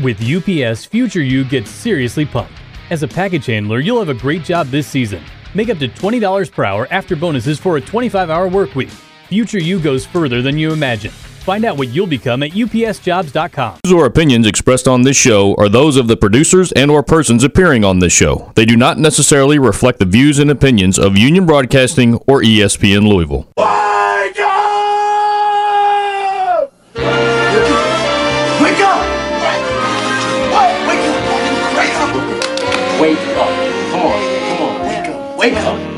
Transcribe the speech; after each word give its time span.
With 0.00 0.22
UPS, 0.22 0.86
future 0.86 1.20
you 1.20 1.44
gets 1.44 1.70
seriously 1.70 2.24
pumped. 2.24 2.54
As 2.88 3.02
a 3.02 3.08
package 3.08 3.46
handler, 3.46 3.78
you'll 3.80 3.98
have 3.98 4.08
a 4.08 4.14
great 4.18 4.42
job 4.42 4.68
this 4.68 4.86
season. 4.86 5.22
Make 5.54 5.68
up 5.68 5.78
to 5.80 5.88
$20 5.88 6.50
per 6.50 6.64
hour 6.64 6.88
after 6.90 7.14
bonuses 7.14 7.58
for 7.60 7.76
a 7.76 7.80
25 7.80 8.30
hour 8.30 8.48
work 8.48 8.74
week. 8.74 8.88
Future 9.28 9.58
you 9.58 9.78
goes 9.78 10.06
further 10.06 10.40
than 10.40 10.56
you 10.56 10.72
imagine. 10.72 11.10
Find 11.10 11.64
out 11.66 11.76
what 11.76 11.88
you'll 11.88 12.06
become 12.06 12.42
at 12.42 12.52
upsjobs.com. 12.52 13.80
Views 13.84 13.92
or 13.92 14.06
opinions 14.06 14.46
expressed 14.46 14.88
on 14.88 15.02
this 15.02 15.16
show 15.16 15.54
are 15.56 15.68
those 15.68 15.96
of 15.96 16.08
the 16.08 16.16
producers 16.16 16.72
and 16.72 16.90
or 16.90 17.02
persons 17.02 17.44
appearing 17.44 17.84
on 17.84 17.98
this 17.98 18.12
show. 18.14 18.50
They 18.54 18.64
do 18.64 18.76
not 18.76 18.98
necessarily 18.98 19.58
reflect 19.58 19.98
the 19.98 20.06
views 20.06 20.38
and 20.38 20.50
opinions 20.50 20.98
of 20.98 21.18
Union 21.18 21.44
Broadcasting 21.44 22.14
or 22.26 22.40
ESPN 22.40 23.08
Louisville. 23.08 23.46
Wake 33.12 33.36
up. 33.36 33.48
Come 33.90 34.00
on. 34.00 34.22
Come 34.48 34.62
on. 34.62 34.88
Wake 34.88 35.08
up! 35.08 35.36
Wake 35.38 35.56
up! 35.56 35.91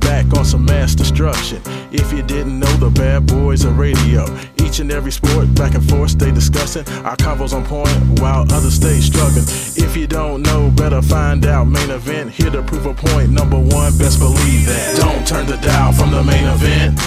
Back 0.00 0.32
on 0.36 0.44
some 0.44 0.64
mass 0.64 0.94
destruction. 0.94 1.60
If 1.92 2.12
you 2.12 2.22
didn't 2.22 2.58
know, 2.58 2.72
the 2.76 2.90
bad 2.90 3.26
boys 3.26 3.64
are 3.64 3.72
radio. 3.72 4.24
Each 4.62 4.78
and 4.80 4.90
every 4.90 5.12
sport, 5.12 5.54
back 5.54 5.74
and 5.74 5.88
forth, 5.88 6.10
stay 6.10 6.30
discussing. 6.30 6.86
Our 7.04 7.16
combos 7.16 7.52
on 7.52 7.64
point 7.64 8.20
while 8.20 8.42
others 8.52 8.74
stay 8.74 9.00
struggling. 9.00 9.44
If 9.76 9.96
you 9.96 10.06
don't 10.06 10.42
know, 10.42 10.70
better 10.70 11.02
find 11.02 11.44
out. 11.46 11.64
Main 11.64 11.90
event, 11.90 12.30
here 12.30 12.50
to 12.50 12.62
prove 12.62 12.86
a 12.86 12.94
point. 12.94 13.30
Number 13.30 13.58
one, 13.58 13.96
best 13.98 14.18
believe 14.18 14.66
that. 14.66 14.96
Don't 14.96 15.26
turn 15.26 15.46
the 15.46 15.56
dial 15.56 15.92
from 15.92 16.10
the 16.10 16.22
main 16.22 16.46
event. 16.46 16.98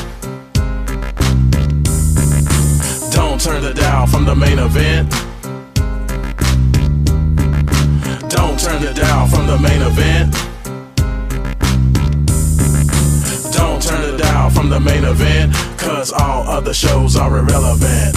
Don't 3.13 3.39
turn 3.39 3.61
the 3.61 3.73
dial 3.73 4.07
from 4.07 4.25
the 4.25 4.35
main 4.35 4.59
event. 4.59 5.09
Don't 8.29 8.59
turn 8.59 8.81
the 8.81 8.94
dial 8.94 9.27
from 9.27 9.47
the 9.47 9.57
main 9.57 9.81
event. 9.81 10.50
Don't 13.61 13.79
turn 13.79 14.15
it 14.15 14.17
down 14.17 14.49
from 14.49 14.69
the 14.69 14.79
main 14.79 15.03
event, 15.03 15.53
cause 15.77 16.11
all 16.11 16.47
other 16.47 16.73
shows 16.73 17.15
are 17.15 17.37
irrelevant. 17.37 18.15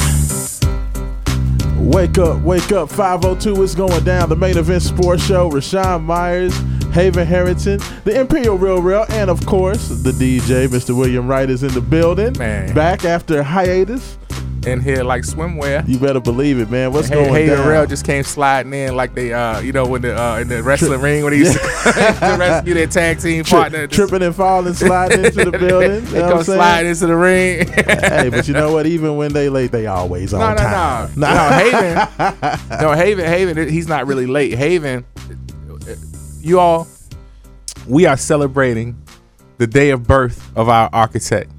Wake 1.76 2.16
up, 2.16 2.40
wake 2.40 2.72
up, 2.72 2.88
502 2.88 3.62
is 3.62 3.74
going 3.74 4.04
down. 4.04 4.30
The 4.30 4.36
main 4.36 4.56
event 4.56 4.82
sports 4.82 5.22
show. 5.22 5.50
Rashawn 5.50 6.02
Myers, 6.02 6.56
Haven 6.94 7.26
Harrington, 7.26 7.78
the 8.04 8.18
Imperial 8.18 8.56
Real 8.56 8.80
Real, 8.80 9.04
and 9.10 9.28
of 9.28 9.44
course, 9.44 9.88
the 9.88 10.12
DJ, 10.12 10.66
Mr. 10.66 10.96
William 10.96 11.28
Wright, 11.28 11.50
is 11.50 11.62
in 11.62 11.74
the 11.74 11.82
building. 11.82 12.32
Man. 12.38 12.74
Back 12.74 13.04
after 13.04 13.42
hiatus. 13.42 14.16
In 14.66 14.80
here 14.80 15.04
like 15.04 15.22
swimwear. 15.22 15.86
You 15.86 15.98
better 15.98 16.20
believe 16.20 16.58
it, 16.58 16.70
man. 16.70 16.92
What's 16.92 17.08
Hey, 17.08 17.14
going 17.16 17.34
Hayden 17.34 17.58
down? 17.58 17.68
Rail 17.68 17.86
just 17.86 18.04
came 18.04 18.22
sliding 18.22 18.72
in 18.72 18.96
like 18.96 19.14
they, 19.14 19.32
uh, 19.32 19.60
you 19.60 19.72
know, 19.72 19.86
when 19.86 20.02
the 20.02 20.20
uh, 20.20 20.38
in 20.38 20.48
the 20.48 20.62
wrestling 20.62 21.00
ring 21.00 21.22
when 21.22 21.32
they 21.32 21.38
used 21.38 21.52
to, 21.52 21.58
to 21.60 22.36
rescue 22.38 22.74
their 22.74 22.86
tag 22.86 23.20
team 23.20 23.44
Tri- 23.44 23.60
partner. 23.62 23.86
tripping 23.86 24.22
and 24.22 24.34
falling, 24.34 24.74
sliding 24.74 25.24
into 25.24 25.50
the 25.50 25.58
building. 25.58 26.04
they 26.06 26.20
come 26.20 26.30
what 26.30 26.36
I'm 26.38 26.44
saying? 26.44 26.58
slide 26.58 26.86
into 26.86 27.06
the 27.06 27.16
ring. 27.16 27.68
hey, 27.74 28.28
but 28.30 28.48
you 28.48 28.54
know 28.54 28.72
what? 28.72 28.86
Even 28.86 29.16
when 29.16 29.32
they 29.32 29.48
late, 29.48 29.70
they 29.72 29.86
always 29.86 30.32
on 30.32 30.56
no, 30.56 30.62
no, 30.62 31.08
no, 31.16 31.34
no. 31.34 31.48
Haven, 31.52 32.78
no, 32.80 32.92
Haven, 32.92 33.24
Haven. 33.26 33.68
He's 33.68 33.86
not 33.88 34.06
really 34.06 34.26
late. 34.26 34.54
Haven, 34.54 35.04
you 36.40 36.58
all, 36.58 36.86
we 37.86 38.06
are 38.06 38.16
celebrating 38.16 39.00
the 39.58 39.66
day 39.66 39.90
of 39.90 40.04
birth 40.06 40.50
of 40.56 40.68
our 40.68 40.88
architect, 40.92 41.50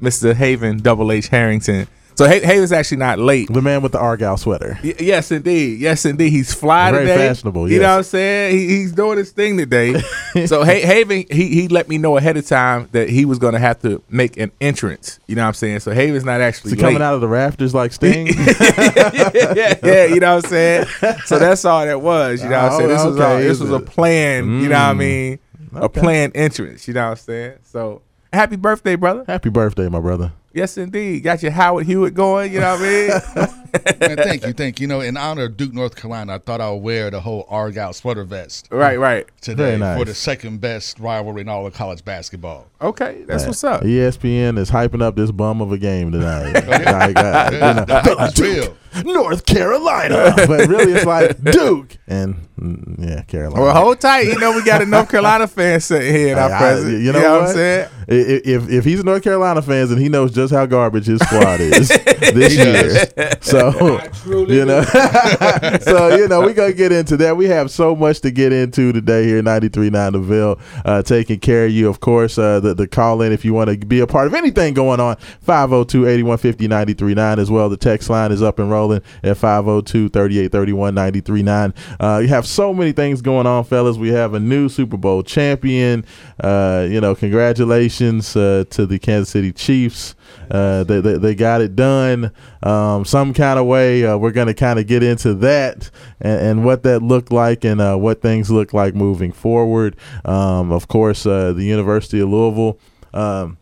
Mr. 0.00 0.34
Haven 0.34 0.78
Double 0.78 1.10
H 1.10 1.28
Harrington. 1.28 1.88
So 2.14 2.26
Ha- 2.28 2.44
Haven's 2.44 2.72
actually 2.72 2.98
not 2.98 3.18
late. 3.18 3.48
The 3.52 3.62
man 3.62 3.80
with 3.82 3.92
the 3.92 3.98
Argyle 3.98 4.36
sweater. 4.36 4.78
Y- 4.84 4.94
yes, 5.00 5.30
indeed. 5.32 5.80
Yes, 5.80 6.04
indeed. 6.04 6.30
He's 6.30 6.52
fly 6.52 6.90
Very 6.92 7.06
today. 7.06 7.28
fashionable, 7.28 7.68
You 7.70 7.76
yes. 7.76 7.82
know 7.82 7.88
what 7.90 7.96
I'm 7.98 8.02
saying? 8.04 8.56
He, 8.58 8.68
he's 8.68 8.92
doing 8.92 9.18
his 9.18 9.30
thing 9.32 9.56
today. 9.56 9.98
so 10.46 10.64
Ha- 10.64 10.70
Haven, 10.86 11.24
he 11.30 11.48
he 11.48 11.68
let 11.68 11.88
me 11.88 11.96
know 11.98 12.16
ahead 12.16 12.36
of 12.36 12.46
time 12.46 12.88
that 12.92 13.08
he 13.08 13.24
was 13.24 13.38
going 13.38 13.54
to 13.54 13.58
have 13.58 13.80
to 13.82 14.02
make 14.10 14.36
an 14.36 14.52
entrance. 14.60 15.18
You 15.26 15.36
know 15.36 15.42
what 15.42 15.48
I'm 15.48 15.54
saying? 15.54 15.80
So 15.80 15.92
Haven's 15.92 16.24
not 16.24 16.40
actually 16.40 16.72
he 16.72 16.76
coming 16.76 17.00
out 17.02 17.14
of 17.14 17.20
the 17.20 17.28
rafters 17.28 17.74
like 17.74 17.92
Sting? 17.98 18.26
yeah, 18.28 19.74
yeah, 19.82 20.04
you 20.04 20.20
know 20.20 20.36
what 20.36 20.44
I'm 20.44 20.50
saying? 20.50 20.86
So 21.26 21.38
that's 21.38 21.64
all 21.64 21.84
that 21.84 22.00
was. 22.00 22.42
You 22.42 22.48
know 22.50 22.62
what 22.62 22.64
I'm 22.64 22.72
Oh, 22.72 22.78
saying? 22.78 22.88
This 22.90 23.04
was 23.04 23.20
all, 23.20 23.36
this 23.38 23.50
is 23.52 23.60
was 23.60 23.70
a 23.70 23.80
plan. 23.80 24.60
You 24.60 24.68
know 24.68 24.78
what 24.78 24.90
I 24.90 24.92
Mm. 24.94 24.98
mean? 24.98 25.38
A 25.74 25.84
Okay. 25.84 26.00
planned 26.00 26.32
entrance. 26.36 26.86
You 26.86 26.94
know 26.94 27.04
what 27.04 27.10
I'm 27.12 27.16
saying? 27.16 27.52
So 27.64 28.02
happy 28.32 28.56
birthday, 28.56 28.96
brother. 28.96 29.24
Happy 29.26 29.48
birthday, 29.48 29.88
my 29.88 30.00
brother. 30.00 30.32
Yes, 30.54 30.76
indeed. 30.76 31.22
Got 31.22 31.42
your 31.42 31.52
Howard 31.52 31.86
Hewitt 31.86 32.14
going. 32.14 32.52
You 32.52 32.60
know 32.60 32.76
what 32.76 32.82
I 32.82 33.48
mean? 33.48 33.48
Man, 34.00 34.16
thank 34.18 34.46
you, 34.46 34.52
thank 34.52 34.78
you. 34.80 34.84
You 34.84 34.88
know, 34.88 35.00
in 35.00 35.16
honor 35.16 35.44
of 35.44 35.56
Duke, 35.56 35.72
North 35.72 35.96
Carolina, 35.96 36.34
I 36.34 36.38
thought 36.38 36.60
I 36.60 36.70
would 36.70 36.82
wear 36.82 37.10
the 37.10 37.20
whole 37.20 37.46
Argyle 37.48 37.94
sweater 37.94 38.24
vest 38.24 38.68
right, 38.70 38.98
right. 38.98 39.26
today 39.40 39.78
nice. 39.78 39.98
for 39.98 40.04
the 40.04 40.14
second 40.14 40.60
best 40.60 40.98
rivalry 40.98 41.40
in 41.40 41.48
all 41.48 41.66
of 41.66 41.72
college 41.72 42.04
basketball. 42.04 42.66
Okay, 42.82 43.24
that's 43.26 43.46
what's 43.46 43.64
up. 43.64 43.82
ESPN 43.82 44.58
is 44.58 44.70
hyping 44.70 45.00
up 45.00 45.16
this 45.16 45.30
bum 45.30 45.62
of 45.62 45.72
a 45.72 45.78
game 45.78 46.12
tonight. 46.12 46.52
yeah. 46.52 46.92
Like, 47.02 47.16
uh, 47.16 47.50
you 47.52 47.58
know, 47.58 47.84
Yeah, 47.88 48.26
it's 48.26 48.34
Duke, 48.34 48.46
real. 48.46 48.76
North 49.04 49.46
Carolina, 49.46 50.34
but 50.46 50.68
really 50.68 50.92
it's 50.92 51.06
like 51.06 51.40
Duke 51.42 51.96
and 52.06 52.34
mm, 52.60 52.94
yeah, 52.98 53.22
Carolina. 53.22 53.60
Well, 53.62 53.74
hold 53.74 54.00
tight. 54.00 54.26
You 54.26 54.38
know 54.38 54.52
we 54.52 54.62
got 54.64 54.82
a 54.82 54.86
North 54.86 55.10
Carolina 55.10 55.46
fan 55.48 55.80
sitting 55.80 56.14
here 56.14 56.32
in 56.32 56.38
our 56.38 56.50
I- 56.50 56.54
I- 56.54 56.58
presence. 56.58 57.02
you 57.02 57.12
know, 57.12 57.20
what 57.22 57.40
what? 57.40 57.48
I'm 57.50 57.54
saying? 57.54 57.88
I- 58.08 58.12
i- 58.14 58.42
If 58.44 58.70
if 58.70 58.84
he's 58.84 59.00
a 59.00 59.04
North 59.04 59.22
Carolina 59.22 59.62
fan, 59.62 59.88
then 59.88 59.98
he 59.98 60.08
knows 60.08 60.32
just 60.32 60.52
how 60.52 60.66
garbage 60.66 61.06
his 61.06 61.20
squad 61.20 61.60
is 61.60 61.88
this 62.34 62.54
year. 62.56 63.06
So 63.42 64.00
you 64.48 64.64
know, 64.64 64.82
so 65.80 66.16
you 66.16 66.28
know, 66.28 66.40
we 66.42 66.54
gonna 66.54 66.72
get 66.72 66.92
into 66.92 67.16
that. 67.18 67.36
We 67.36 67.44
have 67.46 67.70
so 67.70 67.94
much 67.94 68.20
to 68.20 68.30
get 68.30 68.50
into 68.52 68.92
today 68.92 69.24
here, 69.24 69.42
93.9 69.42 70.12
The 70.12 70.20
Ville, 70.20 70.58
uh, 70.84 71.02
taking 71.02 71.40
care 71.40 71.66
of 71.66 71.72
you. 71.72 71.88
Of 71.88 72.00
course, 72.00 72.38
uh, 72.38 72.60
the 72.60 72.74
the 72.74 72.86
call 72.86 73.20
in 73.22 73.32
if 73.32 73.44
you 73.44 73.52
want 73.52 73.70
to 73.70 73.76
be 73.76 73.98
a 74.00 74.06
part 74.06 74.28
of 74.28 74.34
anything 74.34 74.74
going 74.74 75.00
on, 75.00 75.16
502-8150-939 75.46 77.38
as 77.38 77.50
well. 77.50 77.68
The 77.68 77.76
text 77.76 78.08
line 78.08 78.32
is 78.32 78.42
up 78.42 78.58
and 78.58 78.70
rolling 78.70 79.02
at 79.22 79.36
502-3831-939. 79.36 81.74
Uh, 82.00 82.18
you 82.18 82.28
have 82.28 82.46
so 82.46 82.72
many 82.72 82.92
things 82.92 83.20
going 83.20 83.46
on, 83.46 83.64
fellas. 83.64 83.96
We 83.96 84.08
have 84.10 84.34
a 84.34 84.40
new 84.40 84.68
Super 84.68 84.96
Bowl 84.96 85.22
champion. 85.22 86.04
Uh, 86.40 86.86
you 86.88 87.00
know, 87.00 87.14
congratulations 87.14 88.36
uh, 88.36 88.64
to 88.70 88.86
the 88.86 88.98
Kansas 88.98 89.30
City 89.30 89.52
Chiefs. 89.52 90.14
Uh, 90.50 90.84
they, 90.84 91.00
they, 91.00 91.18
they 91.18 91.34
got 91.34 91.60
it 91.60 91.76
done 91.76 92.32
um, 92.62 93.04
some 93.04 93.34
kind 93.34 93.58
of 93.58 93.66
way. 93.66 94.04
Uh, 94.04 94.16
we're 94.16 94.32
going 94.32 94.46
to 94.46 94.54
kind 94.54 94.78
of 94.78 94.86
get 94.86 95.02
into 95.02 95.34
that 95.34 95.90
and, 96.20 96.40
and 96.40 96.64
what 96.64 96.82
that 96.84 97.02
looked 97.02 97.32
like 97.32 97.64
and 97.64 97.80
uh, 97.80 97.96
what 97.96 98.22
things 98.22 98.50
look 98.50 98.72
like 98.72 98.94
moving 98.94 99.32
forward. 99.32 99.96
Um, 100.24 100.72
of 100.72 100.88
course, 100.88 101.26
uh, 101.26 101.52
the 101.52 101.64
University 101.64 102.20
of 102.20 102.28
Louisville. 102.28 102.78
Um, 103.14 103.58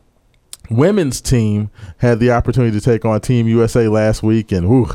women's 0.71 1.21
team 1.21 1.71
had 1.99 2.21
the 2.21 2.31
opportunity 2.31 2.79
to 2.79 2.85
take 2.85 3.05
on 3.05 3.21
Team 3.21 3.49
USA 3.49 3.89
last 3.89 4.23
week, 4.23 4.53
and 4.53 4.69
whew, 4.69 4.89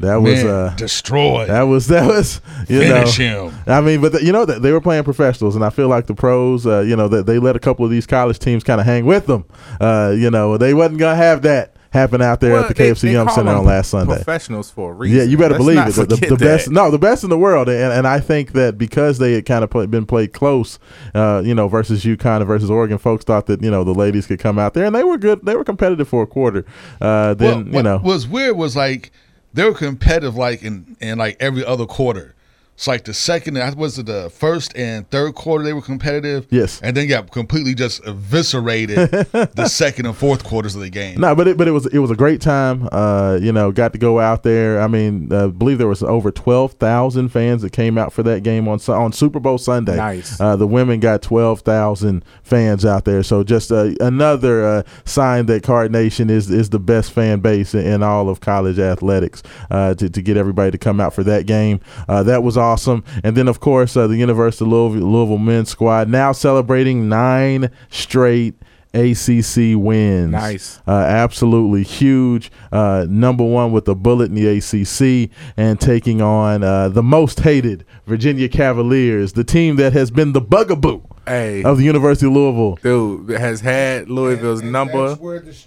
that 0.00 0.16
was 0.16 0.44
uh, 0.44 0.74
destroyed. 0.76 1.48
that 1.48 1.62
was 1.62 1.88
that 1.88 2.06
was 2.06 2.40
you 2.68 2.80
Finish 2.80 3.18
know. 3.18 3.48
him. 3.48 3.58
I 3.66 3.80
mean, 3.80 4.00
but 4.00 4.12
the, 4.12 4.24
you 4.24 4.32
know 4.32 4.44
that 4.44 4.62
they 4.62 4.72
were 4.72 4.80
playing 4.80 5.04
professionals, 5.04 5.56
and 5.56 5.64
I 5.64 5.70
feel 5.70 5.88
like 5.88 6.06
the 6.06 6.14
pros, 6.14 6.66
uh, 6.66 6.80
you 6.80 6.94
know, 6.94 7.08
that 7.08 7.26
they 7.26 7.38
let 7.38 7.56
a 7.56 7.58
couple 7.58 7.84
of 7.84 7.90
these 7.90 8.06
college 8.06 8.38
teams 8.38 8.62
kind 8.62 8.80
of 8.80 8.86
hang 8.86 9.06
with 9.06 9.26
them. 9.26 9.44
Uh, 9.80 10.14
you 10.16 10.30
know, 10.30 10.56
they 10.56 10.74
wasn't 10.74 10.98
gonna 10.98 11.16
have 11.16 11.42
that 11.42 11.74
happen 11.90 12.20
out 12.22 12.40
there 12.40 12.56
at 12.56 12.68
the 12.68 12.74
they- 12.74 12.90
KFC 12.90 13.00
they 13.02 13.12
Yum 13.12 13.26
call 13.26 13.36
Center 13.36 13.52
on 13.52 13.64
last 13.64 13.90
Sunday. 13.90 14.14
Professionals 14.14 14.70
for 14.70 14.90
a 14.92 14.94
reason. 14.94 15.16
Yeah, 15.18 15.24
you 15.24 15.36
better 15.38 15.54
Let's 15.58 15.64
believe 15.64 15.86
it. 15.88 16.08
The, 16.08 16.16
the, 16.16 16.26
the 16.26 16.36
best, 16.36 16.70
no, 16.70 16.90
the 16.90 16.98
best 16.98 17.24
in 17.24 17.30
the 17.30 17.38
world, 17.38 17.68
and, 17.68 17.92
and 17.92 18.06
I 18.06 18.20
think 18.20 18.52
that 18.52 18.76
because 18.78 19.18
they 19.18 19.32
had 19.32 19.46
kind 19.46 19.64
of 19.64 19.70
play, 19.70 19.86
been 19.86 20.06
played 20.06 20.32
close, 20.32 20.78
uh, 21.14 21.42
you 21.44 21.54
know, 21.54 21.68
versus 21.68 22.04
UConn 22.04 22.38
and 22.38 22.46
versus 22.46 22.70
Oregon, 22.70 22.98
folks 22.98 23.24
thought 23.24 23.46
that 23.46 23.62
you 23.62 23.70
know 23.70 23.84
the 23.84 23.94
ladies 23.94 24.26
could 24.26 24.38
come 24.38 24.58
out 24.58 24.74
there, 24.74 24.84
and 24.84 24.94
they 24.94 25.04
were 25.04 25.18
good. 25.18 25.44
They 25.44 25.56
were 25.56 25.64
competitive 25.64 26.08
for 26.08 26.22
a 26.22 26.26
quarter. 26.26 26.64
Uh, 27.00 27.34
then 27.34 27.48
Well, 27.56 27.66
you 27.66 27.72
what 27.72 27.82
know, 27.82 27.98
was 27.98 28.26
weird 28.28 28.56
was 28.56 28.76
like 28.76 29.10
they 29.54 29.64
were 29.64 29.74
competitive 29.74 30.36
like 30.36 30.62
in, 30.62 30.96
in 31.00 31.18
like 31.18 31.36
every 31.40 31.64
other 31.64 31.86
quarter. 31.86 32.34
It's 32.78 32.86
like 32.86 33.02
the 33.02 33.12
second, 33.12 33.58
I 33.58 33.74
was 33.74 33.98
it 33.98 34.06
the 34.06 34.30
first 34.30 34.72
and 34.76 35.10
third 35.10 35.34
quarter 35.34 35.64
they 35.64 35.72
were 35.72 35.82
competitive. 35.82 36.46
Yes. 36.48 36.80
and 36.80 36.96
then 36.96 37.08
got 37.08 37.28
completely 37.32 37.74
just 37.74 38.00
eviscerated 38.06 39.10
the 39.32 39.66
second 39.66 40.06
and 40.06 40.16
fourth 40.16 40.44
quarters 40.44 40.76
of 40.76 40.82
the 40.82 40.88
game. 40.88 41.20
No, 41.20 41.34
but 41.34 41.48
it, 41.48 41.56
but 41.56 41.66
it 41.66 41.72
was 41.72 41.86
it 41.86 41.98
was 41.98 42.12
a 42.12 42.14
great 42.14 42.40
time. 42.40 42.88
Uh, 42.92 43.36
you 43.42 43.50
know, 43.50 43.72
got 43.72 43.94
to 43.94 43.98
go 43.98 44.20
out 44.20 44.44
there. 44.44 44.80
I 44.80 44.86
mean, 44.86 45.32
uh, 45.32 45.46
I 45.46 45.48
believe 45.48 45.78
there 45.78 45.88
was 45.88 46.04
over 46.04 46.30
twelve 46.30 46.74
thousand 46.74 47.30
fans 47.30 47.62
that 47.62 47.72
came 47.72 47.98
out 47.98 48.12
for 48.12 48.22
that 48.22 48.44
game 48.44 48.68
on 48.68 48.78
on 48.86 49.12
Super 49.12 49.40
Bowl 49.40 49.58
Sunday. 49.58 49.96
Nice. 49.96 50.40
Uh, 50.40 50.54
the 50.54 50.68
women 50.68 51.00
got 51.00 51.20
twelve 51.20 51.62
thousand 51.62 52.24
fans 52.44 52.84
out 52.84 53.04
there. 53.04 53.24
So 53.24 53.42
just 53.42 53.72
uh, 53.72 53.90
another 54.00 54.64
uh, 54.64 54.82
sign 55.04 55.46
that 55.46 55.64
Card 55.64 55.90
Nation 55.90 56.30
is 56.30 56.48
is 56.48 56.70
the 56.70 56.78
best 56.78 57.10
fan 57.10 57.40
base 57.40 57.74
in, 57.74 57.84
in 57.84 58.02
all 58.04 58.28
of 58.28 58.38
college 58.38 58.78
athletics. 58.78 59.42
Uh, 59.68 59.94
to 59.94 60.08
to 60.08 60.22
get 60.22 60.36
everybody 60.36 60.70
to 60.70 60.78
come 60.78 61.00
out 61.00 61.12
for 61.12 61.24
that 61.24 61.46
game, 61.46 61.80
uh, 62.08 62.22
that 62.22 62.44
was 62.44 62.56
awesome. 62.68 63.02
And 63.24 63.36
then 63.36 63.48
of 63.48 63.60
course 63.60 63.96
uh, 63.96 64.06
the 64.06 64.16
University 64.16 64.64
of 64.64 64.70
Louisville, 64.70 65.08
Louisville 65.08 65.38
men's 65.38 65.70
squad 65.70 66.08
now 66.08 66.32
celebrating 66.32 67.08
nine 67.08 67.70
straight. 67.90 68.54
ACC 68.94 69.76
wins. 69.76 70.32
Nice. 70.32 70.80
Uh, 70.88 70.92
absolutely 70.92 71.82
huge. 71.82 72.50
Uh, 72.72 73.04
number 73.08 73.44
one 73.44 73.70
with 73.70 73.86
a 73.86 73.94
bullet 73.94 74.30
in 74.30 74.34
the 74.34 74.48
ACC 74.48 75.30
and 75.58 75.78
taking 75.78 76.22
on 76.22 76.64
uh, 76.64 76.88
the 76.88 77.02
most 77.02 77.40
hated 77.40 77.84
Virginia 78.06 78.48
Cavaliers, 78.48 79.34
the 79.34 79.44
team 79.44 79.76
that 79.76 79.92
has 79.92 80.10
been 80.10 80.32
the 80.32 80.40
bugaboo 80.40 81.02
Hey, 81.26 81.62
of 81.64 81.76
the 81.76 81.84
University 81.84 82.26
of 82.26 82.32
Louisville. 82.32 82.76
dude 82.76 83.28
has 83.38 83.60
had 83.60 84.08
Louisville's 84.08 84.62
number 84.62 85.18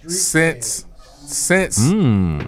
since 0.08 0.84
since 1.32 1.78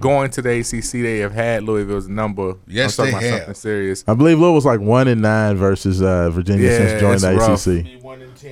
going 0.00 0.30
to 0.30 0.42
the 0.42 0.50
ACC. 0.60 0.92
They 1.02 1.18
have 1.18 1.32
had 1.32 1.62
Louisville's 1.64 2.08
number. 2.08 2.54
Yes, 2.66 2.98
I'm 2.98 3.06
talking 3.06 3.20
they 3.20 3.26
about 3.28 3.30
have. 3.32 3.38
something 3.46 3.54
serious. 3.54 4.04
I 4.06 4.14
believe 4.14 4.38
Louisville's 4.38 4.66
like 4.66 4.80
one 4.80 5.08
in 5.08 5.20
nine 5.20 5.56
versus 5.56 6.02
uh, 6.02 6.30
Virginia 6.30 6.68
Yeah, 6.70 6.76
since 6.78 7.00
joining 7.00 7.20
the 7.20 7.32
it's 7.56 7.66
rough. 7.66 7.66
ACC. 7.66 8.00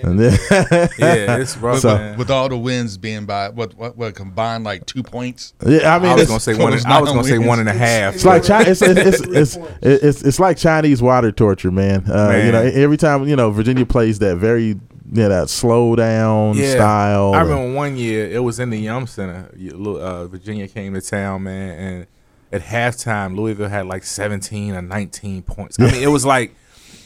And 0.05 0.19
then, 0.19 0.33
Yeah, 0.99 1.37
it's 1.37 1.57
rough. 1.59 1.75
with, 1.75 1.83
So- 1.83 1.97
man. 1.99 2.19
with 2.19 2.31
all 2.31 2.49
the 2.49 2.57
wins 2.57 2.97
being 2.97 3.27
by 3.27 3.51
what 3.51 3.75
what, 3.75 3.97
what 3.97 4.15
combined 4.15 4.65
like 4.65 4.87
two 4.87 5.03
points. 5.03 5.53
yeah, 5.67 5.95
I 5.95 5.99
mean, 5.99 6.09
I 6.11 6.15
was 6.15 6.29
gonna 6.29 6.41
say 6.41 6.55
one. 6.57 6.73
I 6.87 7.01
was 7.01 7.11
gonna 7.11 7.25
say 7.25 7.39
one 7.39 7.61
and 7.61 7.69
a 7.69 7.75
half. 7.75 8.15
It's 8.15 8.25
like 8.25 8.45
Chi- 8.45 8.63
it's, 8.69 8.81
it's, 8.83 9.21
it's, 9.21 9.57
it's, 9.57 9.59
it's, 9.83 10.23
it's 10.23 10.41
like 10.41 10.57
Chinese 10.57 11.03
water 11.03 11.31
torture, 11.31 11.71
man. 11.71 12.05
Uh, 12.11 12.29
Man. 12.29 12.47
You 12.47 12.53
know, 12.53 12.63
every 12.63 12.97
time 12.97 13.29
you 13.29 13.37
know 13.37 13.51
Virginia 13.51 13.85
plays 13.85 14.19
that 14.21 14.37
very 14.37 14.81
know, 15.17 15.29
that 15.29 15.51
slow 15.51 15.95
down 15.97 16.57
Yeah. 16.57 16.73
style. 16.75 17.35
I 17.35 17.43
remember 17.43 17.75
one 17.75 17.97
year 17.97 18.27
it 18.31 18.41
was 18.43 18.59
in 18.59 18.71
the 18.71 18.79
Yum 18.79 19.07
Center. 19.07 19.51
Uh, 19.75 20.27
Virginia 20.27 20.67
came 20.69 20.95
to 20.95 21.01
town, 21.01 21.43
man, 21.45 21.79
and 21.79 22.07
at 22.53 22.63
halftime 22.63 23.37
Louisville 23.37 23.69
had 23.69 23.87
like 23.87 24.05
17 24.05 24.75
or 24.75 24.83
19 24.83 25.43
points. 25.43 25.79
I 25.81 25.91
mean, 25.91 26.03
it 26.03 26.09
was 26.11 26.25
like, 26.27 26.55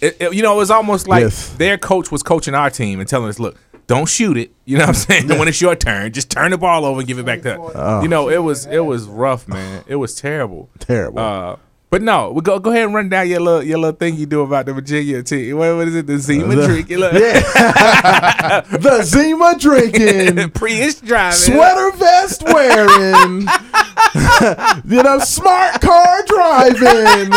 it, 0.00 0.16
it- 0.20 0.34
you 0.34 0.42
know, 0.42 0.54
it 0.54 0.56
was 0.58 0.70
almost 0.70 1.08
like 1.08 1.22
Yes. 1.22 1.48
their 1.56 1.78
coach 1.78 2.10
was 2.12 2.22
coaching 2.22 2.54
our 2.54 2.70
team 2.70 3.00
and 3.00 3.08
telling 3.08 3.28
us, 3.28 3.38
"Look, 3.38 3.56
don't 3.86 4.08
shoot 4.08 4.36
it." 4.36 4.50
You 4.64 4.76
know 4.78 4.82
what 4.82 4.88
I'm 4.88 4.94
saying? 4.94 5.28
when 5.28 5.46
it's 5.48 5.60
your 5.60 5.74
turn, 5.76 6.12
just 6.12 6.30
turn 6.30 6.50
the 6.50 6.58
ball 6.58 6.84
over 6.84 6.98
and 7.00 7.06
give 7.08 7.18
it 7.18 7.24
back 7.26 7.42
to. 7.42 7.56
Oh. 7.58 8.02
You 8.02 8.08
know, 8.08 8.28
it 8.28 8.42
was 8.42 8.66
it 8.66 8.84
was 8.84 9.04
rough, 9.06 9.46
man. 9.48 9.84
It 9.86 9.96
was 9.96 10.14
terrible. 10.14 10.68
Terrible. 10.80 11.18
Uh, 11.20 11.56
but 11.96 12.02
no, 12.02 12.30
we 12.30 12.42
go 12.42 12.58
go 12.58 12.70
ahead 12.72 12.84
and 12.84 12.94
run 12.94 13.08
down 13.08 13.26
your 13.26 13.40
little 13.40 13.62
your 13.62 13.78
little 13.78 13.96
thing 13.96 14.16
you 14.16 14.26
do 14.26 14.42
about 14.42 14.66
the 14.66 14.74
Virginia 14.74 15.22
team. 15.22 15.56
What, 15.56 15.74
what 15.76 15.88
is 15.88 15.94
it? 15.94 16.06
The 16.06 16.18
Zima 16.18 16.54
The- 16.54 16.66
drink. 16.66 16.90
Your 16.90 16.98
little- 17.00 17.18
the 18.80 19.00
Zima 19.02 19.54
drinking. 19.58 20.50
Prius 20.54 21.00
driving. 21.00 21.38
sweater 21.38 21.96
vest 21.96 22.42
wearing, 22.42 23.40
you 24.84 25.02
know, 25.02 25.18
smart 25.20 25.80
car 25.80 26.22
driving, 26.26 27.30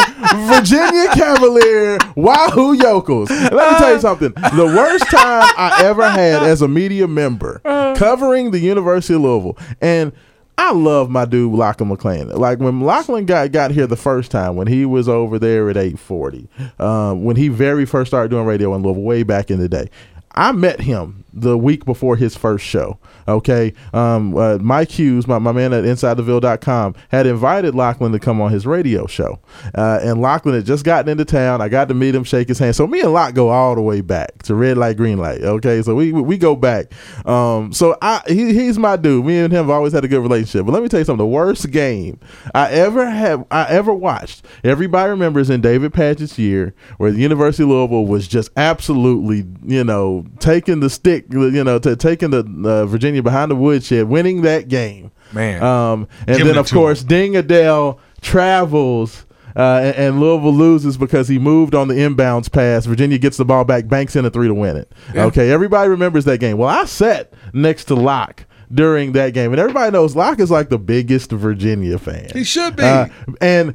Virginia 0.54 1.08
Cavalier, 1.14 1.98
Wahoo 2.18 2.74
Yokels. 2.74 3.30
Let 3.30 3.54
me 3.54 3.78
tell 3.78 3.94
you 3.94 4.02
something. 4.02 4.34
The 4.34 4.74
worst 4.76 5.06
time 5.10 5.54
I 5.58 5.84
ever 5.86 6.10
had 6.10 6.44
as 6.44 6.62
a 6.62 6.68
media 6.68 7.08
member 7.08 7.62
uh. 7.64 7.96
covering 7.96 8.52
the 8.52 8.60
University 8.60 9.14
of 9.14 9.22
Louisville, 9.22 9.58
and 9.80 10.12
I 10.60 10.74
love 10.74 11.10
my 11.10 11.24
dude 11.24 11.54
Lachlan 11.54 11.88
McLean. 11.88 12.28
Like 12.28 12.60
when 12.60 12.82
Lachlan 12.82 13.26
got 13.26 13.54
got 13.54 13.72
here 13.72 13.88
the 13.88 13.96
first 13.96 14.30
time, 14.30 14.58
when 14.58 14.68
he 14.68 14.86
was 14.86 15.08
over 15.08 15.40
there 15.40 15.70
at 15.70 15.78
eight 15.78 15.98
forty, 15.98 16.50
um, 16.80 17.24
when 17.24 17.38
he 17.38 17.48
very 17.48 17.86
first 17.86 18.12
started 18.12 18.28
doing 18.28 18.46
radio 18.46 18.76
in 18.76 18.84
Louisville, 18.84 19.04
way 19.04 19.24
back 19.24 19.50
in 19.50 19.60
the 19.60 19.70
day. 19.70 19.90
I 20.32 20.52
met 20.52 20.82
him 20.82 21.24
the 21.41 21.57
week 21.57 21.86
before 21.86 22.15
his 22.15 22.36
first 22.36 22.65
show. 22.65 23.00
Okay. 23.27 23.74
Um, 23.94 24.38
uh, 24.38 24.57
Mike 24.57 24.91
Hughes, 24.91 25.27
my, 25.27 25.39
my 25.39 25.51
man 25.51 25.74
at 25.74 25.83
InsideTheVille.com, 25.83 26.95
had 27.09 27.25
invited 27.25 27.75
Lachlan 27.75 28.12
to 28.12 28.19
come 28.19 28.41
on 28.41 28.51
his 28.51 28.65
radio 28.65 29.07
show. 29.07 29.39
Uh, 29.75 30.00
and 30.01 30.21
Lachlan 30.21 30.56
had 30.56 30.65
just 30.65 30.83
gotten 30.83 31.09
into 31.09 31.25
town. 31.25 31.62
I 31.62 31.69
got 31.69 31.88
to 31.89 31.94
meet 31.94 32.15
him, 32.15 32.24
shake 32.24 32.47
his 32.47 32.59
hand. 32.59 32.75
So 32.75 32.88
me 32.88 33.01
and 33.01 33.13
Locke 33.13 33.33
go 33.33 33.50
all 33.50 33.75
the 33.75 33.81
way 33.81 34.01
back 34.01 34.44
to 34.44 34.56
red 34.56 34.77
light, 34.77 34.97
green 34.97 35.18
light. 35.18 35.41
Okay. 35.41 35.81
So 35.81 35.95
we 35.95 36.12
we 36.12 36.38
go 36.38 36.56
back. 36.56 36.91
Um, 37.25 37.71
so 37.74 37.97
I 38.01 38.21
he, 38.27 38.53
he's 38.53 38.77
my 38.77 38.95
dude. 38.95 39.25
Me 39.25 39.39
and 39.39 39.53
him 39.53 39.65
have 39.65 39.69
always 39.69 39.94
had 39.94 40.03
a 40.03 40.07
good 40.07 40.21
relationship. 40.21 40.65
But 40.65 40.74
let 40.74 40.83
me 40.83 40.89
tell 40.89 41.00
you 41.00 41.06
something. 41.06 41.25
The 41.25 41.25
worst 41.25 41.69
game 41.71 42.19
I 42.53 42.69
ever 42.71 43.09
have 43.09 43.45
I 43.51 43.68
ever 43.69 43.94
watched. 43.94 44.45
Everybody 44.63 45.09
remembers 45.09 45.50
in 45.50 45.62
David 45.62 45.94
Padgett's 45.94 46.38
year 46.39 46.74
where 46.97 47.12
the 47.12 47.19
University 47.19 47.63
of 47.63 47.69
Louisville 47.69 48.06
was 48.06 48.27
just 48.27 48.50
absolutely, 48.57 49.45
you 49.65 49.83
know, 49.83 50.25
taking 50.39 50.80
the 50.80 50.89
stick, 50.89 51.29
you 51.30 51.64
know, 51.64 51.80
to 51.80 51.96
taking 51.96 52.31
the 52.31 52.46
uh, 52.66 52.86
Virginia 52.86 53.24
behind 53.24 53.52
the 53.52 53.56
woodshed, 53.56 54.06
winning 54.06 54.42
that 54.44 54.68
game. 54.68 55.12
Man. 55.31 55.62
Um, 55.64 56.08
and 56.28 56.38
then 56.40 56.58
of 56.58 56.70
course 56.72 57.04
Deng 57.04 57.38
Adel 57.38 58.00
travels. 58.22 59.26
Uh, 59.56 59.81
and, 59.84 59.96
and 59.96 60.20
Louisville 60.20 60.54
loses 60.54 60.96
because 60.96 61.28
he 61.28 61.40
moved 61.40 61.74
on 61.74 61.88
the 61.88 61.96
inbounds 61.96 62.52
pass. 62.52 62.86
Virginia 62.86 63.18
gets 63.18 63.36
the 63.36 63.44
ball 63.44 63.66
back, 63.66 63.88
banks 63.88 64.16
in 64.16 64.24
a 64.24 64.30
three 64.30 64.48
to 64.48 64.54
win 64.54 64.78
it. 64.78 64.92
Okay, 65.16 65.52
everybody 65.52 65.90
remembers 65.90 66.24
that 66.26 66.38
game. 66.40 66.58
Well, 66.58 66.70
I 66.70 66.86
sat 66.86 67.34
next 67.52 67.86
to 67.86 67.96
Locke 67.96 68.46
during 68.72 69.14
that 69.14 69.34
game, 69.34 69.52
and 69.52 69.60
everybody 69.60 69.92
knows 69.92 70.16
Locke 70.16 70.40
is 70.40 70.52
like 70.52 70.70
the 70.70 70.78
biggest 70.78 71.32
Virginia 71.32 71.98
fan. 71.98 72.30
He 72.32 72.44
should 72.44 72.75
be. 72.75 72.84
Uh, 72.84 73.08
and 73.42 73.74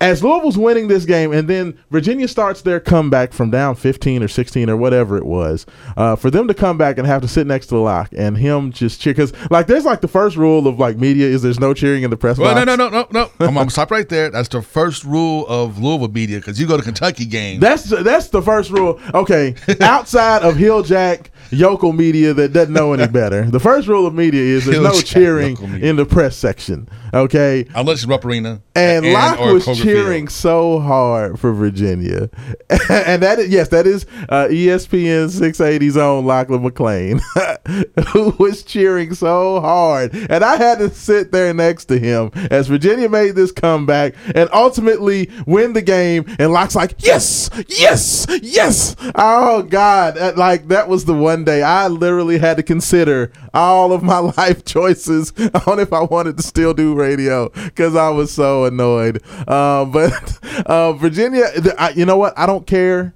as 0.00 0.22
Louisville's 0.22 0.56
winning 0.56 0.86
this 0.86 1.04
game, 1.04 1.32
and 1.32 1.48
then 1.48 1.76
Virginia 1.90 2.28
starts 2.28 2.62
their 2.62 2.78
comeback 2.78 3.32
from 3.32 3.50
down 3.50 3.74
15 3.74 4.22
or 4.22 4.28
16 4.28 4.70
or 4.70 4.76
whatever 4.76 5.16
it 5.16 5.26
was, 5.26 5.66
uh, 5.96 6.14
for 6.14 6.30
them 6.30 6.46
to 6.46 6.54
come 6.54 6.78
back 6.78 6.98
and 6.98 7.06
have 7.06 7.20
to 7.22 7.28
sit 7.28 7.46
next 7.46 7.66
to 7.66 7.74
the 7.74 7.80
lock 7.80 8.08
and 8.16 8.38
him 8.38 8.70
just 8.70 9.00
cheer. 9.00 9.12
Because, 9.12 9.32
like, 9.50 9.66
there's 9.66 9.84
like 9.84 10.00
the 10.00 10.08
first 10.08 10.36
rule 10.36 10.68
of 10.68 10.78
like 10.78 10.96
media 10.96 11.26
is 11.26 11.42
there's 11.42 11.58
no 11.58 11.74
cheering 11.74 12.04
in 12.04 12.10
the 12.10 12.16
press 12.16 12.38
well, 12.38 12.54
box. 12.54 12.64
no, 12.64 12.76
no, 12.76 12.88
no, 12.88 13.06
no, 13.10 13.30
no. 13.40 13.46
I'm, 13.46 13.58
I'm 13.58 13.70
stop 13.70 13.90
right 13.90 14.08
there. 14.08 14.30
That's 14.30 14.48
the 14.48 14.62
first 14.62 15.02
rule 15.02 15.46
of 15.48 15.78
Louisville 15.78 16.08
media 16.08 16.38
because 16.38 16.60
you 16.60 16.66
go 16.68 16.76
to 16.76 16.82
Kentucky 16.82 17.24
game. 17.24 17.58
That's 17.58 17.84
that's 17.84 18.28
the 18.28 18.42
first 18.42 18.70
rule. 18.70 19.00
Okay, 19.14 19.56
outside 19.80 20.42
of 20.42 20.54
Hilljack 20.54 21.26
yokel 21.50 21.92
media 21.92 22.34
that 22.34 22.52
doesn't 22.52 22.72
know 22.74 22.92
any 22.92 23.06
better, 23.06 23.44
the 23.50 23.60
first 23.60 23.88
rule 23.88 24.06
of 24.06 24.14
media 24.14 24.40
is 24.42 24.66
there's 24.66 24.80
no 24.80 25.00
cheering 25.00 25.56
in 25.80 25.96
the 25.96 26.04
press 26.06 26.36
section. 26.36 26.88
Okay, 27.14 27.66
unless 27.74 27.98
it's 28.00 28.06
Rupp 28.06 28.24
Arena 28.26 28.60
And, 28.74 29.12
Locke 29.12 29.40
was 29.40 29.64
cheering 29.78 30.26
Field. 30.26 30.30
so 30.30 30.78
hard 30.80 31.40
for 31.40 31.52
Virginia, 31.54 32.28
and 32.90 33.22
that 33.22 33.38
is 33.38 33.48
yes, 33.48 33.68
that 33.68 33.86
is 33.86 34.04
uh, 34.28 34.46
ESPN 34.50 35.28
680's 35.30 35.96
own 35.96 36.26
Lachlan 36.26 36.62
McLean, 36.62 37.20
who 38.08 38.30
was 38.38 38.62
cheering 38.62 39.14
so 39.14 39.60
hard, 39.60 40.14
and 40.14 40.44
I 40.44 40.56
had 40.56 40.78
to 40.80 40.90
sit 40.90 41.32
there 41.32 41.54
next 41.54 41.86
to 41.86 41.98
him 41.98 42.30
as 42.50 42.66
Virginia 42.68 43.08
made 43.08 43.34
this 43.34 43.52
comeback 43.52 44.14
and 44.34 44.48
ultimately 44.52 45.30
win 45.46 45.72
the 45.72 45.82
game. 45.82 46.24
And 46.38 46.52
Locke's 46.52 46.74
like, 46.76 46.94
yes, 46.98 47.48
yes, 47.68 48.26
yes. 48.42 48.96
Oh 49.14 49.62
God, 49.62 50.36
like 50.36 50.68
that 50.68 50.88
was 50.88 51.06
the 51.06 51.14
one 51.14 51.37
day 51.44 51.62
I 51.62 51.88
literally 51.88 52.38
had 52.38 52.56
to 52.58 52.62
consider 52.62 53.32
all 53.54 53.92
of 53.92 54.02
my 54.02 54.18
life 54.36 54.64
choices 54.64 55.32
on 55.66 55.78
if 55.78 55.92
I 55.92 56.02
wanted 56.02 56.36
to 56.36 56.42
still 56.42 56.74
do 56.74 56.94
radio 56.94 57.48
because 57.50 57.96
I 57.96 58.10
was 58.10 58.32
so 58.32 58.64
annoyed. 58.64 59.22
Uh, 59.46 59.84
but 59.86 60.38
uh, 60.66 60.92
Virginia, 60.94 61.46
I, 61.78 61.90
you 61.90 62.04
know 62.04 62.16
what? 62.16 62.38
I 62.38 62.46
don't 62.46 62.66
care 62.66 63.14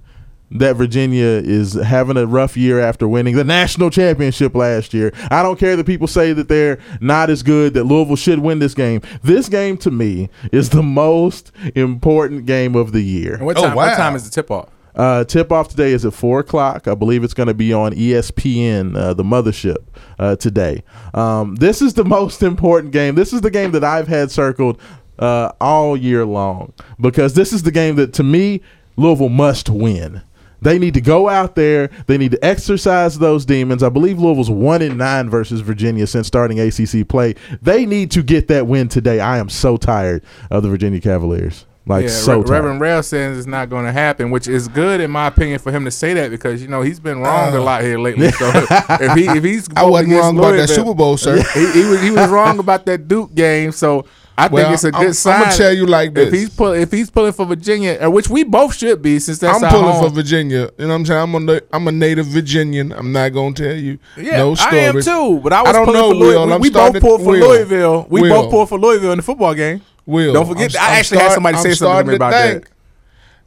that 0.55 0.75
Virginia 0.75 1.25
is 1.25 1.73
having 1.73 2.15
a 2.15 2.27
rough 2.27 2.55
year 2.55 2.79
after 2.79 3.07
winning 3.07 3.35
the 3.35 3.43
national 3.43 3.89
championship 3.89 4.53
last 4.53 4.93
year. 4.93 5.11
I 5.31 5.41
don't 5.41 5.57
care 5.57 5.75
that 5.75 5.85
people 5.87 6.05
say 6.05 6.31
that 6.33 6.47
they're 6.47 6.77
not 7.01 7.31
as 7.31 7.41
good, 7.41 7.73
that 7.73 7.85
Louisville 7.85 8.15
should 8.15 8.37
win 8.37 8.59
this 8.59 8.75
game. 8.75 9.01
This 9.23 9.49
game 9.49 9.77
to 9.77 9.89
me 9.89 10.29
is 10.51 10.69
the 10.69 10.83
most 10.83 11.51
important 11.73 12.45
game 12.45 12.75
of 12.75 12.91
the 12.91 13.01
year. 13.01 13.33
And 13.33 13.45
what 13.47 13.57
Oh, 13.57 13.63
time? 13.63 13.75
What 13.75 13.95
time 13.95 14.15
is 14.15 14.25
the 14.25 14.29
tip 14.29 14.51
off? 14.51 14.69
Uh, 14.95 15.23
tip 15.23 15.51
off 15.51 15.69
today 15.69 15.91
is 15.91 16.05
at 16.05 16.13
four 16.13 16.39
o'clock. 16.39 16.87
I 16.87 16.95
believe 16.95 17.23
it's 17.23 17.33
going 17.33 17.47
to 17.47 17.53
be 17.53 17.73
on 17.73 17.93
ESPN, 17.93 18.95
uh, 18.95 19.13
the 19.13 19.23
mothership, 19.23 19.77
uh, 20.19 20.35
today. 20.35 20.83
Um, 21.13 21.55
this 21.55 21.81
is 21.81 21.93
the 21.93 22.05
most 22.05 22.43
important 22.43 22.93
game. 22.93 23.15
This 23.15 23.33
is 23.33 23.41
the 23.41 23.51
game 23.51 23.71
that 23.71 23.83
I've 23.83 24.07
had 24.07 24.31
circled 24.31 24.79
uh, 25.19 25.51
all 25.59 25.95
year 25.97 26.25
long 26.25 26.73
because 26.99 27.33
this 27.33 27.53
is 27.53 27.63
the 27.63 27.71
game 27.71 27.95
that, 27.95 28.13
to 28.13 28.23
me, 28.23 28.61
Louisville 28.95 29.29
must 29.29 29.69
win. 29.69 30.21
They 30.61 30.79
need 30.79 30.93
to 30.93 31.01
go 31.01 31.27
out 31.27 31.55
there. 31.55 31.89
They 32.07 32.17
need 32.17 32.31
to 32.31 32.45
exercise 32.45 33.19
those 33.19 33.45
demons. 33.45 33.83
I 33.83 33.89
believe 33.89 34.17
Louisville's 34.17 34.49
one 34.49 34.81
in 34.81 34.95
nine 34.95 35.29
versus 35.29 35.59
Virginia 35.59 36.07
since 36.07 36.25
starting 36.25 36.57
ACC 36.57 37.07
play. 37.07 37.35
They 37.61 37.85
need 37.85 38.11
to 38.11 38.23
get 38.23 38.47
that 38.47 38.65
win 38.65 38.87
today. 38.87 39.19
I 39.19 39.39
am 39.39 39.49
so 39.49 39.75
tired 39.75 40.23
of 40.49 40.63
the 40.63 40.69
Virginia 40.69 41.01
Cavaliers. 41.01 41.65
Like 41.85 42.03
yeah, 42.03 42.09
so 42.11 42.39
Re- 42.39 42.49
Reverend 42.49 42.79
Rail 42.79 43.03
says 43.03 43.37
it's 43.37 43.45
not 43.47 43.69
going 43.69 43.83
to 43.85 43.91
happen, 43.91 44.31
which 44.31 44.47
is 44.47 44.69
good 44.69 45.01
in 45.01 45.11
my 45.11 45.27
opinion 45.27 45.59
for 45.59 45.69
him 45.71 45.83
to 45.83 45.91
say 45.91 46.13
that 46.13 46.31
because 46.31 46.61
you 46.61 46.69
know 46.69 46.81
he's 46.81 46.99
been 46.99 47.19
wrong 47.19 47.53
a 47.53 47.59
lot 47.59 47.81
here 47.83 47.99
lately. 47.99 48.31
So 48.31 48.49
if 48.55 49.17
he 49.17 49.27
if 49.27 49.43
he's 49.43 49.67
Uh. 49.69 49.73
I 49.77 49.83
wasn't 49.83 50.11
against 50.13 50.23
wrong 50.23 50.37
about 50.39 50.51
that 50.53 50.69
Super 50.69 50.93
Bowl, 50.93 51.17
sir. 51.17 51.41
he, 51.53 51.71
he 51.73 51.85
was 51.85 52.01
he 52.01 52.11
was 52.11 52.29
wrong 52.29 52.59
about 52.59 52.85
that 52.85 53.07
Duke 53.09 53.35
game. 53.35 53.73
So 53.73 54.05
I 54.37 54.47
Well, 54.47 54.63
think 54.63 54.73
it's 54.75 54.83
a 54.85 54.91
good 54.91 55.01
I'm- 55.01 55.13
sign. 55.13 55.41
I'ma 55.43 55.51
tell 55.51 55.73
you 55.73 55.85
like 55.85 56.09
if 56.11 56.15
this. 56.15 56.33
he's 56.33 56.49
pull, 56.55 56.71
if 56.71 56.89
he's 56.89 57.09
pulling 57.11 57.33
for 57.33 57.45
Virginia, 57.45 57.99
uh, 58.01 58.09
which 58.09 58.29
we 58.29 58.43
both 58.45 58.75
should 58.75 59.01
be, 59.01 59.19
since 59.19 59.39
that's 59.39 59.57
I'm 59.57 59.65
our 59.65 59.69
pulling 59.69 59.91
home. 59.93 60.03
for 60.05 60.09
Virginia. 60.15 60.69
You 60.77 60.85
know 60.85 60.87
what 60.87 60.95
I'm 60.95 61.05
saying? 61.05 61.21
I'm 61.21 61.35
a 61.35 61.39
na- 61.41 61.59
I'm 61.73 61.87
a 61.87 61.91
native 61.91 62.27
Virginian. 62.27 62.93
I'm 62.93 63.11
not 63.11 63.27
gonna 63.33 63.53
tell 63.53 63.75
you 63.75 63.99
Yeah, 64.15 64.37
no 64.37 64.55
story. 64.55 64.79
I 64.79 64.83
am 64.85 65.01
too. 65.01 65.41
But 65.43 65.51
I 65.51 65.61
was 65.61 65.69
I 65.69 65.73
don't 65.73 65.85
pulling 65.85 65.99
know, 66.01 66.09
for 66.11 66.15
Louisville. 66.15 66.45
Will. 66.47 66.53
I'm 66.53 66.61
we 66.61 66.69
both 66.69 66.81
starting- 66.81 67.01
pulled 67.01 67.21
for 67.21 67.27
Will. 67.31 67.39
Louisville. 67.49 68.07
We 68.09 68.21
Will. 68.21 68.29
both 68.41 68.51
pulled 68.51 68.69
for 68.69 68.79
Louisville 68.79 69.11
in 69.11 69.17
the 69.17 69.23
football 69.23 69.53
game. 69.53 69.81
Will 70.05 70.33
Don't 70.33 70.47
forget- 70.47 70.75
I 70.75 70.99
actually 70.99 71.19
had 71.19 71.31
somebody 71.33 71.57
say 71.57 71.69
I'm 71.69 71.75
something 71.75 72.05
to 72.05 72.11
me 72.11 72.15
about 72.15 72.33
think 72.33 72.69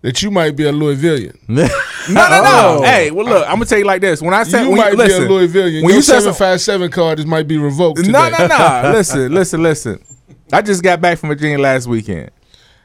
that 0.02 0.22
you 0.22 0.30
might 0.30 0.54
be 0.56 0.64
a 0.66 0.72
Louisvillian. 0.72 1.36
No, 2.08 2.22
no, 2.28 2.40
no. 2.40 2.42
Oh. 2.78 2.82
Hey, 2.84 3.10
well, 3.10 3.26
look, 3.26 3.44
I'm 3.48 3.54
gonna 3.54 3.64
tell 3.64 3.78
you 3.78 3.84
like 3.84 4.00
this. 4.00 4.22
When 4.22 4.32
I 4.32 4.44
said 4.44 4.62
you 4.62 4.68
when 4.70 4.78
might 4.78 4.92
you, 4.92 4.96
listen, 4.96 5.26
be 5.26 5.34
a 5.34 5.38
Louisvillian. 5.38 5.82
when 5.82 5.84
Your 5.90 5.96
you 5.96 6.02
seven 6.02 6.32
five 6.34 6.60
seven 6.60 6.88
card 6.90 7.18
is 7.18 7.26
might 7.26 7.48
be 7.48 7.58
revoked. 7.58 7.98
Today. 7.98 8.12
No, 8.12 8.28
no, 8.28 8.46
no. 8.46 8.92
listen, 8.94 9.32
listen, 9.34 9.62
listen. 9.62 10.04
I 10.52 10.62
just 10.62 10.84
got 10.84 11.00
back 11.00 11.18
from 11.18 11.30
Virginia 11.30 11.58
last 11.58 11.88
weekend, 11.88 12.30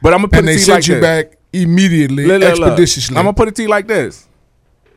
but 0.01 0.13
I'm 0.13 0.19
gonna 0.21 0.29
put 0.29 0.39
And 0.39 0.49
it 0.49 0.53
they 0.53 0.55
to 0.55 0.59
you 0.59 0.65
sent 0.65 0.77
like 0.77 0.87
you 0.87 0.95
this. 0.95 1.01
back 1.03 1.37
immediately, 1.53 2.25
Look, 2.25 2.41
look, 2.41 2.57
look. 2.57 2.67
expeditiously. 2.69 3.15
I'm 3.17 3.25
gonna 3.25 3.33
put 3.35 3.47
it 3.47 3.55
to 3.57 3.61
you 3.61 3.69
like 3.69 3.87
this: 3.87 4.27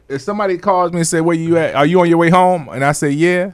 If 0.08 0.22
somebody 0.22 0.56
calls 0.56 0.92
me 0.92 1.00
and 1.00 1.06
say, 1.06 1.20
"Where 1.20 1.36
you 1.36 1.58
at? 1.58 1.74
Are 1.74 1.84
you 1.84 2.00
on 2.00 2.08
your 2.08 2.16
way 2.18 2.30
home?" 2.30 2.70
and 2.72 2.82
I 2.82 2.92
say, 2.92 3.10
"Yeah," 3.10 3.50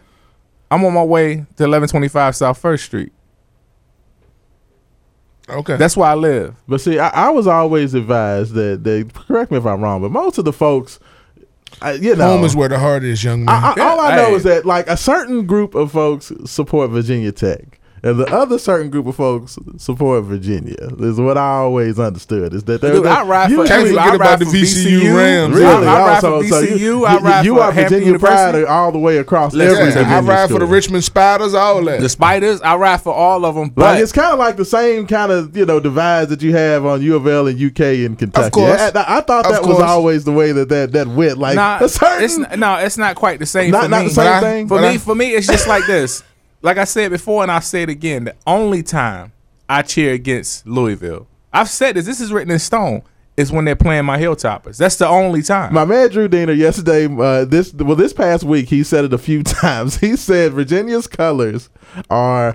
I'm 0.70 0.84
on 0.84 0.94
my 0.94 1.02
way 1.02 1.34
to 1.34 1.42
1125 1.64 2.36
South 2.36 2.58
First 2.58 2.84
Street. 2.84 3.12
Okay. 5.50 5.76
That's 5.76 5.96
where 5.96 6.08
I 6.08 6.14
live. 6.14 6.54
But 6.68 6.80
see, 6.80 6.98
I, 6.98 7.08
I 7.08 7.30
was 7.30 7.46
always 7.46 7.94
advised 7.94 8.54
that 8.54 8.84
they 8.84 9.04
correct 9.04 9.50
me 9.50 9.58
if 9.58 9.66
I'm 9.66 9.80
wrong, 9.82 10.00
but 10.02 10.10
most 10.10 10.38
of 10.38 10.44
the 10.44 10.52
folks, 10.52 10.98
I, 11.82 11.92
you 11.92 12.14
know, 12.16 12.24
home 12.36 12.44
is 12.44 12.54
where 12.54 12.68
the 12.68 12.78
heart 12.78 13.02
is, 13.04 13.22
young 13.24 13.44
man. 13.44 13.54
I, 13.54 13.74
I, 13.76 13.80
all 13.88 14.00
I 14.00 14.16
know 14.16 14.26
Hey. 14.30 14.34
is 14.34 14.42
that 14.44 14.66
like 14.66 14.86
a 14.88 14.96
certain 14.96 15.46
group 15.46 15.74
of 15.74 15.90
folks 15.92 16.32
support 16.44 16.90
Virginia 16.90 17.32
Tech. 17.32 17.79
And 18.02 18.18
the 18.18 18.26
other 18.34 18.58
certain 18.58 18.88
group 18.90 19.06
of 19.06 19.16
folks 19.16 19.58
support 19.76 20.24
Virginia. 20.24 20.74
Is 21.00 21.20
what 21.20 21.36
I 21.36 21.56
always 21.58 21.98
understood. 21.98 22.54
Is 22.54 22.64
that 22.64 22.80
they're, 22.80 22.94
Dude, 22.94 23.04
they're 23.04 23.12
I 23.12 23.22
ride 23.24 23.44
for 23.46 23.50
usually- 23.50 23.68
Can't 23.68 23.88
forget 23.88 24.14
about 24.14 24.20
ride 24.20 24.38
the 24.38 24.44
for 24.46 24.50
VCU 24.52 25.16
Rams. 25.16 25.54
Really? 25.54 25.66
I, 25.86 25.92
I 25.94 25.98
ride 26.06 26.14
Also, 26.24 26.42
for 26.42 26.48
so 26.48 26.62
VCU. 26.66 26.78
you, 26.78 27.04
I 27.04 27.16
ride 27.18 27.44
you 27.44 27.54
for 27.56 27.60
are 27.62 27.72
Hampton 27.72 27.98
Virginia 27.98 28.18
pride 28.18 28.64
all 28.64 28.90
the 28.92 28.98
way 28.98 29.18
across 29.18 29.52
Listen, 29.54 29.88
every 29.88 30.00
Yeah, 30.00 30.16
I 30.16 30.20
ride 30.20 30.48
for 30.50 30.58
the. 30.58 30.66
Richmond 30.66 31.04
Spiders, 31.04 31.52
all 31.52 31.84
that. 31.84 32.00
The 32.00 32.08
Spiders. 32.08 32.60
I 32.62 32.76
ride 32.76 33.02
for 33.02 33.12
all 33.12 33.44
of 33.44 33.54
them. 33.54 33.68
But 33.68 33.82
Like 33.82 34.02
it's 34.02 34.12
kind 34.12 34.32
of 34.32 34.38
like 34.38 34.56
the 34.56 34.64
same 34.64 35.06
kind 35.06 35.30
of 35.30 35.54
you 35.56 35.66
know 35.66 35.78
divides 35.80 36.30
that 36.30 36.40
you 36.42 36.54
have 36.54 36.86
on 36.86 37.02
U 37.02 37.16
of 37.16 37.26
L 37.26 37.48
and 37.48 37.60
UK 37.60 37.80
and 38.06 38.18
Kentucky. 38.18 38.46
Of 38.46 38.52
course. 38.52 38.80
I, 38.80 38.88
I- 38.98 39.18
I 39.18 39.20
thought 39.20 39.44
that 39.44 39.62
was 39.62 39.80
always 39.80 40.24
the 40.24 40.32
way 40.32 40.52
that 40.52 40.68
that 40.70 40.92
that 40.92 41.06
went. 41.08 41.36
Like 41.38 41.56
Nah, 41.56 41.78
a 41.82 41.88
certain, 41.88 42.24
it's 42.24 42.38
n- 42.38 42.60
no, 42.60 42.76
it's 42.76 42.96
not 42.96 43.14
quite 43.16 43.38
the 43.40 43.46
same 43.46 43.72
Not- 43.72 43.82
for 43.84 43.88
not 43.90 44.02
me. 44.02 44.08
the 44.08 44.14
same 44.14 44.24
But 44.24 44.40
thing? 44.40 44.68
For 44.68 44.80
me, 44.80 44.96
for 44.98 45.14
me, 45.14 45.34
it's 45.34 45.46
just 45.46 45.68
like 45.68 45.84
this. 45.86 46.22
Like 46.62 46.76
I 46.76 46.84
said 46.84 47.10
before, 47.10 47.42
and 47.42 47.50
I'll 47.50 47.60
say 47.60 47.82
it 47.82 47.88
again. 47.88 48.24
The 48.24 48.36
only 48.46 48.82
time 48.82 49.32
I 49.68 49.82
cheer 49.82 50.12
against 50.12 50.66
Louisville, 50.66 51.26
I've 51.52 51.70
said 51.70 51.96
this. 51.96 52.06
This 52.06 52.20
is 52.20 52.32
written 52.32 52.50
in 52.50 52.58
stone. 52.58 53.02
Is 53.36 53.50
when 53.50 53.64
they're 53.64 53.76
playing 53.76 54.04
my 54.04 54.18
Hilltoppers. 54.18 54.76
That's 54.76 54.96
the 54.96 55.08
only 55.08 55.40
time. 55.40 55.72
My 55.72 55.86
man 55.86 56.10
Drew 56.10 56.28
Deener 56.28 56.54
yesterday, 56.54 57.06
uh, 57.06 57.46
this 57.46 57.72
well 57.72 57.96
this 57.96 58.12
past 58.12 58.44
week, 58.44 58.68
he 58.68 58.82
said 58.82 59.06
it 59.06 59.14
a 59.14 59.18
few 59.18 59.42
times. 59.44 59.96
He 59.98 60.16
said 60.16 60.52
Virginia's 60.52 61.06
colors 61.06 61.70
are 62.10 62.54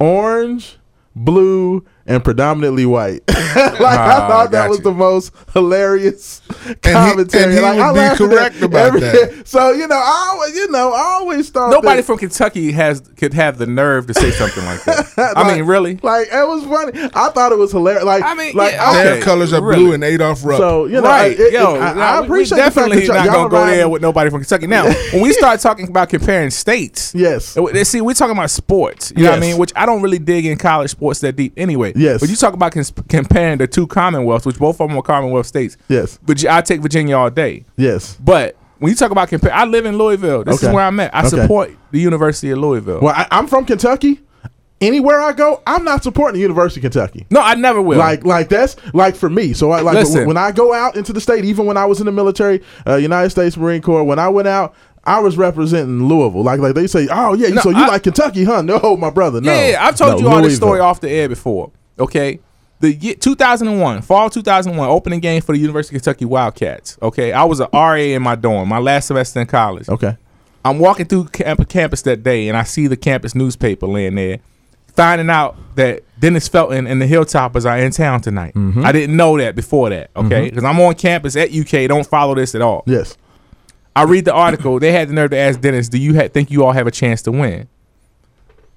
orange, 0.00 0.78
blue, 1.14 1.84
and 2.06 2.22
predominantly 2.22 2.86
white. 2.86 3.22
like 3.28 3.36
I 3.80 4.18
Ah, 4.18 4.28
thought 4.28 4.50
that 4.50 4.68
was 4.68 4.78
you. 4.78 4.84
the 4.84 4.92
most 4.92 5.32
hilarious 5.52 6.40
commentary. 6.82 7.44
and 7.44 7.52
he 7.52 7.60
like, 7.60 7.76
would 7.76 7.98
I 8.00 8.10
be 8.12 8.16
correct 8.16 8.54
that 8.60 8.64
about 8.66 8.86
every- 8.86 9.00
that. 9.00 9.46
So 9.48 9.70
you 9.72 9.86
know, 9.86 9.96
I 9.96 10.30
always, 10.32 10.56
you 10.56 10.70
know, 10.70 10.92
I 10.92 11.00
always 11.20 11.50
thought 11.50 11.70
Nobody 11.70 11.96
that, 12.00 12.06
from 12.06 12.18
Kentucky 12.18 12.72
has 12.72 13.00
could 13.16 13.32
have 13.34 13.58
the 13.58 13.66
nerve 13.66 14.06
to 14.08 14.14
say 14.14 14.30
something 14.30 14.64
like 14.64 14.82
that. 14.84 15.06
I 15.36 15.54
mean, 15.54 15.64
really? 15.64 15.96
Like 16.02 16.28
it 16.32 16.46
was 16.48 16.64
funny. 16.64 17.10
I 17.14 17.28
thought 17.30 17.52
it 17.52 17.58
was 17.58 17.72
hilarious. 17.72 18.04
Like 18.04 18.22
I 18.24 18.34
mean, 18.34 18.54
like 18.56 18.72
yeah, 18.72 18.84
I- 18.84 18.90
okay. 18.90 19.04
Their 19.04 19.22
colors 19.22 19.52
are 19.52 19.62
really. 19.62 19.76
blue 19.84 19.92
and 19.92 20.04
Adolf 20.04 20.44
Rupp. 20.44 20.58
so 20.58 20.86
you 20.86 20.94
know, 21.00 21.02
right, 21.02 21.32
it- 21.32 21.40
it- 21.40 21.52
yo, 21.52 21.76
I, 21.76 21.94
nah, 21.94 22.00
I 22.02 22.24
appreciate 22.24 22.56
we 22.58 22.62
the 22.64 22.70
fact 22.70 22.74
definitely 22.74 23.06
that 23.06 23.14
not 23.14 23.26
gonna 23.26 23.48
go 23.48 23.56
riding- 23.58 23.76
there 23.78 23.88
with 23.88 24.02
nobody 24.02 24.30
from 24.30 24.40
Kentucky. 24.40 24.66
Now, 24.66 24.84
when 25.12 25.22
we 25.22 25.32
start 25.32 25.60
talking 25.60 25.88
about 25.88 26.08
comparing 26.08 26.50
states, 26.50 27.12
Yes. 27.14 27.56
See, 27.88 28.00
we're 28.00 28.14
talking 28.14 28.36
about 28.36 28.50
sports. 28.50 29.12
You 29.16 29.22
know 29.24 29.30
what 29.30 29.36
I 29.38 29.40
mean? 29.40 29.56
Which 29.58 29.72
I 29.76 29.86
don't 29.86 30.02
really 30.02 30.18
dig 30.18 30.46
in 30.46 30.58
college 30.58 30.90
sports 30.90 31.20
that 31.20 31.36
deep 31.36 31.52
anyway. 31.56 31.92
Yes. 31.94 32.20
But 32.20 32.28
you 32.30 32.36
talk 32.36 32.54
about 32.54 32.72
comparing 33.08 33.58
the 33.58 33.66
two 33.66 33.86
Commonwealths, 33.86 34.44
which 34.46 34.58
both 34.58 34.80
of 34.80 34.88
them 34.88 34.98
are 34.98 35.02
Commonwealth 35.02 35.46
states. 35.46 35.76
Yes. 35.88 36.18
But 36.22 36.44
I 36.46 36.60
take 36.60 36.80
Virginia 36.80 37.16
all 37.16 37.30
day. 37.30 37.64
Yes. 37.76 38.16
But 38.20 38.56
when 38.78 38.90
you 38.90 38.96
talk 38.96 39.10
about 39.12 39.28
compare, 39.28 39.52
I 39.54 39.64
live 39.64 39.86
in 39.86 39.96
Louisville. 39.96 40.44
This 40.44 40.56
Okay. 40.56 40.68
is 40.68 40.74
where 40.74 40.84
I'm 40.84 40.98
at. 41.00 41.14
I 41.14 41.20
Okay. 41.20 41.28
support 41.30 41.70
the 41.92 42.00
University 42.00 42.50
of 42.50 42.58
Louisville. 42.58 43.00
Well, 43.00 43.14
I, 43.16 43.26
I'm 43.30 43.46
from 43.46 43.64
Kentucky. 43.64 44.20
Anywhere 44.80 45.20
I 45.20 45.32
go, 45.32 45.62
I'm 45.66 45.84
not 45.84 46.02
supporting 46.02 46.34
the 46.34 46.40
University 46.42 46.80
of 46.80 46.92
Kentucky. 46.92 47.24
no, 47.30 47.40
I 47.40 47.54
never 47.54 47.80
will. 47.80 47.96
Like, 47.96 48.24
like 48.26 48.48
that's 48.50 48.76
like 48.92 49.14
for 49.14 49.30
me. 49.30 49.52
So, 49.54 49.70
I, 49.70 49.80
like 49.80 49.94
Listen. 49.94 50.26
when 50.26 50.36
I 50.36 50.50
go 50.52 50.74
out 50.74 50.96
into 50.96 51.12
the 51.12 51.20
state, 51.20 51.44
even 51.44 51.64
when 51.64 51.76
I 51.78 51.86
was 51.86 52.00
in 52.00 52.06
the 52.06 52.12
military, 52.12 52.60
uh, 52.86 52.96
United 52.96 53.30
States 53.30 53.56
Marine 53.56 53.80
Corps, 53.80 54.04
when 54.04 54.18
I 54.18 54.28
went 54.28 54.48
out, 54.48 54.74
I 55.04 55.20
was 55.20 55.38
representing 55.38 56.06
Louisville. 56.08 56.42
Like, 56.42 56.60
like 56.60 56.74
they 56.74 56.86
say, 56.86 57.08
oh 57.10 57.34
yeah, 57.34 57.48
No, 57.50 57.62
so 57.62 57.70
you 57.70 57.76
I- 57.84 57.86
like 57.86 58.02
Kentucky, 58.02 58.44
huh? 58.44 58.60
No, 58.62 58.96
my 58.96 59.10
brother, 59.10 59.40
no. 59.40 59.50
Yeah, 59.50 59.70
yeah, 59.70 59.86
I've 59.86 59.96
told 59.96 60.20
No, 60.20 60.28
you 60.28 60.34
all 60.34 60.42
this 60.42 60.56
story 60.56 60.80
off 60.80 61.00
the 61.00 61.08
air 61.10 61.28
before. 61.28 61.70
Okay. 61.98 62.40
The 62.80 62.92
year 62.94 63.14
2001, 63.14 64.02
fall 64.02 64.28
2001, 64.28 64.88
opening 64.88 65.20
game 65.20 65.40
for 65.40 65.52
the 65.52 65.58
University 65.58 65.96
of 65.96 66.02
Kentucky 66.02 66.24
Wildcats. 66.24 66.98
Okay. 67.00 67.32
I 67.32 67.44
was 67.44 67.60
an 67.60 67.68
RA 67.72 67.94
in 67.94 68.22
my 68.22 68.34
dorm, 68.34 68.68
my 68.68 68.78
last 68.78 69.06
semester 69.06 69.40
in 69.40 69.46
college. 69.46 69.88
Okay. 69.88 70.16
I'm 70.64 70.78
walking 70.78 71.06
through 71.06 71.26
camp- 71.26 71.68
campus 71.68 72.02
that 72.02 72.22
day 72.22 72.48
and 72.48 72.56
I 72.56 72.62
see 72.64 72.86
the 72.86 72.96
campus 72.96 73.34
newspaper 73.34 73.86
laying 73.86 74.14
there, 74.16 74.38
finding 74.94 75.30
out 75.30 75.56
that 75.76 76.02
Dennis 76.18 76.48
Felton 76.48 76.86
and 76.86 77.00
the 77.00 77.06
Hilltoppers 77.06 77.64
are 77.68 77.78
in 77.78 77.92
town 77.92 78.20
tonight. 78.22 78.54
Mm-hmm. 78.54 78.84
I 78.84 78.92
didn't 78.92 79.16
know 79.16 79.36
that 79.38 79.54
before 79.56 79.90
that, 79.90 80.10
okay? 80.16 80.48
Because 80.48 80.64
I'm 80.64 80.80
on 80.80 80.94
campus 80.94 81.36
at 81.36 81.52
UK, 81.54 81.88
don't 81.88 82.06
follow 82.06 82.34
this 82.34 82.54
at 82.54 82.62
all. 82.62 82.82
Yes. 82.86 83.16
I 83.96 84.02
read 84.04 84.24
the 84.24 84.32
article. 84.34 84.80
They 84.80 84.90
had 84.92 85.08
the 85.08 85.12
nerve 85.12 85.30
to 85.30 85.36
ask 85.36 85.60
Dennis, 85.60 85.88
"Do 85.88 85.98
you 85.98 86.16
ha- 86.16 86.28
think 86.28 86.50
you 86.50 86.64
all 86.64 86.72
have 86.72 86.86
a 86.88 86.90
chance 86.90 87.22
to 87.22 87.30
win?" 87.32 87.68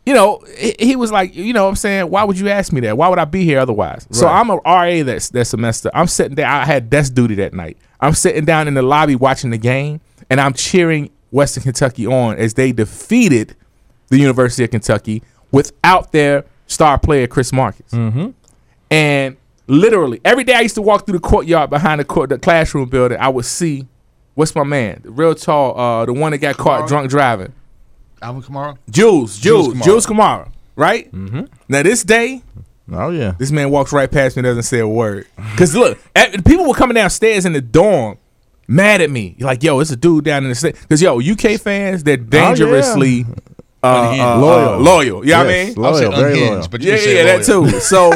You 0.07 0.13
know, 0.13 0.41
he, 0.57 0.95
was 0.95 1.11
like, 1.11 1.35
you 1.35 1.51
know, 1.51 1.65
what 1.65 1.69
I'm 1.71 1.75
saying, 1.75 2.09
why 2.09 2.23
would 2.23 2.39
you 2.39 2.47
ask 2.47 2.71
me 2.71 2.79
that? 2.79 2.97
Why 2.97 3.09
would 3.09 3.19
I 3.19 3.25
be 3.25 3.43
here 3.43 3.59
otherwise? 3.59 4.07
So 4.11 4.25
I'm 4.25 4.49
a 4.49 4.55
RA 4.55 5.03
that 5.03 5.29
that 5.33 5.45
semester. 5.45 5.91
I'm 5.93 6.07
sitting 6.07 6.35
there. 6.35 6.47
I 6.47 6.63
had 6.63 6.89
desk 6.89 7.13
duty 7.13 7.35
that 7.35 7.53
night. 7.53 7.75
I'm 7.99 8.13
sitting 8.13 8.45
down 8.45 8.69
in 8.69 8.73
the 8.73 8.81
lobby 8.81 9.17
watching 9.17 9.49
the 9.49 9.57
game, 9.57 9.99
and 10.29 10.39
I'm 10.39 10.53
cheering 10.53 11.09
Western 11.31 11.63
Kentucky 11.63 12.07
on 12.07 12.37
as 12.37 12.53
they 12.53 12.71
defeated 12.71 13.53
the 14.07 14.17
University 14.17 14.63
of 14.63 14.71
Kentucky 14.71 15.23
without 15.51 16.13
their 16.13 16.45
star 16.67 16.97
player 16.97 17.27
Chris 17.27 17.51
Marcus. 17.51 17.91
Mm-hmm. 17.91 18.29
And 18.89 19.35
literally 19.67 20.21
every 20.23 20.45
day 20.45 20.53
I 20.53 20.61
used 20.61 20.75
to 20.75 20.81
walk 20.81 21.05
through 21.05 21.19
the 21.19 21.27
courtyard 21.27 21.69
behind 21.69 21.99
the 21.99 22.05
court, 22.05 22.29
the 22.29 22.39
classroom 22.39 22.87
building. 22.87 23.17
I 23.19 23.27
would 23.27 23.43
see 23.43 23.85
what's 24.35 24.55
my 24.55 24.63
man, 24.63 25.01
the 25.03 25.11
real 25.11 25.35
tall, 25.35 25.77
uh, 25.77 26.05
the 26.05 26.13
one 26.13 26.31
that 26.31 26.37
got 26.37 26.55
caught 26.55 26.87
drunk 26.87 27.09
driving, 27.09 27.51
Alvin 28.21 28.41
Kamara. 28.41 28.77
Jules, 28.89 29.37
Jules, 29.39 29.67
Jules 29.73 29.85
Jules 29.85 30.05
Camara. 30.05 30.45
Camara, 30.45 30.51
right? 30.75 31.11
Mm-hmm. 31.11 31.41
Now 31.69 31.83
this 31.83 32.03
day, 32.03 32.41
Oh 32.91 33.09
yeah. 33.09 33.33
this 33.37 33.51
man 33.51 33.69
walks 33.69 33.91
right 33.93 34.09
past 34.09 34.35
me, 34.37 34.43
doesn't 34.43 34.63
say 34.63 34.79
a 34.79 34.87
word. 34.87 35.27
Cause 35.57 35.75
look, 35.75 35.99
at- 36.15 36.45
people 36.45 36.67
were 36.67 36.73
coming 36.73 36.95
downstairs 36.95 37.45
in 37.45 37.53
the 37.53 37.61
dorm, 37.61 38.17
mad 38.67 39.01
at 39.01 39.09
me, 39.09 39.35
like, 39.39 39.61
"Yo, 39.63 39.79
it's 39.79 39.91
a 39.91 39.95
dude 39.95 40.23
down 40.25 40.43
in 40.43 40.49
the 40.49 40.55
state." 40.55 40.75
Cause 40.89 41.01
yo, 41.01 41.19
UK 41.19 41.59
fans, 41.59 42.03
they're 42.03 42.17
dangerously 42.17 43.21
uh, 43.21 43.25
Unhinged. 43.25 43.46
Uh, 43.83 44.39
Loyal. 44.41 44.73
uh, 44.73 44.77
loyal. 44.79 45.25
You 45.25 45.31
know 45.31 45.37
what 45.37 45.47
I 45.47 45.49
mean? 45.65 45.69
I 45.77 45.79
Loyal, 45.81 46.11
very 46.11 46.33
unhinged, 46.33 46.51
loyal. 46.51 46.67
but 46.69 46.81
you 46.81 46.89
Yeah, 46.89 46.95
can 46.95 47.03
say 47.05 47.15
yeah, 47.15 47.37
that 47.37 47.45
too. 47.45 47.79
So, 47.79 48.11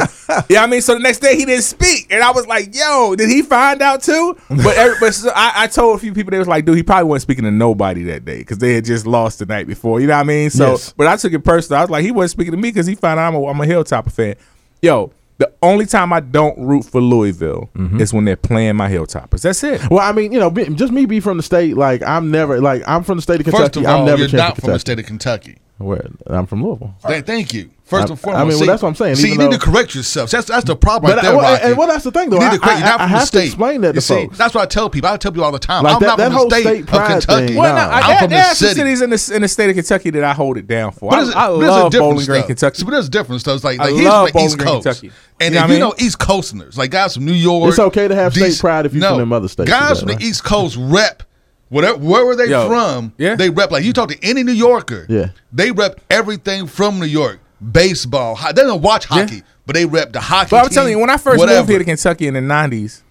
yeah, 0.49 0.63
I 0.63 0.67
mean, 0.67 0.81
so 0.81 0.93
the 0.93 0.99
next 0.99 1.19
day 1.19 1.35
he 1.37 1.45
didn't 1.45 1.63
speak, 1.63 2.07
and 2.11 2.23
I 2.23 2.31
was 2.31 2.47
like, 2.47 2.75
"Yo, 2.75 3.15
did 3.15 3.29
he 3.29 3.41
find 3.43 3.81
out 3.81 4.01
too?" 4.01 4.35
But, 4.49 4.75
every, 4.75 4.97
but 4.99 5.13
so 5.13 5.29
I, 5.35 5.51
I 5.63 5.67
told 5.67 5.97
a 5.97 5.99
few 5.99 6.13
people 6.13 6.31
they 6.31 6.39
was 6.39 6.47
like, 6.47 6.65
"Dude, 6.65 6.77
he 6.77 6.83
probably 6.83 7.05
wasn't 7.09 7.21
speaking 7.23 7.43
to 7.45 7.51
nobody 7.51 8.03
that 8.03 8.25
day 8.25 8.39
because 8.39 8.57
they 8.57 8.73
had 8.73 8.85
just 8.85 9.05
lost 9.05 9.39
the 9.39 9.45
night 9.45 9.67
before." 9.67 9.99
You 10.01 10.07
know 10.07 10.13
what 10.15 10.21
I 10.21 10.23
mean? 10.23 10.49
So, 10.49 10.71
Yes. 10.71 10.93
but 10.97 11.05
I 11.07 11.15
took 11.15 11.31
it 11.33 11.39
personal. 11.43 11.79
I 11.79 11.83
was 11.83 11.89
like, 11.91 12.03
he 12.03 12.11
wasn't 12.11 12.31
speaking 12.31 12.51
to 12.53 12.57
me 12.57 12.69
because 12.69 12.87
he 12.87 12.95
found 12.95 13.19
out 13.19 13.27
I'm 13.27 13.35
a, 13.35 13.45
I'm 13.45 13.61
a 13.61 13.65
Hilltopper 13.65 14.11
fan. 14.11 14.35
Yo, 14.81 15.11
the 15.41 15.51
only 15.63 15.85
time 15.85 16.13
I 16.13 16.19
don't 16.19 16.57
root 16.59 16.85
for 16.85 17.01
Louisville 17.01 17.69
Mm-hmm. 17.75 17.99
is 17.99 18.13
when 18.13 18.25
they're 18.25 18.35
playing 18.35 18.75
my 18.75 18.89
Hilltoppers. 18.89 19.41
That's 19.41 19.63
it. 19.63 19.81
Well, 19.89 19.99
I 19.99 20.11
mean, 20.11 20.31
you 20.31 20.39
know, 20.39 20.49
be, 20.49 20.65
just 20.75 20.93
me 20.93 21.05
be 21.05 21.19
from 21.19 21.37
the 21.37 21.43
state. 21.43 21.75
Like 21.75 22.01
I'm 22.03 22.29
never 22.31 22.61
like 22.61 22.83
I'm 22.87 23.03
from 23.03 23.17
the 23.17 23.21
state 23.21 23.39
of 23.39 23.45
Kentucky. 23.45 23.63
First 23.63 23.75
of 23.77 23.85
I'm 23.85 23.99
all, 24.01 24.05
never 24.05 24.19
you're 24.25 24.37
not 24.37 24.57
from 24.57 24.71
the 24.71 24.79
state 24.79 24.99
of 24.99 25.05
Kentucky. 25.05 25.57
Where 25.79 26.05
I'm 26.27 26.45
from 26.45 26.63
Louisville. 26.63 26.93
Th- 27.07 27.25
Thank 27.25 27.53
you. 27.55 27.71
First 27.91 28.03
I- 28.07 28.09
and 28.09 28.11
I 28.13 28.15
foremost. 28.15 28.47
mean, 28.49 28.59
well, 28.59 28.67
that's 28.67 28.81
what 28.83 28.89
I'm 28.89 28.95
saying, 28.95 29.15
See, 29.17 29.27
even 29.27 29.41
you 29.41 29.49
need 29.49 29.59
to 29.59 29.65
correct 29.65 29.93
yourself. 29.95 30.29
That's 30.31 30.47
that's 30.47 30.63
the 30.63 30.75
problem 30.77 31.11
But 31.11 31.17
right 31.21 31.25
I- 31.31 31.35
well, 31.35 31.51
Rocky. 31.53 31.63
and 31.65 31.77
well, 31.77 31.87
that's 31.89 32.03
the 32.05 32.11
thing, 32.11 32.29
though. 32.29 32.37
You 32.39 32.49
need 32.49 32.57
to 32.59 32.63
I- 32.63 32.65
correct. 32.65 32.79
You're 32.79 32.87
I- 32.87 32.89
not 32.91 32.99
I 33.01 33.03
from 33.03 33.11
the 33.11 33.17
have 33.17 33.21
to 33.21 33.27
state. 33.27 33.45
explain 33.47 33.81
that 33.81 33.87
You 33.89 33.93
to 33.93 34.01
see, 34.01 34.13
folks. 34.25 34.37
That's 34.37 34.55
what 34.55 34.61
I 34.61 34.65
tell 34.65 34.89
people. 34.89 35.09
I 35.09 35.17
tell 35.17 35.31
people 35.33 35.43
all 35.45 35.51
the 35.51 35.59
time. 35.59 35.83
Like 35.83 35.95
I'm 35.95 35.99
that- 35.99 36.05
not 36.07 36.17
that 36.19 36.23
from 36.27 36.33
whole 36.33 36.49
the 36.49 36.55
state, 36.55 36.63
state 36.63 36.79
of 36.81 36.87
pride 36.87 37.07
Kentucky. 37.11 37.47
thing, 37.47 37.57
Well, 37.57 37.75
no. 37.75 37.81
no, 37.83 37.89
I, 37.91 37.99
I'm 37.99 38.07
there, 38.07 38.17
from 38.19 38.29
the 38.29 38.35
there 38.35 38.43
are 38.45 38.55
some 38.55 38.67
city. 38.69 38.79
cities 38.79 39.01
in 39.01 39.09
the 39.09 39.31
in 39.35 39.41
the 39.41 39.47
state 39.47 39.69
of 39.69 39.75
Kentucky 39.75 40.09
that 40.11 40.23
I 40.23 40.33
hold 40.33 40.57
it 40.57 40.67
down 40.67 40.91
for. 40.93 41.09
But 41.11 41.19
I, 41.19 41.23
there's, 41.23 41.35
I 41.35 41.47
but 41.47 41.57
there's 41.59 41.69
a 41.69 41.73
love 41.73 41.91
different 41.91 42.11
Bowling 42.13 42.25
Green. 42.25 42.43
Kentucky. 42.43 42.77
See, 42.77 42.85
but 42.85 42.91
there's 42.91 43.09
different 43.09 43.41
stuff. 43.41 43.55
It's 43.55 43.63
like, 43.65 43.79
I 43.79 43.83
like 43.85 43.93
he's 43.93 44.03
love 44.05 44.29
from 44.29 44.39
the 44.41 44.45
East 44.45 44.57
Bowling 44.57 44.73
Coast, 44.83 45.01
Kentucky. 45.01 45.11
and 45.41 45.53
You 45.53 45.59
know 45.59 45.65
if 45.65 45.69
you 45.69 45.73
mean? 45.75 45.79
know 45.81 45.93
East 45.99 46.19
Coasters, 46.19 46.77
like 46.77 46.91
guys 46.91 47.13
from 47.15 47.25
New 47.25 47.33
York, 47.33 47.67
It's 47.69 47.79
okay 47.79 48.07
to 48.07 48.15
have 48.15 48.33
state 48.33 48.57
pride 48.59 48.85
if 48.85 48.93
you're 48.93 49.01
no, 49.01 49.09
from 49.09 49.19
them 49.19 49.33
other 49.33 49.49
states, 49.49 49.69
Guys 49.69 49.99
from 49.99 50.07
the? 50.09 50.17
East 50.19 50.43
Coast 50.45 50.77
rep. 50.79 51.23
Whatever, 51.69 51.99
where 51.99 52.25
were 52.25 52.35
they 52.35 52.47
Yo, 52.49 52.67
from, 52.67 53.13
yeah. 53.17 53.35
they 53.35 53.49
rep. 53.49 53.71
Like 53.71 53.85
you 53.85 53.93
talk 53.93 54.09
to 54.09 54.17
any 54.21 54.43
New 54.43 54.51
Yorker, 54.51 55.05
Yeah. 55.07 55.27
they 55.53 55.71
rep 55.71 56.01
everything 56.09 56.67
from 56.67 56.99
New 56.99 57.05
York. 57.05 57.39
Baseball, 57.61 58.35
ho- 58.35 58.51
they 58.51 58.63
don't 58.63 58.81
watch 58.81 59.05
hockey, 59.05 59.43
but 59.65 59.75
they 59.75 59.85
rep 59.85 60.11
the 60.13 60.19
hockey. 60.21 60.49
But 60.51 60.57
I'm 60.57 60.65
team, 60.69 60.73
telling 60.75 60.91
you, 60.91 60.99
when 60.99 61.09
I 61.09 61.17
first 61.17 61.37
whatever. 61.37 61.59
moved 61.59 61.69
here 61.69 61.79
to 61.79 61.85
Kentucky 61.85 62.27
in 62.27 62.33
the 62.33 62.39
'90s, 62.39 63.01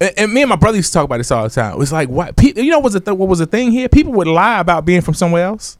and, 0.00 0.12
and 0.16 0.32
me 0.32 0.42
and 0.42 0.48
my 0.48 0.56
brother 0.56 0.76
used 0.78 0.92
to 0.92 0.98
talk 0.98 1.04
about 1.04 1.18
this 1.18 1.30
all 1.30 1.44
the 1.44 1.50
time. 1.50 1.72
It 1.72 1.78
was 1.78 1.92
like, 1.92 2.08
what? 2.08 2.36
Pe- 2.36 2.54
you 2.56 2.70
know, 2.70 2.78
what 2.78 2.84
was 2.84 2.92
the 2.94 3.00
th- 3.00 3.16
what 3.16 3.28
was 3.28 3.38
the 3.38 3.46
thing 3.46 3.70
here? 3.72 3.88
People 3.88 4.12
would 4.14 4.26
lie 4.26 4.60
about 4.60 4.84
being 4.86 5.00
from 5.02 5.14
somewhere 5.14 5.44
else. 5.44 5.76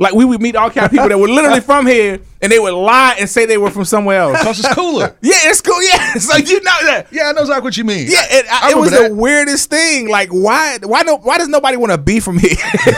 Like 0.00 0.14
we 0.14 0.24
would 0.24 0.40
meet 0.40 0.56
all 0.56 0.70
kind 0.70 0.86
of 0.86 0.90
people 0.90 1.10
that 1.10 1.18
were 1.18 1.28
literally 1.28 1.60
from 1.70 1.86
here, 1.86 2.20
and 2.40 2.50
they 2.50 2.58
would 2.58 2.72
lie 2.72 3.16
and 3.20 3.28
say 3.28 3.44
they 3.44 3.58
were 3.58 3.70
from 3.70 3.84
somewhere 3.84 4.20
else. 4.20 4.38
Because 4.38 4.58
it's 4.60 4.74
cooler. 4.74 5.14
yeah, 5.20 5.34
it's 5.44 5.60
cool. 5.60 5.80
Yeah, 5.82 6.14
so 6.18 6.38
you 6.38 6.58
know 6.62 6.86
that. 6.86 7.08
yeah, 7.12 7.24
I 7.28 7.32
know 7.32 7.42
exactly 7.42 7.64
what 7.64 7.76
you 7.76 7.84
mean. 7.84 8.06
Yeah, 8.08 8.24
it, 8.30 8.46
I, 8.50 8.70
it 8.70 8.78
was 8.78 8.92
that. 8.92 9.10
the 9.10 9.14
weirdest 9.14 9.68
thing. 9.68 10.08
Like, 10.08 10.30
why? 10.30 10.78
Why 10.82 11.02
no? 11.02 11.18
Why 11.18 11.36
does 11.36 11.48
nobody 11.48 11.76
want 11.76 11.92
to 11.92 11.98
be 11.98 12.18
from 12.18 12.38
here? 12.38 12.56
you 12.86 12.92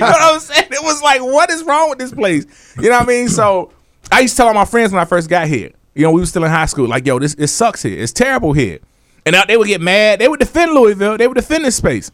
know 0.00 0.06
what 0.06 0.22
I'm 0.22 0.40
saying? 0.40 0.68
It 0.70 0.82
was 0.82 1.02
like, 1.02 1.20
what 1.20 1.50
is 1.50 1.62
wrong 1.64 1.90
with 1.90 1.98
this 1.98 2.14
place? 2.14 2.46
You 2.78 2.88
know 2.88 2.98
what 2.98 3.02
I 3.02 3.06
mean? 3.06 3.28
So 3.28 3.70
I 4.10 4.20
used 4.20 4.34
to 4.34 4.38
tell 4.38 4.48
all 4.48 4.54
my 4.54 4.64
friends 4.64 4.90
when 4.90 5.02
I 5.02 5.04
first 5.04 5.28
got 5.28 5.48
here. 5.48 5.70
You 5.94 6.04
know, 6.04 6.12
we 6.12 6.22
were 6.22 6.26
still 6.26 6.44
in 6.44 6.50
high 6.50 6.64
school. 6.64 6.88
Like, 6.88 7.06
yo, 7.06 7.18
this 7.18 7.34
it 7.34 7.48
sucks 7.48 7.82
here. 7.82 8.00
It's 8.00 8.12
terrible 8.12 8.54
here. 8.54 8.78
And 9.26 9.34
now 9.34 9.44
they 9.44 9.58
would 9.58 9.68
get 9.68 9.82
mad. 9.82 10.20
They 10.20 10.28
would 10.28 10.40
defend 10.40 10.72
Louisville. 10.72 11.18
They 11.18 11.28
would 11.28 11.36
defend 11.36 11.66
this 11.66 11.76
space. 11.76 12.10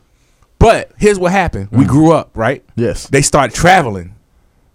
But 0.59 0.93
here's 0.99 1.19
what 1.19 1.33
happened. 1.33 1.69
We 1.71 1.85
mm. 1.85 1.89
grew 1.89 2.13
up, 2.13 2.37
right? 2.37 2.65
Yes. 2.75 3.07
They 3.07 3.23
started 3.23 3.55
traveling. 3.55 4.15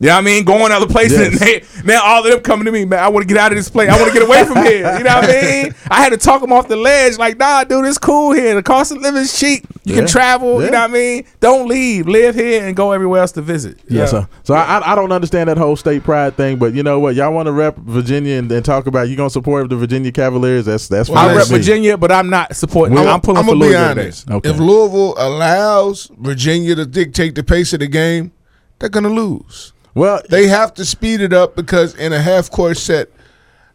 You 0.04 0.10
know 0.10 0.16
what 0.16 0.20
I 0.20 0.22
mean? 0.26 0.44
Going 0.44 0.72
other 0.74 0.86
places. 0.88 1.20
Yes. 1.20 1.32
And 1.32 1.40
they, 1.86 1.88
now 1.94 2.04
all 2.04 2.26
of 2.26 2.30
them 2.30 2.42
coming 2.42 2.66
to 2.66 2.72
me, 2.74 2.84
man, 2.84 3.00
I 3.00 3.08
want 3.08 3.24
to 3.24 3.28
get 3.34 3.38
out 3.42 3.54
of 3.54 3.58
this 3.58 3.70
place. 3.70 3.90
I 3.90 3.96
want 3.96 4.08
to 4.12 4.20
get 4.20 4.28
away 4.28 4.44
from 4.44 4.58
here. 4.58 4.98
You 4.98 5.04
know 5.04 5.16
what 5.16 5.30
I 5.30 5.42
mean? 5.64 5.76
I 5.90 6.02
had 6.04 6.10
to 6.10 6.18
talk 6.18 6.42
them 6.42 6.52
off 6.52 6.68
the 6.68 6.76
ledge. 6.76 7.18
Like, 7.18 7.38
nah, 7.38 7.64
dude, 7.64 7.86
it's 7.86 7.98
cool 7.98 8.34
here. 8.34 8.54
The 8.54 8.64
cost 8.64 8.92
of 8.92 8.98
living 8.98 9.22
is 9.22 9.38
cheap. 9.40 9.66
You 9.86 9.94
Yeah. 9.96 10.00
can 10.02 10.08
travel. 10.08 10.60
Yeah. 10.60 10.66
You 10.66 10.72
know 10.72 10.80
what 10.82 10.90
I 10.90 10.94
mean? 10.94 11.26
Don't 11.40 11.68
leave. 11.70 12.08
Live 12.08 12.36
here 12.36 12.66
and 12.68 12.76
go 12.76 12.92
everywhere 12.92 13.22
else 13.22 13.32
to 13.34 13.42
visit. 13.42 13.80
Yeah, 13.88 14.06
so 14.06 14.28
so 14.44 14.54
I 14.54 14.80
I- 14.80 14.92
I 14.92 14.96
don't 14.96 15.12
understand 15.12 15.50
that 15.50 15.58
whole 15.58 15.76
state 15.76 16.04
pride 16.04 16.36
thing, 16.36 16.58
but 16.58 16.74
you 16.74 16.84
know 16.84 17.00
what? 17.00 17.16
Y'all 17.16 17.32
want 17.34 17.46
to 17.48 17.52
rep 17.54 17.78
Virginia 17.78 18.38
and, 18.38 18.52
and 18.52 18.66
talk 18.66 18.88
about 18.88 19.08
you 19.10 19.16
gonna 19.16 19.30
support 19.30 19.70
the 19.70 19.76
Virginia 19.78 20.12
Cavaliers? 20.12 20.66
That's 20.66 20.88
that's 20.88 21.10
I 21.10 21.14
fine 21.14 21.28
rep 21.28 21.36
with 21.38 21.52
me. 21.52 21.58
Virginia, 21.58 21.98
but 21.98 22.12
I'm 22.12 22.30
not 22.30 22.56
supporting. 22.56 22.98
I'm, 22.98 23.08
I'm, 23.08 23.22
pulling 23.22 23.38
I'm 23.40 23.46
for 23.46 23.52
gonna 23.52 23.60
be 23.62 23.66
Louisville. 23.68 23.90
today. 23.90 24.02
honest. 24.02 24.30
Okay. 24.32 24.50
If 24.50 24.58
Louisville 24.60 25.16
allows 25.18 26.12
Virginia 26.18 26.76
to 26.76 26.86
dictate 26.86 27.36
the 27.36 27.44
pace 27.44 27.74
of 27.74 27.80
the 27.80 27.88
game, 27.88 28.32
they're 28.80 28.90
gonna 28.90 29.10
lose. 29.10 29.73
Well, 29.96 30.22
They 30.30 30.48
have 30.48 30.74
to 30.76 30.86
speed 30.86 31.22
it 31.22 31.34
up 31.34 31.56
because 31.56 31.96
in 31.96 32.14
a 32.14 32.22
half 32.22 32.50
court 32.50 32.78
set, 32.78 33.10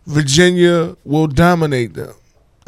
Virginia 0.07 0.97
will 1.05 1.27
dominate 1.27 1.95
them. 1.95 2.15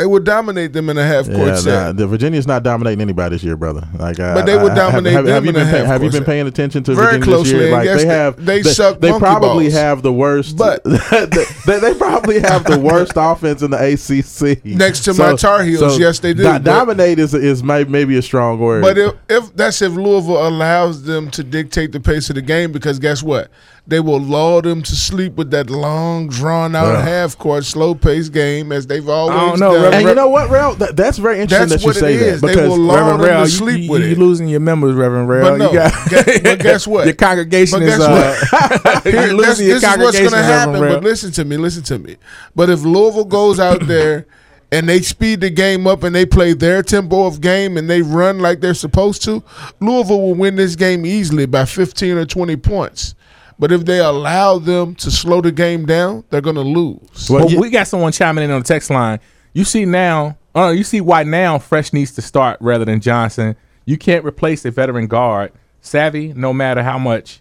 They 0.00 0.07
would 0.07 0.25
dominate 0.25 0.73
them 0.73 0.88
in 0.88 0.97
a 0.97 1.04
half 1.04 1.26
court 1.26 1.49
yeah, 1.49 1.54
set. 1.57 1.73
nah, 1.75 1.92
the 1.92 2.07
Virginia's 2.07 2.47
not 2.47 2.62
dominating 2.62 3.02
anybody 3.02 3.35
this 3.37 3.45
year, 3.45 3.54
brother. 3.54 3.87
Like, 3.99 4.16
But 4.16 4.47
they 4.47 4.57
would 4.57 4.71
I- 4.73 4.87
I- 4.88 4.90
dominate 4.90 5.12
have, 5.12 5.26
have, 5.26 5.35
have 5.35 5.45
them 5.45 5.45
you 5.45 5.50
in 5.50 5.57
a 5.57 5.71
been 5.71 5.80
pay- 5.83 5.87
Have 5.87 6.02
you 6.02 6.11
been 6.11 6.25
paying 6.25 6.47
attention 6.47 6.83
to 6.85 6.95
Very 6.95 7.19
Virginia 7.19 7.25
closely, 7.26 7.52
this 7.52 7.61
year? 7.64 7.71
Like 7.71 7.85
yes, 7.85 7.99
they 7.99 8.04
they- 8.07 8.14
have, 8.14 8.47
they 8.47 8.62
suck 8.62 8.99
They 9.00 9.12
probably 9.19 9.64
balls. 9.66 9.75
have 9.75 10.00
the 10.02 10.12
worst, 10.12 10.57
But- 10.57 10.83
they, 11.66 11.78
they 11.80 11.92
probably 11.92 12.40
have 12.40 12.64
the 12.64 12.78
worst 12.78 13.12
offense 13.16 13.61
in 13.61 13.73
the 13.73 13.76
ACC. 13.76 14.64
Next 14.64 15.00
to 15.04 15.12
my 15.12 15.35
Tar 15.37 15.64
Heels, 15.64 15.99
yes, 15.99 16.19
they 16.19 16.33
do, 16.33 16.45
do- 16.45 16.59
dominate 16.61 17.19
is 17.19 17.35
is 17.35 17.62
may, 17.62 17.85
maybe 17.85 18.16
a 18.16 18.23
strong 18.23 18.59
word. 18.59 18.80
But 18.83 18.97
if, 18.97 19.12
if 19.28 19.54
that's 19.54 19.83
if 19.83 19.92
Louisville 19.92 20.49
allows 20.49 21.02
them 21.02 21.30
to 21.33 21.45
dictate 21.45 21.92
the 21.92 22.00
pace 22.00 22.30
of 22.30 22.37
the 22.37 22.42
game, 22.42 22.73
because 22.73 22.99
guess 22.99 23.23
what? 23.23 23.50
They 23.87 23.99
will 23.99 24.21
lull 24.21 24.63
them 24.63 24.83
to 24.83 24.95
sleep 24.95 25.35
with 25.35 25.51
that 25.51 25.69
long, 25.69 26.29
drawn 26.29 26.77
out 26.77 26.93
Yeah. 26.93 27.03
half 27.03 27.37
court, 27.37 27.65
slow 27.65 27.95
paced 27.95 28.33
game 28.33 28.71
as 28.71 28.87
they've 28.87 29.09
always 29.09 29.37
don't 29.37 29.59
know, 29.59 29.73
done. 29.73 29.83
Reverend- 29.83 29.95
and 29.97 30.09
you 30.09 30.15
know 30.15 30.29
what, 30.29 30.49
Rel? 30.51 30.75
That, 30.77 30.97
that's 30.97 31.19
very 31.19 31.41
interesting 31.41 31.71
That's 31.71 31.83
that 31.83 31.83
you 31.83 31.87
what 31.89 31.97
it 31.97 32.01
say 32.01 32.15
is. 32.15 32.41
that 32.41 32.47
They 32.47 32.53
because 32.55 32.69
will 32.71 32.79
lull 32.79 32.97
Reverend 32.99 33.21
them 33.21 33.29
Rail, 33.31 33.45
to 33.45 33.51
you, 33.51 33.57
sleep 33.57 33.81
you, 33.85 33.91
with 33.91 34.03
you 34.03 34.09
it. 34.13 34.19
losing 34.19 34.49
your 34.49 34.61
members, 34.61 34.95
Reverend 34.95 35.29
Rail. 35.29 35.43
But 35.43 35.57
no, 35.57 35.69
you 35.73 35.79
got, 35.79 36.09
guess- 36.11 36.41
but 36.41 36.59
guess 36.61 36.87
what? 36.87 37.07
Your 37.07 37.15
congregation 37.15 37.83
is 37.83 37.89
guess 37.99 38.01
uh, 38.01 39.01
Here, 39.05 39.13
you're 39.13 39.23
this, 39.23 39.33
losing 39.49 39.67
your 39.67 39.81
this 39.81 39.91
is 39.93 39.99
what's 39.99 40.19
going 40.19 40.31
to 40.31 40.37
happen. 40.43 40.81
Rail. 40.81 40.95
But 40.95 41.03
listen 41.05 41.33
to 41.33 41.45
me, 41.45 41.57
listen 41.57 41.83
to 41.85 41.99
me. 41.99 42.17
But 42.55 42.71
if 42.71 42.83
Louisville 42.83 43.25
goes 43.25 43.59
out 43.59 43.87
there 43.89 44.27
and 44.73 44.89
they 44.89 45.01
speed 45.01 45.41
the 45.41 45.51
game 45.51 45.87
up 45.89 46.05
and 46.05 46.15
they 46.15 46.27
play 46.27 46.53
their 46.53 46.83
tempo 46.85 47.27
of 47.27 47.41
game 47.41 47.77
and 47.77 47.91
they 47.91 48.03
run 48.03 48.39
like 48.39 48.61
they're 48.61 48.75
supposed 48.75 49.25
to, 49.25 49.43
Louisville 49.81 50.21
will 50.21 50.35
win 50.35 50.55
this 50.55 50.77
game 50.77 51.05
easily 51.05 51.47
by 51.47 51.65
15 51.65 52.19
or 52.19 52.25
20 52.27 52.57
points. 52.57 53.15
But 53.61 53.71
if 53.71 53.85
they 53.85 53.99
allow 54.00 54.59
them 54.59 54.95
to 54.97 55.11
slow 55.11 55.40
the 55.43 55.52
game 55.52 55.85
down, 55.87 56.25
they're 56.31 56.40
going 56.40 56.57
to 56.57 56.62
lose. 56.62 57.29
Well, 57.31 57.40
Well, 57.45 57.50
you- 57.50 57.61
we 57.61 57.71
got 57.71 57.87
someone 57.87 58.11
chiming 58.11 58.43
in 58.45 58.50
on 58.50 58.62
the 58.62 58.67
text 58.67 58.90
line. 58.90 59.21
You 59.52 59.64
see 59.64 59.85
now, 59.85 60.38
uh, 60.57 60.71
you 60.71 60.83
see 60.83 61.00
why 61.00 61.23
now 61.25 61.59
Fresh 61.59 61.93
needs 61.93 62.12
to 62.12 62.23
start 62.23 62.57
rather 62.61 62.85
than 62.87 63.00
Johnson. 63.00 63.54
You 63.85 63.99
can't 63.99 64.25
replace 64.25 64.65
a 64.65 64.71
veteran 64.71 65.06
guard. 65.06 65.52
Savvy, 65.82 66.32
no 66.35 66.52
matter 66.52 66.82
how 66.82 66.99
much 66.99 67.41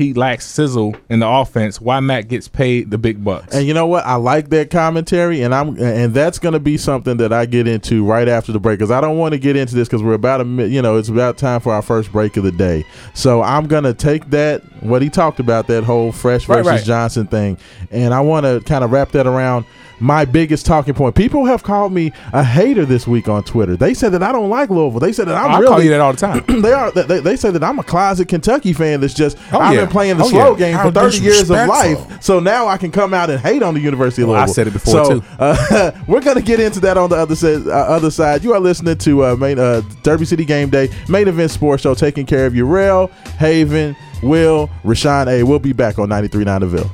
he 0.00 0.14
lacks 0.14 0.46
sizzle 0.46 0.96
in 1.10 1.20
the 1.20 1.28
offense, 1.28 1.78
why 1.80 2.00
Matt 2.00 2.28
gets 2.28 2.48
paid 2.48 2.90
the 2.90 2.96
big 2.96 3.22
bucks. 3.22 3.54
And 3.54 3.66
you 3.66 3.74
know 3.74 3.86
what? 3.86 4.04
I 4.06 4.14
like 4.14 4.48
that 4.48 4.70
commentary, 4.70 5.42
and 5.42 5.54
I'm 5.54 5.78
and 5.78 6.14
that's 6.14 6.38
going 6.38 6.54
to 6.54 6.60
be 6.60 6.78
something 6.78 7.18
that 7.18 7.32
I 7.34 7.44
get 7.44 7.68
into 7.68 8.04
right 8.04 8.26
after 8.26 8.50
the 8.50 8.58
break 8.58 8.78
because 8.78 8.90
I 8.90 9.02
don't 9.02 9.18
want 9.18 9.34
to 9.34 9.38
get 9.38 9.56
into 9.56 9.74
this 9.74 9.88
because 9.88 10.02
we're 10.02 10.14
about 10.14 10.40
a 10.40 10.44
you 10.66 10.80
know 10.80 10.96
it's 10.96 11.10
about 11.10 11.36
time 11.36 11.60
for 11.60 11.72
our 11.74 11.82
first 11.82 12.10
break 12.12 12.36
of 12.38 12.44
the 12.44 12.52
day. 12.52 12.84
So 13.12 13.42
I'm 13.42 13.66
going 13.66 13.84
to 13.84 13.92
take 13.92 14.30
that 14.30 14.62
what 14.82 15.02
he 15.02 15.10
talked 15.10 15.38
about 15.38 15.66
that 15.66 15.84
whole 15.84 16.12
fresh 16.12 16.46
versus 16.46 16.66
right. 16.66 16.82
Johnson 16.82 17.26
thing, 17.26 17.58
and 17.90 18.14
I 18.14 18.20
want 18.20 18.46
to 18.46 18.62
kind 18.64 18.82
of 18.82 18.92
wrap 18.92 19.10
that 19.12 19.26
around 19.26 19.66
my 20.00 20.24
biggest 20.24 20.66
talking 20.66 20.94
point. 20.94 21.14
People 21.14 21.44
have 21.44 21.62
called 21.62 21.92
me 21.92 22.12
a 22.32 22.42
hater 22.42 22.84
this 22.86 23.06
week 23.06 23.28
on 23.28 23.44
Twitter. 23.44 23.76
They 23.76 23.94
said 23.94 24.12
that 24.12 24.22
I 24.22 24.32
don't 24.32 24.48
like 24.48 24.70
Louisville. 24.70 24.98
They 24.98 25.12
said 25.12 25.28
that 25.28 25.36
I'm 25.36 25.50
I 25.50 25.58
really 25.58 25.68
call 25.68 25.82
you 25.82 25.90
that 25.90 26.00
all 26.00 26.12
the 26.12 26.18
time. 26.18 26.44
they 26.62 26.72
are. 26.72 26.90
They, 26.90 27.20
they 27.20 27.36
say 27.36 27.50
that 27.50 27.62
I'm 27.62 27.78
a 27.78 27.84
closet 27.84 28.28
Kentucky 28.28 28.72
fan. 28.72 29.00
That's 29.00 29.14
just 29.14 29.36
Oh, 29.52 29.60
I've 29.60 29.74
yeah. 29.74 29.86
Playing 29.90 30.16
the 30.16 30.24
Oh, 30.24 30.28
slow 30.28 30.52
yeah. 30.52 30.58
game 30.58 30.74
How 30.76 30.84
for 30.90 30.92
30 30.92 31.18
years 31.18 31.50
of 31.50 31.66
life. 31.68 32.22
So 32.22 32.40
now 32.40 32.66
I 32.66 32.76
can 32.78 32.90
come 32.90 33.12
out 33.12 33.28
and 33.30 33.38
hate 33.40 33.62
on 33.62 33.74
the 33.74 33.80
University 33.80 34.22
of 34.22 34.28
Well, 34.28 34.40
I 34.40 34.46
said 34.46 34.66
it 34.68 34.72
before, 34.72 35.04
so, 35.04 35.20
too. 35.20 35.26
Uh, 35.38 35.92
we're 36.06 36.20
gonna 36.20 36.40
get 36.42 36.60
into 36.60 36.80
that 36.80 36.96
on 36.96 37.10
the 37.10 37.16
other 37.16 37.34
side. 37.34 37.66
Uh, 37.66 37.70
other 37.70 38.10
side. 38.10 38.42
You 38.44 38.52
are 38.54 38.60
listening 38.60 38.96
to 38.98 39.24
uh, 39.24 39.36
main 39.36 39.58
uh, 39.58 39.82
Derby 40.02 40.24
City 40.24 40.44
Game 40.44 40.70
Day 40.70 40.88
main 41.08 41.28
event 41.28 41.50
sports 41.50 41.82
show, 41.82 41.94
taking 41.94 42.26
care 42.26 42.46
of 42.46 42.54
your 42.54 42.66
Rail, 42.66 43.08
Haven, 43.38 43.96
Will, 44.22 44.68
Rashawn 44.84 45.26
A. 45.28 45.42
We'll 45.42 45.58
be 45.58 45.72
back 45.72 45.98
on 45.98 46.08
93.9 46.08 46.60
The 46.60 46.66
Ville. 46.66 46.90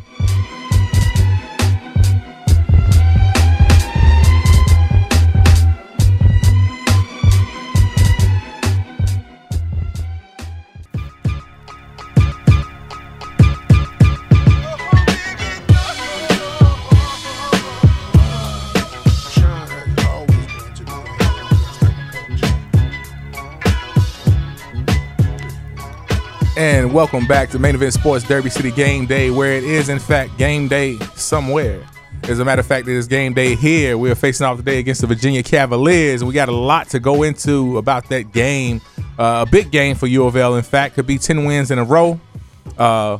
Welcome 26.96 27.26
back 27.26 27.50
to 27.50 27.59
Main 27.59 27.74
Event 27.74 27.92
Sports 27.92 28.24
Derby 28.24 28.48
City 28.48 28.70
Game 28.70 29.04
Day, 29.04 29.30
where 29.30 29.52
it 29.52 29.64
is, 29.64 29.90
in 29.90 29.98
fact, 29.98 30.38
game 30.38 30.66
day 30.66 30.96
somewhere. 31.14 31.87
As 32.22 32.38
a 32.38 32.44
matter 32.44 32.61
of 32.61 32.66
fact, 32.66 32.88
it 32.88 32.94
is 32.94 33.06
game 33.06 33.35
day 33.35 33.54
here. 33.54 33.98
We 33.98 34.11
are 34.11 34.14
facing 34.14 34.46
off 34.46 34.56
today 34.56 34.78
against 34.78 35.02
the 35.02 35.06
Virginia 35.06 35.42
Cavaliers. 35.42 36.24
We 36.24 36.32
got 36.32 36.48
a 36.48 36.56
lot 36.56 36.88
to 36.88 36.98
go 36.98 37.22
into 37.22 37.76
about 37.76 38.09
that 38.09 38.32
game. 38.32 38.80
Uh, 39.18 39.44
a 39.46 39.50
big 39.50 39.70
game 39.70 39.94
for 39.94 40.06
U 40.06 40.24
of 40.24 40.37
L, 40.37 40.54
in 40.54 40.62
fact, 40.62 40.94
could 40.94 41.06
be 41.06 41.18
10 41.18 41.44
wins 41.44 41.70
in 41.70 41.78
a 41.78 41.85
row. 41.85 42.18
Uh, 42.78 43.18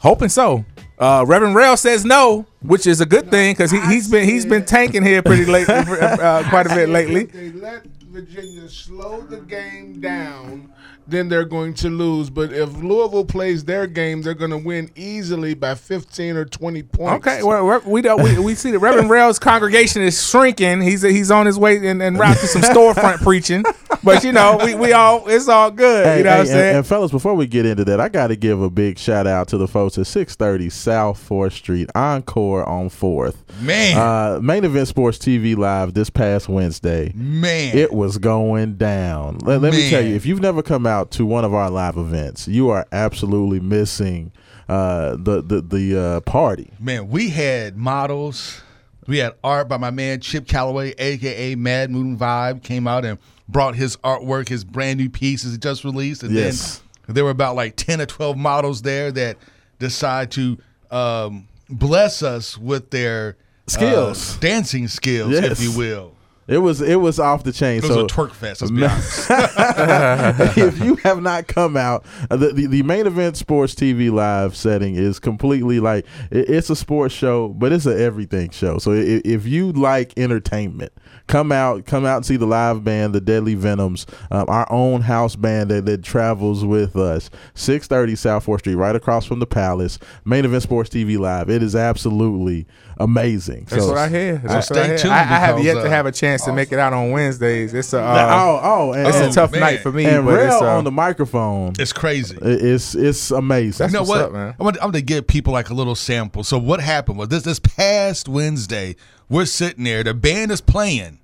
hoping 0.00 0.28
so. 0.28 0.62
Uh, 0.98 1.24
Reverend 1.26 1.56
Rail 1.56 1.78
says 1.78 2.04
no, 2.04 2.44
which 2.60 2.86
is 2.86 3.00
a 3.00 3.06
good 3.06 3.30
thing 3.30 3.54
because 3.54 3.70
he, 3.70 3.80
he's 3.86 4.06
been 4.06 4.28
he's 4.28 4.44
been 4.44 4.66
tanking 4.66 5.02
here 5.02 5.22
pretty 5.22 5.46
late, 5.46 5.66
uh, 5.70 6.46
quite 6.50 6.66
a 6.66 6.74
bit 6.74 6.90
lately. 6.90 7.24
They 7.24 7.52
let 7.52 7.86
Virginia 7.86 8.68
slow 8.68 9.22
the 9.22 9.38
game 9.38 10.00
down, 10.00 10.72
then 11.06 11.28
they're 11.28 11.44
going 11.44 11.74
to 11.74 11.90
lose. 11.90 12.30
But 12.30 12.52
if 12.52 12.74
Louisville 12.76 13.24
plays 13.24 13.64
their 13.64 13.86
game, 13.86 14.22
they're 14.22 14.34
going 14.34 14.50
to 14.50 14.58
win 14.58 14.90
easily 14.94 15.54
by 15.54 15.74
15 15.74 16.36
or 16.36 16.44
20 16.44 16.82
points. 16.82 17.26
Okay, 17.26 17.42
well, 17.42 17.64
we're- 17.66 18.02
don't, 18.04 18.22
we 18.22 18.38
we 18.38 18.54
see 18.54 18.70
the 18.70 18.78
Reverend 18.78 19.08
Rail's 19.10 19.38
congregation 19.38 20.02
is 20.02 20.22
shrinking. 20.28 20.82
He's 20.82 21.02
he's 21.02 21.30
on 21.30 21.46
his 21.46 21.58
way 21.58 21.76
and, 21.88 22.02
and 22.02 22.18
route 22.18 22.36
to 22.38 22.46
some 22.46 22.62
storefront 22.62 23.22
preaching. 23.22 23.64
but 24.04 24.22
you 24.22 24.32
know, 24.32 24.60
we, 24.62 24.74
we 24.74 24.92
all 24.92 25.26
it's 25.28 25.48
all 25.48 25.70
good. 25.70 26.04
Hey, 26.06 26.18
you 26.18 26.24
know 26.24 26.30
hey, 26.30 26.36
what 26.36 26.36
I'm 26.36 26.40
and, 26.40 26.48
saying? 26.48 26.76
and 26.76 26.86
fellas, 26.86 27.10
before 27.10 27.34
we 27.34 27.46
get 27.46 27.64
into 27.64 27.84
that, 27.86 28.00
I 28.00 28.08
got 28.08 28.28
to 28.28 28.36
give 28.36 28.60
a 28.60 28.68
big 28.70 28.98
shout 28.98 29.26
out 29.26 29.48
to 29.48 29.56
the 29.58 29.66
folks 29.66 29.96
at 29.98 30.06
630 30.06 30.68
South 30.70 31.28
4th 31.28 31.52
Street 31.52 31.90
Encore 31.94 32.68
on 32.68 32.88
4th. 32.90 33.36
Man. 33.60 33.96
Uh, 33.96 34.40
Main 34.40 34.64
Event 34.64 34.88
Sports 34.88 35.18
TV 35.18 35.56
Live 35.56 35.94
this 35.94 36.10
past 36.10 36.48
Wednesday. 36.48 37.12
Man. 37.14 37.76
It 37.76 37.92
was 37.92 38.18
going 38.18 38.76
down. 38.76 39.38
Let, 39.38 39.62
let 39.62 39.72
me 39.72 39.88
tell 39.88 40.04
you, 40.04 40.14
if 40.14 40.26
you've 40.26 40.40
never 40.40 40.62
come 40.62 40.86
out 40.86 40.93
to 41.02 41.26
one 41.26 41.44
of 41.44 41.52
our 41.52 41.68
live 41.70 41.96
events, 41.96 42.46
you 42.46 42.68
are 42.70 42.86
absolutely 42.92 43.58
missing 43.58 44.30
uh, 44.68 45.16
the 45.18 45.42
the 45.42 45.60
the 45.60 46.00
uh, 46.00 46.20
party. 46.20 46.70
Man, 46.78 47.08
we 47.08 47.30
had 47.30 47.76
models. 47.76 48.60
We 49.06 49.18
had 49.18 49.34
art 49.44 49.68
by 49.68 49.76
my 49.76 49.90
man 49.90 50.20
Chip 50.20 50.46
Calloway, 50.46 50.94
aka 50.96 51.56
Mad 51.56 51.90
Moon 51.90 52.16
Vibe, 52.16 52.62
came 52.62 52.86
out 52.88 53.04
and 53.04 53.18
brought 53.48 53.74
his 53.74 53.96
artwork, 53.98 54.48
his 54.48 54.64
brand 54.64 54.98
new 54.98 55.10
pieces 55.10 55.52
he 55.52 55.58
just 55.58 55.84
released. 55.84 56.22
And 56.22 56.32
Yes. 56.32 56.80
then 57.06 57.14
there 57.16 57.24
were 57.24 57.30
about 57.30 57.54
like 57.56 57.76
10 57.76 58.00
or 58.00 58.06
12 58.06 58.36
models 58.38 58.80
there 58.80 59.12
that 59.12 59.36
decide 59.78 60.30
to 60.32 60.56
um, 60.90 61.46
bless 61.68 62.22
us 62.22 62.56
with 62.56 62.88
their 62.90 63.36
uh, 63.68 63.70
Skills. 63.70 64.36
dancing 64.38 64.88
skills, 64.88 65.32
Yes. 65.32 65.44
if 65.52 65.60
you 65.62 65.76
will. 65.76 66.13
It 66.46 66.58
was 66.58 66.82
it 66.82 66.96
was 66.96 67.18
off 67.18 67.42
the 67.42 67.52
chain. 67.52 67.78
It 67.78 67.84
was 67.84 67.92
so 67.92 68.04
a 68.04 68.06
twerk 68.06 68.32
fest, 68.32 68.60
let's 68.60 68.70
be 68.70 68.84
honest. 68.84 69.30
if 70.58 70.78
you 70.78 70.96
have 70.96 71.22
not 71.22 71.46
come 71.46 71.76
out, 71.76 72.04
uh, 72.30 72.36
the, 72.36 72.52
the 72.52 72.66
the 72.66 72.82
main 72.82 73.06
event 73.06 73.38
sports 73.38 73.74
TV 73.74 74.12
live 74.12 74.54
setting 74.54 74.94
is 74.94 75.18
completely 75.18 75.80
like 75.80 76.04
it, 76.30 76.50
it's 76.50 76.68
a 76.68 76.76
sports 76.76 77.14
show, 77.14 77.48
but 77.48 77.72
it's 77.72 77.86
an 77.86 77.98
everything 77.98 78.50
show. 78.50 78.76
So 78.76 78.92
if, 78.92 79.22
if 79.24 79.46
you 79.46 79.72
like 79.72 80.18
entertainment, 80.18 80.92
come 81.28 81.50
out, 81.50 81.86
come 81.86 82.04
out 82.04 82.16
and 82.16 82.26
see 82.26 82.36
the 82.36 82.46
live 82.46 82.84
band, 82.84 83.14
the 83.14 83.22
Deadly 83.22 83.54
Venoms, 83.54 84.06
um, 84.30 84.44
our 84.48 84.70
own 84.70 85.00
house 85.00 85.36
band 85.36 85.70
that, 85.70 85.86
that 85.86 86.02
travels 86.02 86.62
with 86.62 86.94
us. 86.94 87.30
Six 87.54 87.86
thirty 87.86 88.16
South 88.16 88.44
Fourth 88.44 88.60
Street, 88.60 88.74
right 88.74 88.94
across 88.94 89.24
from 89.24 89.38
the 89.38 89.46
Palace. 89.46 89.98
Main 90.26 90.44
event 90.44 90.62
sports 90.62 90.90
TV 90.90 91.18
live. 91.18 91.48
It 91.48 91.62
is 91.62 91.74
absolutely 91.74 92.66
amazing. 92.98 93.66
That's 93.68 93.82
so, 93.82 93.90
what 93.90 93.98
I 93.98 94.08
hear. 94.08 94.36
That's 94.38 94.66
stay 94.66 94.94
I 94.94 94.96
tuned 94.96 95.14
I, 95.14 95.20
I 95.20 95.22
have 95.24 95.56
because, 95.56 95.66
yet 95.66 95.74
to 95.74 95.86
uh, 95.86 95.90
have 95.90 96.06
a 96.06 96.12
chance 96.12 96.44
to 96.44 96.52
make 96.52 96.72
it 96.72 96.78
out 96.78 96.92
on 96.92 97.10
Wednesdays. 97.10 97.74
It's 97.74 97.92
a 97.92 98.00
uh, 98.00 98.28
oh 98.30 98.60
oh, 98.62 98.92
and, 98.92 99.06
it's 99.08 99.16
and, 99.16 99.30
a 99.30 99.32
tough 99.32 99.52
man. 99.52 99.60
night 99.60 99.80
for 99.80 99.92
me. 99.92 100.04
and 100.04 100.24
but 100.24 100.40
it's, 100.40 100.54
uh, 100.54 100.76
on 100.76 100.84
the 100.84 100.90
microphone. 100.90 101.72
it's 101.78 101.92
crazy. 101.92 102.36
It's 102.40 102.94
it's 102.94 103.30
amazing. 103.30 103.78
That's 103.78 103.92
you 103.92 103.98
know 103.98 104.02
what's 104.02 104.10
what? 104.10 104.22
up, 104.22 104.32
man. 104.32 104.54
I'm, 104.58 104.64
gonna, 104.64 104.78
I'm 104.80 104.90
gonna 104.90 105.02
give 105.02 105.26
people 105.26 105.52
like 105.52 105.70
a 105.70 105.74
little 105.74 105.94
sample. 105.94 106.44
So 106.44 106.58
what 106.58 106.80
happened 106.80 107.18
was 107.18 107.28
this 107.28 107.42
this 107.42 107.58
past 107.58 108.28
Wednesday, 108.28 108.96
we're 109.28 109.46
sitting 109.46 109.84
there, 109.84 110.02
the 110.04 110.14
band 110.14 110.50
is 110.50 110.60
playing, 110.60 111.18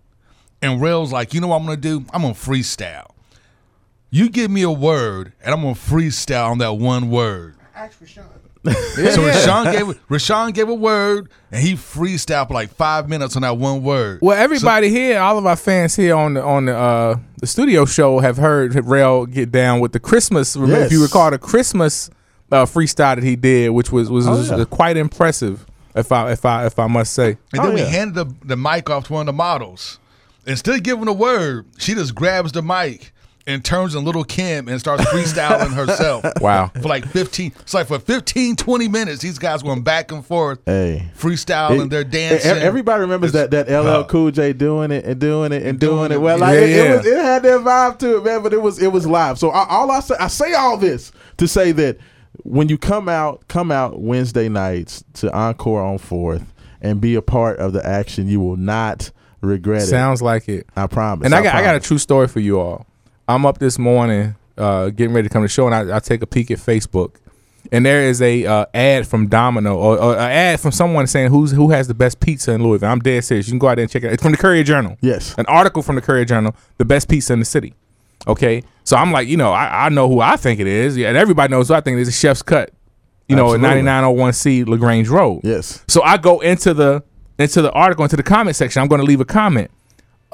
and 0.62 0.80
Rail's 0.80 1.12
like, 1.12 1.35
you 1.35 1.40
know 1.40 1.48
what 1.48 1.56
I'm 1.56 1.64
gonna 1.64 1.76
do? 1.76 2.04
I'm 2.12 2.22
gonna 2.22 2.35
freestyle. 2.35 3.11
You 4.11 4.28
give 4.28 4.50
me 4.50 4.62
a 4.62 4.70
word, 4.70 5.33
and 5.40 5.54
I'm 5.54 5.62
gonna 5.62 5.74
freestyle 5.74 6.50
on 6.50 6.59
that 6.59 6.74
one 6.74 7.11
word. 7.11 7.54
So 8.64 9.23
Rashawn 9.23 9.73
gave 9.73 9.87
Rashawn 10.09 10.53
gave 10.53 10.68
a 10.68 10.75
word, 10.75 11.31
and 11.51 11.62
he 11.62 11.75
freestyled 11.75 12.49
for 12.49 12.55
like 12.55 12.70
five 12.75 13.09
minutes 13.09 13.35
on 13.37 13.42
that 13.42 13.57
one 13.57 13.83
word. 13.83 14.18
Well, 14.20 14.37
everybody 14.37 14.90
here, 14.90 15.18
all 15.18 15.38
of 15.38 15.46
our 15.46 15.57
fans 15.57 15.96
here 15.96 16.14
on 16.14 16.35
the 16.35 16.42
on 16.42 16.66
the 16.66 16.77
uh, 16.77 17.16
the 17.38 17.46
studio 17.46 17.87
show 17.87 18.18
have 18.18 18.37
heard 18.37 18.75
Rail 18.87 19.25
get 19.27 19.51
down 19.51 19.81
with 19.81 19.92
the 19.92 20.01
Christmas. 20.01 20.57
Remember, 20.57 20.85
if 20.85 20.92
you 20.92 21.03
recall 21.03 21.31
the 21.31 21.38
Christmas 21.38 22.11
uh, 22.53 22.66
freestyle 22.66 23.14
that 23.16 23.23
he 23.23 23.35
did, 23.37 23.70
which 23.70 23.90
was 23.90 24.11
was, 24.11 24.27
Oh, 24.29 24.57
was 24.59 24.66
quite 24.66 24.96
impressive. 24.99 25.64
If 25.94 26.12
I 26.12 26.33
if 26.33 26.44
I 26.44 26.66
if 26.66 26.79
I 26.79 26.87
must 26.87 27.14
say, 27.14 27.38
And 27.53 27.61
Oh, 27.61 27.62
then 27.64 27.75
we 27.75 27.81
yeah. 27.81 27.87
handed 27.88 28.14
the, 28.14 28.35
the 28.46 28.57
mic 28.57 28.90
off 28.90 29.05
to 29.07 29.14
one 29.14 29.23
of 29.23 29.27
the 29.27 29.33
models. 29.33 29.99
Instead 30.46 30.75
of 30.77 30.83
giving 30.83 31.09
a 31.09 31.12
word, 31.12 31.66
she 31.79 31.94
just 31.94 32.14
grabs 32.14 32.53
the 32.53 32.62
mic 32.62 33.12
and 33.46 33.64
turns 33.64 33.94
in 33.94 34.05
Lil' 34.05 34.24
Kim 34.24 34.68
and 34.68 34.79
starts 34.81 35.05
freestyling 35.07 35.72
herself. 35.72 36.24
Wow. 36.40 36.68
For 36.81 36.88
like 36.88 37.07
15, 37.07 37.53
it's 37.61 37.74
like 37.74 37.87
for 37.88 37.98
15, 37.98 38.57
20 38.57 38.88
minutes, 38.88 39.20
these 39.22 39.38
guys 39.38 39.62
going 39.62 39.83
back 39.83 40.11
and 40.12 40.24
forth, 40.24 40.59
Hey. 40.66 41.11
freestyling, 41.18 41.85
It- 41.87 41.90
they're 41.90 42.05
dancing. 42.05 42.50
Everybody 42.59 43.00
remembers 43.03 43.33
that 43.33 43.50
that 43.50 43.68
LL 43.68 44.05
Cool 44.05 44.31
J 44.31 44.53
doing 44.53 44.90
it 44.90 45.05
and 45.05 45.20
doing 45.20 45.53
it 45.53 45.62
and 45.62 45.79
doing 45.79 45.96
doing 45.96 46.12
it. 46.12 46.14
it. 46.14 46.18
Well, 46.18 46.38
like 46.38 46.55
Yeah, 46.55 46.61
it, 46.61 46.70
it 46.90 46.96
was, 46.98 47.07
it 47.07 47.16
had 47.22 47.42
that 47.42 47.61
vibe 47.61 47.98
to 48.00 48.16
it, 48.18 48.24
man. 48.24 48.42
But 48.42 48.53
it 48.53 48.62
was 48.62 48.81
it 48.83 48.92
was 48.92 49.07
live. 49.07 49.38
So 49.38 49.50
I, 49.50 49.66
all 49.68 49.90
I 49.90 50.00
say, 50.00 50.14
I 50.18 50.29
say 50.29 50.55
all 50.55 50.76
this 50.76 51.12
to 51.38 51.46
say 51.48 51.72
that 51.72 51.98
when 52.44 52.68
you 52.68 52.79
come 52.79 53.09
out, 53.09 53.46
come 53.48 53.70
out 53.70 54.00
Wednesday 54.00 54.48
nights 54.48 55.05
to 55.14 55.33
Encore 55.33 55.83
on 55.83 55.98
Fourth 55.98 56.53
and 56.81 57.00
be 57.00 57.14
a 57.16 57.22
part 57.22 57.59
of 57.59 57.72
the 57.74 57.87
action. 57.87 58.29
You 58.29 58.40
will 58.40 58.57
not 58.57 59.11
regret 59.42 59.83
it. 59.83 59.87
sounds 59.87 60.22
like 60.22 60.48
it. 60.48 60.66
I 60.76 60.87
promise. 60.87 61.26
And 61.26 61.35
I 61.35 61.42
got 61.42 61.55
I 61.55 61.62
got 61.62 61.74
a 61.76 61.81
true 61.81 61.98
story 61.98 62.29
for 62.29 62.40
you 62.40 62.59
all. 62.61 62.87
I'm 63.31 63.47
up 63.47 63.59
this 63.59 63.79
morning, 63.79 64.35
uh, 64.59 64.90
getting 64.90 65.14
ready 65.14 65.29
to 65.29 65.33
come 65.33 65.43
to 65.43 65.45
the 65.45 65.49
show, 65.49 65.66
and 65.66 65.93
I, 65.93 65.97
I 65.97 66.01
take 66.01 66.21
a 66.21 66.27
peek 66.27 66.51
at 66.51 66.59
Facebook, 66.59 67.14
and 67.71 67.87
there 67.87 68.03
is 68.03 68.21
a 68.21 68.45
uh, 68.45 68.66
ad 68.75 69.07
from 69.07 69.29
Domino 69.29 69.77
or, 69.77 69.99
or 69.99 70.14
an 70.14 70.31
ad 70.33 70.59
from 70.61 70.73
someone 70.73 71.07
saying 71.07 71.31
who's 71.31 71.53
who 71.53 71.71
has 71.71 71.87
the 71.87 71.95
best 71.95 72.19
pizza 72.19 72.53
in 72.53 72.62
Louisville. 72.62 72.90
I'm 72.90 72.99
dead 72.99 73.25
serious. 73.25 73.47
You 73.47 73.53
can 73.53 73.61
go 73.61 73.69
out 73.69 73.77
there 73.77 73.85
and 73.85 73.90
check 73.90 74.03
it. 74.03 74.09
out. 74.09 74.12
It's 74.14 74.23
from 74.23 74.33
the 74.33 74.38
Courier 74.38 74.64
Journal. 74.64 74.97
Yes. 75.01 75.35
an 75.38 75.47
article 75.47 75.83
from 75.83 75.95
the 75.95 76.03
Courier 76.03 76.25
Journal, 76.25 76.57
the 76.79 76.85
best 76.85 77.09
pizza 77.09 77.33
in 77.33 77.38
the 77.38 77.45
city. 77.45 77.75
Okay, 78.27 78.64
so 78.85 78.97
I'm 78.97 79.12
like, 79.12 79.29
you 79.29 79.37
know, 79.37 79.53
I, 79.53 79.87
I 79.87 79.88
know 79.90 80.09
who 80.09 80.21
I 80.21 80.37
think 80.37 80.59
it 80.61 80.66
is, 80.66 80.97
yeah, 80.97 81.09
and 81.09 81.16
everybody 81.16 81.51
knows 81.53 81.69
who 81.69 81.75
I 81.75 81.81
think 81.81 81.99
it 81.99 82.01
is. 82.01 82.09
It's 82.09 82.19
Chef's 82.19 82.43
Cut, 82.43 82.71
you 83.29 83.37
know, 83.37 83.55
at 83.55 83.61
Absolutely. 83.61 83.83
9901C 83.83 84.66
Lagrange 84.66 85.09
Road. 85.09 85.40
Yes. 85.45 85.85
So 85.88 86.03
I 86.03 86.16
go 86.19 86.40
into 86.40 86.75
the 86.75 87.03
into 87.38 87.62
the 87.62 87.71
article 87.73 88.05
into 88.05 88.16
the 88.16 88.23
comment 88.25 88.57
section. 88.57 88.83
I'm 88.83 88.88
going 88.88 89.01
to 89.01 89.07
leave 89.07 89.21
a 89.21 89.25
comment. 89.25 89.71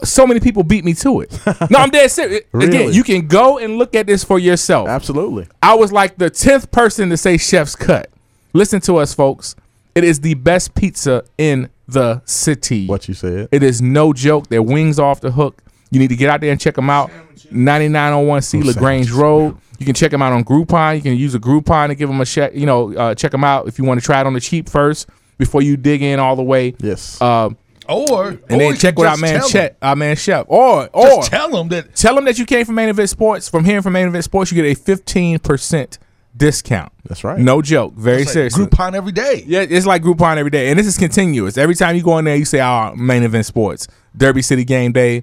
So 0.05 0.27
many 0.27 0.41
people 0.41 0.63
beat 0.63 0.85
me 0.85 0.93
to 0.95 1.21
it. 1.21 1.41
no, 1.71 1.79
I'm 1.79 1.91
dead 1.91 2.11
serious. 2.11 2.43
Again, 2.53 2.93
you 2.93 3.03
can 3.03 3.27
go 3.27 3.59
and 3.59 3.79
look 3.79 3.95
at 3.95 4.07
this 4.07 4.23
for 4.23 4.39
yourself. 4.39 4.89
Absolutely. 4.89 5.47
I 5.63 5.75
was 5.75 5.93
like 5.93 6.19
the 6.19 6.29
tenth 6.29 6.71
person 6.71 7.09
to 7.11 7.17
say 7.17 7.39
Chef's 7.39 7.75
Cut. 7.75 8.11
Listen 8.53 8.81
to 8.83 8.97
us, 8.97 9.15
folks. 9.15 9.57
It 9.95 10.05
is 10.05 10.21
the 10.21 10.35
best 10.35 10.75
pizza 10.75 11.25
in 11.39 11.71
the 11.89 12.21
city. 12.27 12.87
What 12.87 13.09
you 13.09 13.15
said. 13.15 13.49
It 13.51 13.63
is 13.63 13.81
no 13.81 14.13
joke. 14.13 14.49
Their 14.49 14.63
wings 14.63 14.99
off 14.99 15.21
the 15.21 15.31
hook. 15.31 15.63
You 15.91 15.99
need 15.99 16.09
to 16.09 16.17
get 16.17 16.29
out 16.29 16.41
there 16.41 16.51
and 16.51 16.61
check 16.61 16.75
them 16.75 16.91
out. 16.91 17.11
9901C 17.51 18.61
Ooh, 18.61 18.67
Lagrange. 18.67 19.11
Road. 19.11 19.57
You 19.79 19.87
can 19.87 19.95
check 19.95 20.11
them 20.11 20.23
out 20.23 20.33
on 20.33 20.45
Groupon. 20.45 20.97
You 20.97 21.03
can 21.03 21.17
use 21.17 21.35
a 21.35 21.41
Groupon 21.41 21.89
to 21.89 21.95
give 21.95 22.09
them 22.09 22.21
a 22.21 22.25
check. 22.27 22.55
You 22.55 22.67
know, 22.67 22.95
uh, 22.95 23.15
check 23.15 23.31
them 23.31 23.45
out 23.45 23.69
if 23.69 23.79
you 23.79 23.85
want 23.85 24.01
to 24.01 24.05
try 24.05 24.21
it 24.21 24.27
on 24.27 24.33
the 24.33 24.41
cheap 24.41 24.69
first 24.69 25.09
before 25.39 25.63
you 25.63 25.77
dig 25.77 26.03
in 26.03 26.19
all 26.19 26.37
the 26.37 26.43
way. 26.43 26.75
Yes. 26.79 27.21
Uh, 27.21 27.51
or, 27.88 28.29
and 28.29 28.40
or 28.51 28.59
then 28.59 28.77
check 28.77 28.99
with 28.99 29.09
our 29.09 29.16
man 29.16 29.40
tell 29.40 29.49
Chet, 29.49 29.81
them. 29.81 29.88
our 29.88 29.96
man 29.96 30.16
Chef, 30.16 30.46
or 30.49 30.88
or 30.92 31.07
Just 31.07 31.31
tell 31.31 31.51
them 31.51 31.68
that 31.68 31.94
tell 31.94 32.14
them 32.14 32.25
that 32.25 32.38
you 32.38 32.46
came 32.46 32.64
from 32.64 32.75
Main 32.77 32.88
Event 32.88 33.09
Sports. 33.11 33.49
From 33.49 33.64
hearing 33.64 33.83
from 33.83 33.92
Main 33.92 34.07
Event 34.09 34.25
Sports, 34.25 34.51
you 34.53 34.62
get 34.62 34.70
a 34.70 34.81
fifteen 34.81 35.38
percent 35.38 35.99
discount. 36.37 36.92
That's 37.05 37.25
right. 37.25 37.38
No 37.38 37.62
joke. 37.62 37.94
Very 37.94 38.22
it's 38.22 38.27
like 38.29 38.33
serious. 38.35 38.57
Groupon 38.59 38.94
every 38.94 39.12
day. 39.12 39.44
Yeah, 39.46 39.61
it's 39.68 39.87
like 39.87 40.03
Groupon 40.03 40.37
every 40.37 40.51
day, 40.51 40.68
and 40.70 40.79
this 40.79 40.87
is 40.87 40.99
continuous. 40.99 41.57
Every 41.57 41.75
time 41.75 41.96
you 41.96 42.03
go 42.03 42.18
in 42.18 42.25
there, 42.25 42.37
you 42.37 42.44
say, 42.44 42.61
"Oh, 42.61 42.94
main 42.94 43.22
event 43.22 43.46
sports, 43.46 43.88
Derby 44.16 44.42
City 44.42 44.64
game 44.64 44.92
day, 44.92 45.22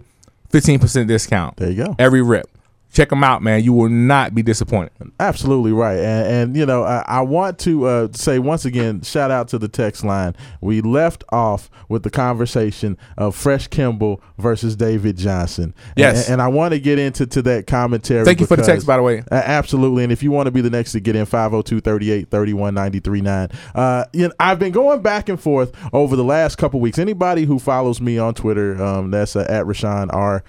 fifteen 0.50 0.80
percent 0.80 1.08
discount." 1.08 1.58
There 1.58 1.70
you 1.70 1.84
go. 1.86 1.96
Every 2.00 2.22
rip. 2.22 2.50
Check 2.94 3.10
them 3.10 3.24
out, 3.24 3.42
man. 3.42 3.64
You 3.64 3.74
will 3.74 3.90
not 3.90 4.36
be 4.36 4.44
disappointed. 4.44 4.92
Absolutely 5.20 5.74
right, 5.74 5.98
and, 5.98 6.28
and 6.28 6.56
you 6.56 6.66
know 6.66 6.84
I, 6.84 7.04
I 7.08 7.22
want 7.22 7.58
to 7.60 7.86
uh, 7.86 8.08
say 8.14 8.38
once 8.38 8.66
again, 8.66 9.02
shout 9.02 9.32
out 9.32 9.48
to 9.50 9.58
the 9.58 9.68
text 9.68 10.04
line. 10.04 10.36
We 10.62 10.82
left 10.82 11.24
off 11.32 11.72
with 11.90 12.04
the 12.04 12.12
conversation 12.12 12.98
of 13.18 13.36
Fresh 13.36 13.68
Kimball 13.70 14.22
versus 14.38 14.76
David 14.76 15.18
Johnson. 15.18 15.74
Yes. 15.96 16.26
and, 16.26 16.34
and 16.34 16.42
I 16.42 16.48
want 16.50 16.74
to 16.74 16.80
get 16.80 17.00
into 17.00 17.26
to 17.26 17.42
that 17.42 17.66
commentary. 17.66 18.26
Thank 18.26 18.40
you 18.40 18.46
for 18.46 18.56
the 18.56 18.64
text, 18.64 18.86
by 18.86 18.98
the 18.98 19.04
way. 19.04 19.24
Uh, 19.32 19.42
absolutely. 19.44 20.04
And 20.04 20.12
if 20.12 20.22
you 20.22 20.32
want 20.32 20.46
to 20.46 20.52
be 20.52 20.62
the 20.62 20.70
next 20.70 20.92
to 20.92 21.00
get 21.00 21.16
in, 21.16 21.26
502 21.26 21.82
38 21.82 22.30
31 22.30 22.74
939. 22.76 23.50
Uh, 23.74 24.06
you 24.14 24.28
know, 24.28 24.34
I've 24.40 24.60
been 24.60 24.72
going 24.72 25.02
back 25.02 25.30
and 25.30 25.40
forth 25.40 25.74
over 25.94 26.16
the 26.16 26.24
last 26.24 26.58
couple 26.58 26.80
weeks. 26.80 27.00
Anybody 27.00 27.46
who 27.46 27.58
follows 27.58 28.00
me 28.00 28.20
on 28.20 28.36
Twitter, 28.36 28.82
um, 28.84 29.10
that's 29.12 29.36
uh, 29.36 29.48
at 29.50 29.66
Rashawn 29.66 30.14
R. 30.14 30.44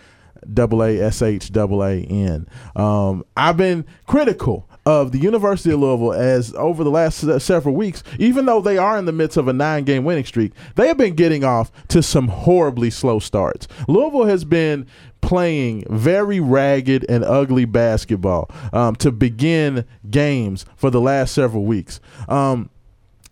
Double 0.53 0.83
A 0.83 1.01
S 1.01 1.23
H 1.23 1.53
double 1.53 1.83
A 1.83 2.03
N. 2.03 2.47
Um, 2.77 3.25
I've 3.37 3.57
been 3.57 3.85
critical 4.07 4.69
of 4.87 5.13
the 5.13 5.19
University 5.19 5.73
of 5.73 5.81
Louisville 5.81 6.13
as 6.13 6.55
over 6.57 6.85
the 6.85 6.91
last 6.91 7.25
several 7.41 7.75
weeks, 7.75 8.03
even 8.19 8.45
though 8.45 8.61
they 8.61 8.77
are 8.77 8.99
in 8.99 9.07
the 9.07 9.13
midst 9.13 9.37
of 9.37 9.49
a 9.49 9.53
nine 9.53 9.85
game 9.85 10.05
winning 10.05 10.25
streak, 10.25 10.53
they 10.75 10.89
have 10.89 10.99
been 10.99 11.15
getting 11.15 11.43
off 11.43 11.73
to 11.89 12.03
some 12.03 12.29
horribly 12.29 12.91
slow 12.91 13.19
starts. 13.19 13.67
Louisville 13.89 14.27
has 14.27 14.45
been 14.45 14.87
playing 15.23 15.85
very 15.89 16.39
ragged 16.39 17.07
and 17.09 17.25
ugly 17.25 17.65
basketball 17.65 18.51
um, 18.75 18.95
to 18.97 19.11
begin 19.11 19.87
games 20.11 20.67
for 20.77 20.91
the 20.91 21.01
last 21.01 21.33
several 21.33 21.65
weeks. 21.65 21.99
Um, 22.29 22.69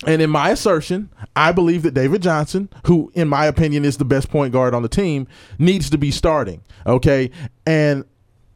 and 0.06 0.20
in 0.20 0.30
my 0.30 0.50
assertion, 0.50 1.10
I 1.36 1.52
believe 1.52 1.82
that 1.82 1.94
David 1.94 2.22
Johnson, 2.22 2.68
who 2.86 3.12
in 3.14 3.28
my 3.28 3.46
opinion 3.46 3.84
is 3.84 3.96
the 3.96 4.04
best 4.04 4.30
point 4.30 4.52
guard 4.52 4.74
on 4.74 4.82
the 4.82 4.88
team, 4.88 5.28
needs 5.58 5.90
to 5.90 5.98
be 5.98 6.10
starting. 6.10 6.62
Okay. 6.86 7.30
And 7.66 8.04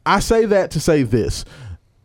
I 0.05 0.19
say 0.19 0.45
that 0.45 0.71
to 0.71 0.79
say 0.79 1.03
this. 1.03 1.45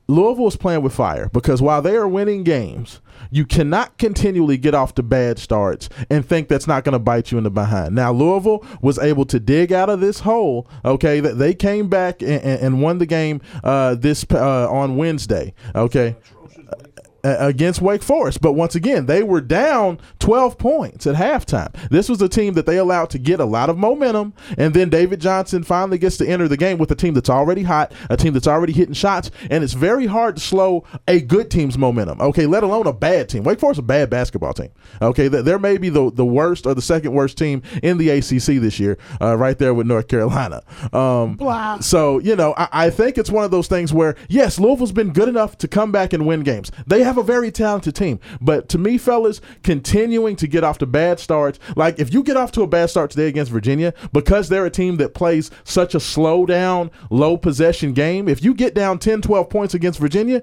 Louisville 0.09 0.49
is 0.49 0.57
playing 0.57 0.83
with 0.83 0.95
fire 0.95 1.31
because 1.33 1.63
while 1.63 1.81
they 1.81 1.97
are 1.97 2.09
winning 2.09 2.45
games, 2.45 3.01
you 3.31 3.47
cannot 3.47 3.97
continually 3.99 4.59
get 4.59 4.75
off 4.75 4.95
to 4.97 5.03
bad 5.03 5.39
starts 5.39 5.89
and 6.11 6.27
think 6.27 6.49
that's 6.49 6.67
not 6.67 6.85
going 6.85 6.93
to 6.93 6.99
bite 6.99 7.33
you 7.33 7.39
in 7.39 7.45
the 7.45 7.51
behind. 7.51 7.95
Now, 7.95 8.13
Louisville 8.13 8.65
was 8.83 8.99
able 8.99 9.25
to 9.27 9.41
dig 9.41 9.73
out 9.73 9.89
of 9.89 10.01
this 10.01 10.21
hole. 10.21 10.69
Okay, 10.85 11.21
that 11.21 11.39
they 11.39 11.55
came 11.55 11.89
back 11.89 12.21
and, 12.21 12.43
and, 12.43 12.83
won 12.83 12.99
the 12.99 13.07
game 13.07 13.41
uh, 13.65 13.95
this 13.95 14.27
uh, 14.31 14.71
on 14.71 14.97
Wednesday. 14.97 15.55
Okay, 15.75 16.17
against 17.25 17.81
Wake 17.81 18.03
Forest. 18.03 18.41
But 18.41 18.53
once 18.53 18.75
again, 18.75 19.07
they 19.07 19.23
were 19.23 19.41
down 19.41 19.99
12 20.19 20.59
points 20.59 21.07
at 21.07 21.15
halftime. 21.17 21.73
This 21.91 22.09
was 22.09 22.21
a 22.23 22.29
team 22.29 22.55
that 22.55 22.67
they 22.67 22.77
allowed 22.79 23.11
to 23.11 23.19
get 23.19 23.41
a 23.41 23.45
lot 23.45 23.71
of 23.71 23.79
momentum, 23.79 24.35
and 24.59 24.75
then 24.75 24.89
David 24.91 25.21
Johnson 25.21 25.63
finally 25.63 25.99
gets 25.99 26.17
to 26.19 26.27
enter 26.27 26.49
the 26.49 26.57
game 26.57 26.79
with 26.79 26.91
a 26.91 26.95
team 26.95 27.15
that's 27.15 27.31
already 27.31 27.63
hot, 27.63 27.93
a 28.11 28.17
team 28.17 28.33
that's 28.33 28.47
already 28.49 28.73
hitting 28.73 28.95
shots, 28.95 29.31
and 29.51 29.63
it's 29.63 29.73
very 29.73 30.07
hard 30.07 30.37
to 30.37 30.43
slow 30.43 30.85
a 31.09 31.21
good 31.21 31.51
team's 31.51 31.79
momentum. 31.79 32.21
Okay, 32.21 32.47
let 32.47 32.63
alone 32.63 32.87
a 32.87 32.93
bad 32.93 33.29
team. 33.29 33.45
Wake 33.45 33.61
Forest 33.61 33.77
is 33.77 33.85
a 33.85 33.87
bad 33.87 34.11
basketball 34.11 34.53
team. 34.53 34.71
Okay, 35.01 35.29
th- 35.29 35.45
they're 35.45 35.59
maybe 35.59 35.89
the 35.89 36.11
the 36.11 36.25
worst 36.27 36.67
or 36.67 36.75
the 36.75 36.83
second 36.83 37.13
worst 37.13 37.39
team 37.39 37.63
in 37.83 37.99
the 37.99 38.11
ACC 38.11 38.61
this 38.61 38.79
year, 38.81 38.99
uh, 39.21 39.37
right 39.37 39.59
there 39.59 39.75
with 39.75 39.87
North 39.87 40.09
Carolina. 40.09 40.63
Um, 40.93 41.37
So 41.81 42.19
you 42.19 42.37
know, 42.37 42.55
I, 42.57 42.69
I 42.87 42.91
think 42.91 43.19
it's 43.19 43.31
one 43.31 43.45
of 43.45 43.51
those 43.51 43.69
things 43.69 43.93
where 43.93 44.17
yes, 44.29 44.59
Louisville's 44.59 44.93
been 44.93 45.13
good 45.13 45.29
enough 45.29 45.57
to 45.59 45.69
come 45.69 45.93
back 45.93 46.13
and 46.13 46.27
win 46.27 46.41
games. 46.41 46.71
They 46.87 47.03
have 47.03 47.12
a 47.19 47.23
very 47.23 47.51
talented 47.51 47.95
team, 47.95 48.21
but 48.41 48.69
to 48.71 48.79
me, 48.79 48.99
fellas, 48.99 49.41
continuing 49.63 50.37
to 50.37 50.47
get 50.47 50.65
off 50.65 50.79
to 50.79 50.87
bad 50.87 51.21
starts, 51.21 51.59
like 51.77 51.99
if 51.99 52.13
you 52.13 52.23
get 52.23 52.37
off 52.37 52.53
to 52.53 52.63
a 52.63 52.67
bad 52.67 52.91
start 52.91 53.11
today 53.11 53.29
against 53.29 53.53
Virginia, 53.53 53.95
because 54.13 54.49
they're 54.49 54.67
a 54.67 54.71
team 54.71 54.97
that 54.97 55.15
plays 55.15 55.51
such 55.65 55.95
a 55.95 56.01
slow 56.01 56.47
down, 56.47 56.91
low 57.11 57.37
possession 57.37 57.93
game, 57.93 58.29
if 58.29 58.43
you 58.43 58.55
get 58.55 58.75
down 58.75 58.99
10, 58.99 59.23
12 59.23 59.49
points 59.49 59.75
against 59.75 59.99
Virginia, 59.99 60.43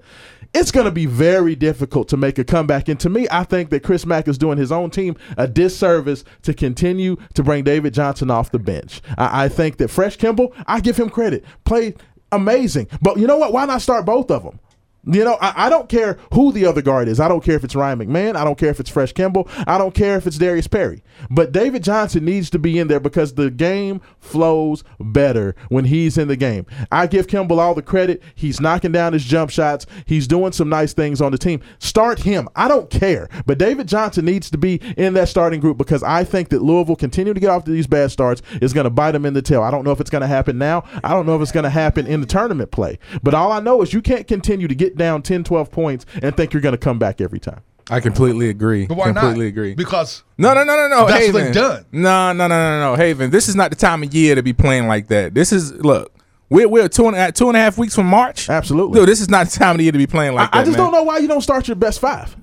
it's 0.54 0.72
going 0.72 0.86
to 0.86 0.92
be 0.92 1.06
very 1.06 1.56
difficult 1.56 2.08
to 2.10 2.18
make 2.18 2.40
a 2.40 2.44
comeback. 2.44 2.88
And 2.88 3.00
to 3.02 3.10
me, 3.10 3.28
I 3.30 3.44
think 3.44 3.70
that 3.70 3.84
Chris 3.84 4.06
Mack 4.06 4.28
is 4.28 4.38
doing 4.38 4.58
his 4.58 4.72
own 4.72 4.90
team 4.90 5.16
a 5.38 5.48
disservice 5.48 6.24
to 6.44 6.54
continue 6.54 7.18
to 7.36 7.44
bring 7.44 7.64
David 7.64 7.94
Johnson 7.94 8.32
off 8.32 8.52
the 8.52 8.60
bench. 8.60 9.02
I, 9.18 9.46
I 9.46 9.50
think 9.50 9.78
that 9.78 9.90
Fresh 9.90 10.18
Kimball, 10.18 10.54
I 10.66 10.80
give 10.80 10.98
him 10.98 11.10
credit, 11.10 11.46
played 11.66 11.98
amazing. 12.32 12.88
But 13.02 13.18
you 13.18 13.28
know 13.28 13.38
what? 13.38 13.54
Why 13.54 13.66
not 13.66 13.82
start 13.82 14.06
both 14.06 14.32
of 14.32 14.44
them? 14.44 14.60
You 15.06 15.24
know, 15.24 15.38
I, 15.42 15.68
I 15.68 15.70
don't 15.70 15.88
care 15.88 16.18
who 16.34 16.52
the 16.52 16.66
other 16.66 16.82
guard 16.82 17.08
is. 17.08 17.20
I 17.20 17.28
don't 17.28 17.44
care 17.44 17.56
if 17.56 17.64
it's 17.64 17.76
Ryan 17.76 18.00
McMahon. 18.00 18.36
I 18.36 18.44
don't 18.44 18.58
care 18.58 18.70
if 18.70 18.80
it's 18.80 18.90
Fresh 18.90 19.14
Kimball. 19.14 19.48
I 19.66 19.78
don't 19.78 19.94
care 19.94 20.18
if 20.18 20.28
it's 20.28 20.38
Darius 20.38 20.68
Perry. 20.68 21.02
But 21.30 21.52
David 21.52 21.84
Johnson 21.84 22.26
needs 22.26 22.50
to 22.52 22.60
be 22.60 22.78
in 22.78 22.88
there 22.88 23.00
because 23.00 23.34
the 23.34 23.50
game 23.50 24.02
flows 24.20 24.84
better 25.00 25.56
when 25.70 25.86
he's 25.86 26.18
in 26.18 26.28
the 26.28 26.36
game. 26.36 26.66
I 26.92 27.08
give 27.08 27.28
Kimball 27.28 27.60
all 27.60 27.74
the 27.74 27.82
credit. 27.82 28.22
He's 28.36 28.60
knocking 28.60 28.92
down 28.92 29.14
his 29.14 29.24
jump 29.24 29.52
shots. 29.52 29.86
He's 30.06 30.28
doing 30.28 30.52
some 30.52 30.70
nice 30.70 30.94
things 30.94 31.22
on 31.22 31.32
the 31.32 31.38
team. 31.38 31.62
Start 31.80 32.20
him. 32.20 32.50
I 32.56 32.68
don't 32.68 32.90
care. 32.90 33.30
But 33.46 33.58
David 33.58 33.88
Johnson 33.88 34.26
needs 34.26 34.50
to 34.52 34.58
be 34.58 34.82
in 34.98 35.14
that 35.14 35.30
starting 35.30 35.60
group 35.60 35.78
because 35.78 36.04
I 36.04 36.24
think 36.24 36.50
that 36.50 36.62
Louisville 36.62 36.96
continue 36.96 37.34
to 37.34 37.40
get 37.40 37.50
off 37.50 37.64
to 37.64 37.72
these 37.72 37.88
bad 37.88 38.12
starts 38.12 38.42
is 38.62 38.74
going 38.74 38.84
to 38.84 38.90
bite 38.90 39.12
them 39.12 39.26
in 39.26 39.34
the 39.34 39.42
tail. 39.42 39.64
I 39.64 39.72
don't 39.72 39.86
know 39.86 39.92
if 39.92 40.02
it's 40.02 40.10
going 40.10 40.22
to 40.22 40.28
happen 40.28 40.58
now. 40.58 40.84
I 41.04 41.10
don't 41.10 41.26
know 41.26 41.36
if 41.36 41.42
it's 41.42 41.52
going 41.52 41.64
to 41.64 41.70
happen 41.70 42.06
in 42.06 42.22
the 42.22 42.28
tournament 42.28 42.72
play. 42.72 43.00
But 43.24 43.34
all 43.34 43.52
I 43.52 43.60
know 43.60 43.82
is 43.82 43.94
you 43.94 44.02
can't 44.02 44.28
continue 44.28 44.68
to 44.68 44.76
get 44.76 44.98
down 45.00 45.24
10, 45.24 45.44
12 45.44 45.72
points 45.72 46.06
and 46.22 46.38
think 46.38 46.54
you're 46.54 46.62
going 46.62 46.74
to 46.74 46.78
come 46.78 47.00
back 47.00 47.20
every 47.22 47.40
time. 47.40 47.62
I 47.90 48.00
completely 48.02 48.50
agree. 48.50 48.86
But 48.86 48.98
why 48.98 49.06
completely 49.06 49.46
not? 49.46 49.50
agree. 49.50 49.74
Because 49.74 50.22
No, 50.38 50.54
no, 50.54 50.64
no, 50.64 50.76
no, 50.76 50.88
no. 50.88 51.08
That's 51.08 51.12
what 51.12 51.22
Haven. 51.22 51.44
they've 51.46 51.54
done. 51.56 51.86
No, 51.92 52.34
no, 52.34 52.48
no, 52.48 52.80
no, 52.80 52.92
no. 52.92 52.96
Haven, 52.96 53.32
this 53.32 53.48
is 53.50 53.56
not 53.56 53.72
the 53.72 53.76
time 53.76 54.04
of 54.04 54.14
year 54.14 54.36
to 54.36 54.44
be 54.44 54.54
playing 54.54 54.88
like 54.88 55.08
that. 55.08 55.34
This 55.34 55.52
is 55.52 55.74
look. 55.74 56.14
We're 56.52 56.68
we're 56.68 56.88
two 56.88 57.08
and 57.08 57.16
a, 57.16 57.32
two 57.32 57.48
and 57.48 57.58
a 57.58 57.60
half 57.60 57.78
weeks 57.80 57.96
from 57.96 58.06
March. 58.06 58.48
Absolutely. 58.50 59.00
Dude, 59.00 59.10
this 59.10 59.22
is 59.22 59.30
not 59.30 59.48
the 59.50 59.58
time 59.58 59.72
of 59.72 59.78
the 59.78 59.84
year 59.86 59.92
to 59.92 59.98
be 59.98 60.08
playing 60.08 60.36
like 60.36 60.50
I, 60.54 60.58
that. 60.58 60.62
I 60.62 60.66
just 60.66 60.78
man. 60.78 60.86
don't 60.86 60.94
know 60.94 61.04
why 61.04 61.18
you 61.18 61.28
don't 61.28 61.42
start 61.42 61.68
your 61.68 61.76
best 61.76 62.00
five. 62.00 62.36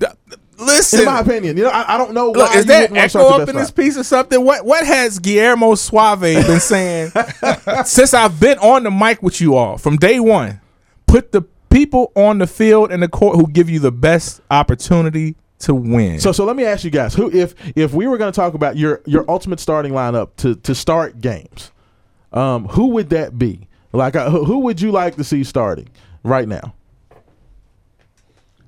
Listen, 0.58 1.00
In 1.00 1.06
my 1.06 1.20
opinion, 1.20 1.56
you 1.56 1.64
know, 1.64 1.70
I, 1.70 1.94
I 1.94 1.98
don't 1.98 2.14
know 2.14 2.30
why 2.30 2.38
Look, 2.38 2.54
is 2.54 2.66
that 2.66 2.90
wouldn't 2.90 2.98
echo 2.98 3.28
up 3.28 3.48
in 3.48 3.56
this 3.56 3.70
piece 3.70 3.98
or 3.98 4.04
something? 4.04 4.42
What 4.42 4.64
what 4.64 4.86
has 4.86 5.18
Guillermo 5.18 5.74
Suave 5.74 6.20
been 6.20 6.60
saying 6.60 7.12
since 7.84 8.14
I've 8.14 8.40
been 8.40 8.58
on 8.58 8.84
the 8.84 8.90
mic 8.90 9.22
with 9.22 9.40
you 9.40 9.54
all 9.54 9.76
from 9.76 9.96
day 9.96 10.18
one? 10.18 10.60
Put 11.06 11.32
the 11.32 11.42
people 11.76 12.10
on 12.16 12.38
the 12.38 12.46
field 12.46 12.90
and 12.90 13.02
the 13.02 13.08
court 13.08 13.36
who 13.36 13.46
give 13.46 13.68
you 13.68 13.78
the 13.78 13.92
best 13.92 14.40
opportunity 14.50 15.36
to 15.58 15.74
win. 15.74 16.18
So, 16.20 16.32
so 16.32 16.44
let 16.46 16.56
me 16.56 16.64
ask 16.64 16.84
you 16.84 16.90
guys: 16.90 17.14
Who, 17.14 17.30
if 17.30 17.54
if 17.76 17.92
we 17.92 18.06
were 18.06 18.16
going 18.16 18.32
to 18.32 18.36
talk 18.36 18.54
about 18.54 18.76
your 18.76 19.02
your 19.04 19.30
ultimate 19.30 19.60
starting 19.60 19.92
lineup 19.92 20.30
to 20.36 20.54
to 20.56 20.74
start 20.74 21.20
games, 21.20 21.72
um, 22.32 22.66
who 22.68 22.88
would 22.88 23.10
that 23.10 23.38
be? 23.38 23.68
Like, 23.92 24.16
uh, 24.16 24.30
who, 24.30 24.44
who 24.44 24.58
would 24.60 24.80
you 24.80 24.90
like 24.90 25.16
to 25.16 25.24
see 25.24 25.44
starting 25.44 25.88
right 26.22 26.48
now? 26.48 26.74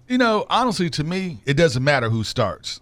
You 0.07 0.19
know, 0.19 0.47
honestly, 0.49 0.89
to 0.91 1.05
me, 1.05 1.39
it 1.45 1.55
doesn't 1.55 1.85
matter 1.85 2.09
who 2.09 2.25
starts. 2.25 2.81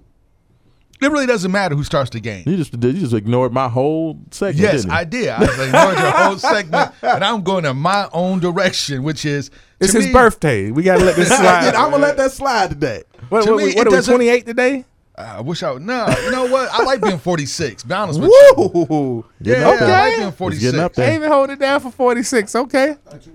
It 1.00 1.10
really 1.10 1.26
doesn't 1.26 1.50
matter 1.52 1.74
who 1.74 1.84
starts 1.84 2.10
the 2.10 2.20
game. 2.20 2.44
You 2.46 2.56
just 2.56 2.72
you 2.72 2.92
just 2.92 3.12
ignored 3.12 3.52
my 3.52 3.68
whole 3.68 4.18
segment. 4.30 4.58
Yes, 4.60 4.72
didn't 4.82 4.90
you? 4.90 4.96
I 4.96 5.04
did. 5.04 5.28
I 5.28 5.42
ignored 5.44 5.98
your 5.98 6.10
whole 6.10 6.38
segment, 6.38 6.92
and 7.02 7.22
I'm 7.24 7.42
going 7.42 7.64
in 7.66 7.76
my 7.76 8.08
own 8.12 8.40
direction, 8.40 9.02
which 9.02 9.24
is 9.26 9.50
it's 9.78 9.92
to 9.92 9.98
his 9.98 10.06
me- 10.06 10.12
birthday. 10.12 10.70
We 10.70 10.82
gotta 10.82 11.04
let 11.04 11.16
this 11.16 11.28
slide. 11.36 11.74
I'm 11.74 11.90
gonna 11.90 11.98
let 12.02 12.16
that 12.16 12.32
slide 12.32 12.70
today. 12.70 13.02
What, 13.28 13.44
to 13.44 13.52
what, 13.52 13.58
me, 13.58 13.74
what 13.74 13.86
it 13.86 13.86
are 13.88 13.90
we? 13.90 13.96
doesn't- 13.96 14.14
28 14.14 14.46
today? 14.46 14.84
Ah, 15.18 15.38
I 15.38 15.40
wish 15.40 15.62
I 15.62 15.72
would. 15.72 15.82
No, 15.82 16.06
you 16.24 16.30
know 16.30 16.46
what? 16.50 16.68
I 16.70 16.82
like 16.82 17.00
being 17.02 17.18
46. 17.18 17.84
Be 17.84 17.94
honest 17.94 18.20
with 18.20 18.28
you. 18.30 18.52
Woo! 18.90 19.24
Yeah, 19.40 19.70
Okay. 19.70 19.84
I 19.84 20.08
like 20.08 20.16
being 20.18 20.32
46. 20.32 20.62
getting 20.64 20.80
up 20.80 20.92
I 20.92 20.94
there. 20.94 21.14
even 21.14 21.30
hold 21.30 21.48
it 21.50 21.58
down 21.58 21.80
for 21.80 21.90
46. 21.90 22.54
Okay. 22.54 22.96
I 23.10 23.18
should 23.18 23.34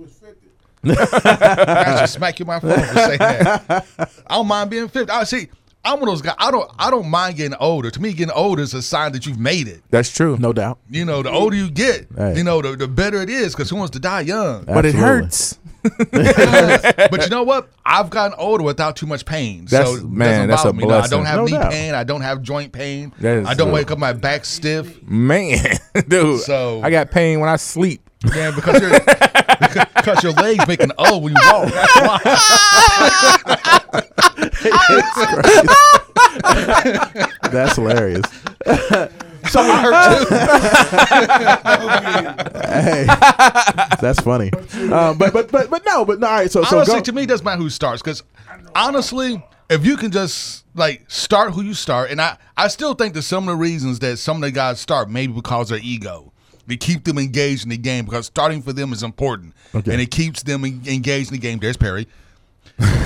smack 2.09 2.39
you 2.39 2.43
in 2.43 2.47
my 2.47 2.59
phone 2.59 2.73
for 2.79 2.93
saying 2.95 3.17
that. 3.19 3.85
I 4.27 4.35
don't 4.35 4.47
mind 4.47 4.69
being 4.69 4.87
50. 4.87 5.11
I 5.11 5.23
see. 5.23 5.47
I'm 5.83 5.99
one 5.99 6.09
of 6.09 6.13
those 6.13 6.21
guys. 6.21 6.35
I 6.37 6.51
don't. 6.51 6.69
I 6.77 6.91
don't 6.91 7.09
mind 7.09 7.37
getting 7.37 7.57
older. 7.59 7.89
To 7.89 8.01
me, 8.01 8.13
getting 8.13 8.33
older 8.33 8.61
is 8.61 8.73
a 8.75 8.81
sign 8.83 9.13
that 9.13 9.25
you've 9.25 9.39
made 9.39 9.67
it. 9.67 9.81
That's 9.89 10.13
true. 10.13 10.37
No 10.39 10.53
doubt. 10.53 10.77
You 10.89 11.05
know, 11.05 11.23
the 11.23 11.31
older 11.31 11.55
you 11.55 11.71
get, 11.71 12.07
Hey. 12.15 12.37
you 12.37 12.43
know, 12.43 12.61
the, 12.61 12.75
the 12.75 12.87
better 12.87 13.21
it 13.21 13.29
is. 13.31 13.53
Because 13.55 13.69
who 13.69 13.77
wants 13.77 13.91
to 13.91 13.99
die 13.99 14.21
young? 14.21 14.65
but 14.65 14.85
it 14.85 14.93
Absolutely. 14.95 15.01
hurts. 15.01 15.57
but 17.09 17.23
you 17.23 17.29
know 17.29 17.43
what? 17.43 17.69
I've 17.85 18.09
gotten 18.11 18.35
older 18.37 18.63
without 18.63 18.95
too 18.95 19.07
much 19.07 19.25
pain. 19.25 19.65
That's- 19.65 19.99
so 20.01 20.07
man, 20.07 20.47
that's 20.49 20.61
a 20.61 20.65
bother 20.65 20.77
me. 20.77 20.85
No, 20.85 20.99
I 20.99 21.07
don't 21.07 21.25
have 21.25 21.37
No 21.37 21.45
knee 21.45 21.51
doubt. 21.53 21.71
pain. 21.71 21.93
I 21.95 22.03
don't 22.03 22.21
have 22.21 22.41
joint 22.43 22.71
pain. 22.71 23.11
I 23.19 23.53
don't 23.55 23.67
true. 23.67 23.71
wake 23.73 23.89
up 23.91 23.97
my 23.97 24.13
back 24.13 24.45
stiff. 24.45 25.01
Man, 25.03 25.57
dude. 26.07 26.41
So- 26.41 26.81
I 26.83 26.91
got 26.91 27.09
pain 27.11 27.39
when 27.39 27.49
I 27.49 27.55
sleep. 27.55 28.07
Yeah, 28.35 28.51
because 28.51 28.79
you're 28.79 28.91
because 28.99 29.85
your 30.23 30.33
legs 30.33 30.67
make 30.67 30.81
an 30.81 30.91
O 30.97 31.17
when 31.17 31.33
you 31.33 31.41
walk. 31.51 31.69
That's 31.71 31.95
why. 32.01 32.19
That's 37.51 37.75
hilarious. 37.75 38.25
hey, 42.71 43.05
that's 43.99 44.19
funny. 44.21 44.51
Um, 44.91 45.17
but 45.17 45.33
but 45.33 45.51
but 45.51 45.69
but 45.69 45.85
no, 45.85 46.05
but 46.05 46.19
no. 46.19 46.27
All 46.27 46.33
right, 46.33 46.51
so 46.51 46.63
so 46.63 46.77
honestly, 46.77 46.99
go. 46.99 47.01
to 47.01 47.11
me, 47.11 47.23
it 47.23 47.27
doesn't 47.27 47.45
matter 47.45 47.61
who 47.61 47.69
starts. 47.69 48.01
Because 48.01 48.23
honestly, 48.75 49.43
if 49.69 49.85
you 49.85 49.97
can 49.97 50.11
just 50.11 50.65
like 50.75 51.03
start 51.09 51.53
who 51.53 51.61
you 51.63 51.73
start, 51.73 52.11
and 52.11 52.21
I 52.21 52.37
I 52.55 52.67
still 52.67 52.93
think 52.93 53.13
that 53.15 53.23
some 53.23 53.47
of 53.47 53.53
the 53.53 53.57
reasons 53.57 53.99
that 53.99 54.17
some 54.17 54.37
of 54.37 54.41
the 54.41 54.51
guys 54.51 54.79
start 54.79 55.09
maybe 55.09 55.33
because 55.33 55.69
their 55.69 55.79
ego. 55.81 56.30
To 56.71 56.77
keep 56.77 57.03
them 57.03 57.17
engaged 57.17 57.63
in 57.63 57.69
the 57.69 57.77
game 57.77 58.05
because 58.05 58.25
starting 58.25 58.61
for 58.61 58.71
them 58.73 58.93
is 58.93 59.03
important, 59.03 59.53
Okay. 59.75 59.91
and 59.91 60.01
it 60.01 60.09
keeps 60.09 60.41
them 60.43 60.63
en- 60.65 60.81
engaged 60.87 61.29
in 61.29 61.33
the 61.33 61.39
game. 61.41 61.59
There's 61.59 61.77
Perry. 61.77 62.07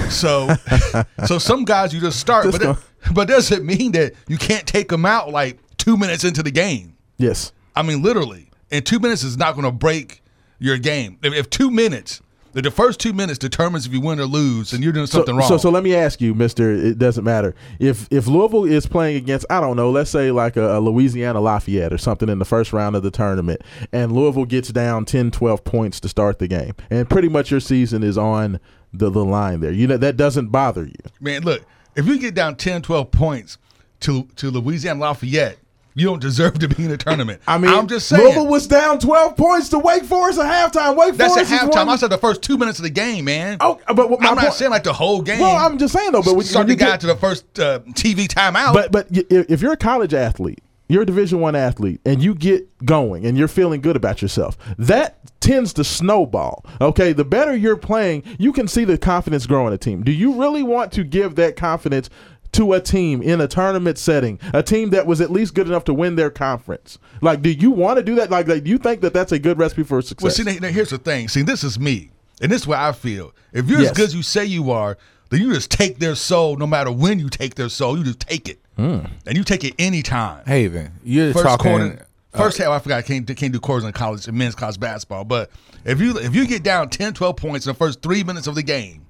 So, 0.10 0.49
so 1.25 1.39
some 1.39 1.65
guys 1.65 1.93
you 1.93 1.99
just 1.99 2.19
start, 2.19 2.45
Just 2.45 2.60
but 2.60 2.78
it, 2.78 3.13
but 3.13 3.28
does 3.28 3.51
it 3.51 3.63
mean 3.63 3.91
that 3.93 4.13
you 4.28 4.38
can't 4.38 4.65
take 4.67 4.89
them 4.89 5.06
out 5.06 5.32
like 5.32 5.58
two 5.78 5.97
minutes 5.97 6.23
into 6.23 6.43
the 6.43 6.51
game? 6.51 6.95
yes. 7.17 7.51
I 7.78 7.82
mean, 7.82 8.01
literally, 8.01 8.49
and 8.71 8.86
two 8.86 8.99
minutes 8.99 9.23
is 9.23 9.36
not 9.36 9.54
going 9.56 9.65
to 9.65 9.71
break 9.71 10.21
your 10.60 10.78
game. 10.78 11.17
If, 11.21 11.34
if 11.34 11.49
two 11.49 11.69
minutes, 11.69 12.21
the 12.63 12.72
first 12.72 13.00
two 13.00 13.12
minutes 13.13 13.38
determines 13.38 13.86
if 13.86 13.91
you 13.94 14.00
win 14.02 14.20
or 14.20 14.26
lose, 14.26 14.72
and 14.74 14.84
you're 14.84 14.94
doing 14.94 15.08
So, 15.08 15.18
something 15.20 15.36
wrong. 15.36 15.48
so 15.48 15.58
so 15.58 15.70
let 15.70 15.84
me 15.84 15.94
ask 15.94 16.22
you, 16.22 16.34
Mister. 16.34 16.72
It 16.72 16.98
doesn't 16.98 17.24
matter 17.24 17.54
if 17.80 18.08
if 18.12 18.28
Louisville 18.28 18.65
is 18.65 18.86
playing 18.88 19.18
against 19.18 19.46
I 19.50 19.60
don't 19.60 19.76
know, 19.76 19.89
let's 19.91 20.10
say 20.10 20.32
like 20.32 20.56
a, 20.56 20.78
a 20.78 20.80
Louisiana 20.80 21.41
Lafayette 21.41 21.91
or 21.91 21.98
something 21.98 22.30
in 22.30 22.39
the 22.39 22.46
first 22.46 22.72
round 22.74 22.96
of 22.96 23.04
the 23.04 23.12
tournament, 23.12 23.62
and 23.91 24.12
Louisville 24.12 24.46
gets 24.46 24.70
down 24.70 25.06
10, 25.06 25.32
12 25.32 25.63
points 25.63 26.00
to 26.00 26.10
start 26.10 26.39
the 26.39 26.48
game, 26.48 26.74
and 26.89 27.10
pretty 27.10 27.28
much 27.30 27.52
your 27.52 27.60
season 27.60 28.04
is 28.04 28.18
on 28.18 28.60
the, 28.94 29.10
the 29.10 29.26
line 29.26 29.60
there. 29.60 29.72
You 29.74 29.88
know 29.88 29.98
that 29.98 30.15
doesn't 30.15 30.48
bother 30.48 30.86
you. 30.86 30.96
Man, 31.20 31.44
look, 31.44 31.63
if 31.96 32.06
you 32.08 32.18
get 32.18 32.34
down 32.36 32.56
10, 32.56 32.82
12 32.84 33.12
points 33.12 33.58
to 34.02 34.30
to 34.38 34.50
Louisiana 34.50 35.00
Lafayette, 35.02 35.58
you 35.95 36.05
don't 36.05 36.21
deserve 36.21 36.60
to 36.60 36.67
be 36.67 36.84
in 36.86 36.91
a 36.91 36.97
tournament. 36.97 37.41
I 37.47 37.58
mean, 37.58 37.71
I'm 37.73 37.88
just 37.88 38.08
saying. 38.08 38.21
Louisville 38.21 38.47
was 38.47 38.67
down 38.67 38.99
twelve 38.99 39.36
points 39.38 39.69
to 39.69 39.79
Wake 39.79 40.03
Forest 40.03 40.39
at 40.39 40.73
halftime. 40.73 40.95
Wake 40.97 41.15
that's 41.15 41.36
at 41.38 41.47
Forest 41.47 41.51
is 41.53 41.60
halftime. 41.69 41.86
one- 41.88 41.89
I 41.89 41.95
said 41.95 42.10
the 42.12 42.17
first 42.17 42.41
two 42.41 42.58
minutes 42.58 42.79
of 42.79 42.84
the 42.84 42.89
game, 42.89 43.25
man. 43.25 43.58
Oh, 43.62 43.79
but 43.88 44.05
I'm 44.12 44.36
not 44.36 44.39
point- 44.39 44.53
saying 44.53 44.71
like 44.71 44.84
the 44.84 44.93
whole 44.93 45.21
game. 45.21 45.39
Well, 45.39 45.55
I'm 45.55 45.77
just 45.77 45.93
saying 45.93 46.12
though. 46.12 46.21
But 46.21 46.36
when, 46.36 46.45
start 46.45 46.65
when 46.65 46.71
you 46.71 46.75
the 46.77 46.84
guy 46.84 46.91
get- 46.91 46.99
to 47.01 47.08
the 47.08 47.15
first 47.15 47.60
uh, 47.60 47.79
TV 47.93 48.27
timeout. 48.27 48.73
But 48.73 48.91
but 48.91 49.08
if 49.12 49.49
if 49.49 49.62
you're 49.62 49.73
a 49.73 49.77
college 49.77 50.13
athlete 50.13 50.60
you're 50.88 51.01
a 51.01 51.05
division 51.05 51.39
one 51.39 51.55
athlete 51.55 51.99
and 52.05 52.21
you 52.21 52.36
get 52.36 52.63
going 52.86 53.25
and 53.25 53.39
you're 53.39 53.47
feeling 53.47 53.81
good 53.81 53.95
about 53.95 54.21
yourself 54.21 54.55
that 54.77 55.17
tends 55.41 55.73
to 55.73 55.84
snowball 55.84 56.63
okay 56.79 57.12
the 57.12 57.25
better 57.25 57.55
you're 57.55 57.75
playing 57.75 58.21
you 58.38 58.53
can 58.53 58.67
see 58.67 58.84
the 58.86 58.95
confidence 58.95 59.47
grow 59.47 59.65
in 59.65 59.73
a 59.73 59.79
team 59.79 60.03
do 60.03 60.12
you 60.12 60.39
really 60.39 60.62
want 60.62 60.91
to 60.91 61.03
give 61.03 61.34
that 61.34 61.55
confidence 61.55 62.08
to 62.56 62.74
a 62.74 62.80
team 62.82 63.22
in 63.22 63.39
a 63.41 63.48
tournament 63.48 63.98
setting 63.98 64.39
a 64.54 64.62
team 64.63 64.89
that 64.89 65.06
was 65.08 65.22
at 65.22 65.32
least 65.32 65.54
good 65.54 65.68
enough 65.68 65.84
to 65.84 65.94
win 65.94 66.15
their 66.15 66.30
conference 66.30 66.98
like 67.22 67.41
do 67.41 67.52
you 67.52 67.72
want 67.72 67.98
to 67.98 68.04
do 68.04 68.15
that 68.15 68.30
like, 68.30 68.48
like 68.48 68.63
do 68.63 68.70
you 68.70 68.78
think 68.78 69.02
that 69.02 69.13
that's 69.13 69.32
a 69.32 69.39
good 69.39 69.58
recipe 69.58 69.84
for 69.84 70.02
success 70.02 70.24
Well, 70.24 70.32
see, 70.54 70.60
now, 70.60 70.68
now 70.68 70.74
here's 70.74 70.89
the 70.89 70.98
thing. 70.98 71.28
See, 71.28 71.41
this 71.41 71.63
is 71.63 71.80
me, 71.80 72.12
and 72.41 72.52
this 72.52 72.62
is 72.63 72.68
what 72.68 72.80
I 72.80 72.91
feel. 72.91 73.34
If 73.54 73.70
you're 73.70 73.80
Yes. 73.82 73.91
as 73.91 73.98
good 73.98 74.06
as 74.08 74.15
you 74.15 74.24
say 74.24 74.46
you 74.46 74.72
are, 74.72 74.98
then 75.30 75.41
you 75.41 75.54
just 75.54 75.72
take 75.72 76.00
their 76.00 76.15
soul. 76.15 76.56
No 76.58 76.68
matter 76.68 76.91
when 76.91 77.20
you 77.20 77.30
take 77.30 77.56
their 77.56 77.70
soul, 77.70 77.98
you 77.98 78.04
just 78.04 78.20
take 78.20 78.48
it, 78.50 78.60
Hmm. 78.78 79.00
and 79.26 79.38
you 79.38 79.44
take 79.44 79.63
it 79.63 79.74
anytime. 79.80 80.46
Haven, 80.46 80.91
you're 81.04 81.34
first 81.34 81.46
talking. 81.46 81.72
quarter, 81.72 82.06
first 82.36 82.58
half. 82.58 82.68
I 82.70 82.80
forgot. 82.80 82.98
I 83.00 83.02
can't 83.02 83.26
can't 83.36 83.54
do 83.54 83.60
quarters 83.60 83.86
in 83.86 83.91
college, 83.94 84.28
in 84.28 84.38
men's 84.38 84.56
college 84.56 84.80
basketball. 84.80 85.24
But 85.24 85.50
if 85.86 86.00
you 86.02 86.18
if 86.20 86.36
you 86.36 86.46
get 86.48 86.63
down 86.63 86.89
10, 86.89 87.13
12 87.13 87.36
points 87.38 87.65
in 87.65 87.72
the 87.72 87.78
first 87.78 88.02
three 88.02 88.24
minutes 88.24 88.48
of 88.48 88.56
the 88.56 88.63
game, 88.63 89.05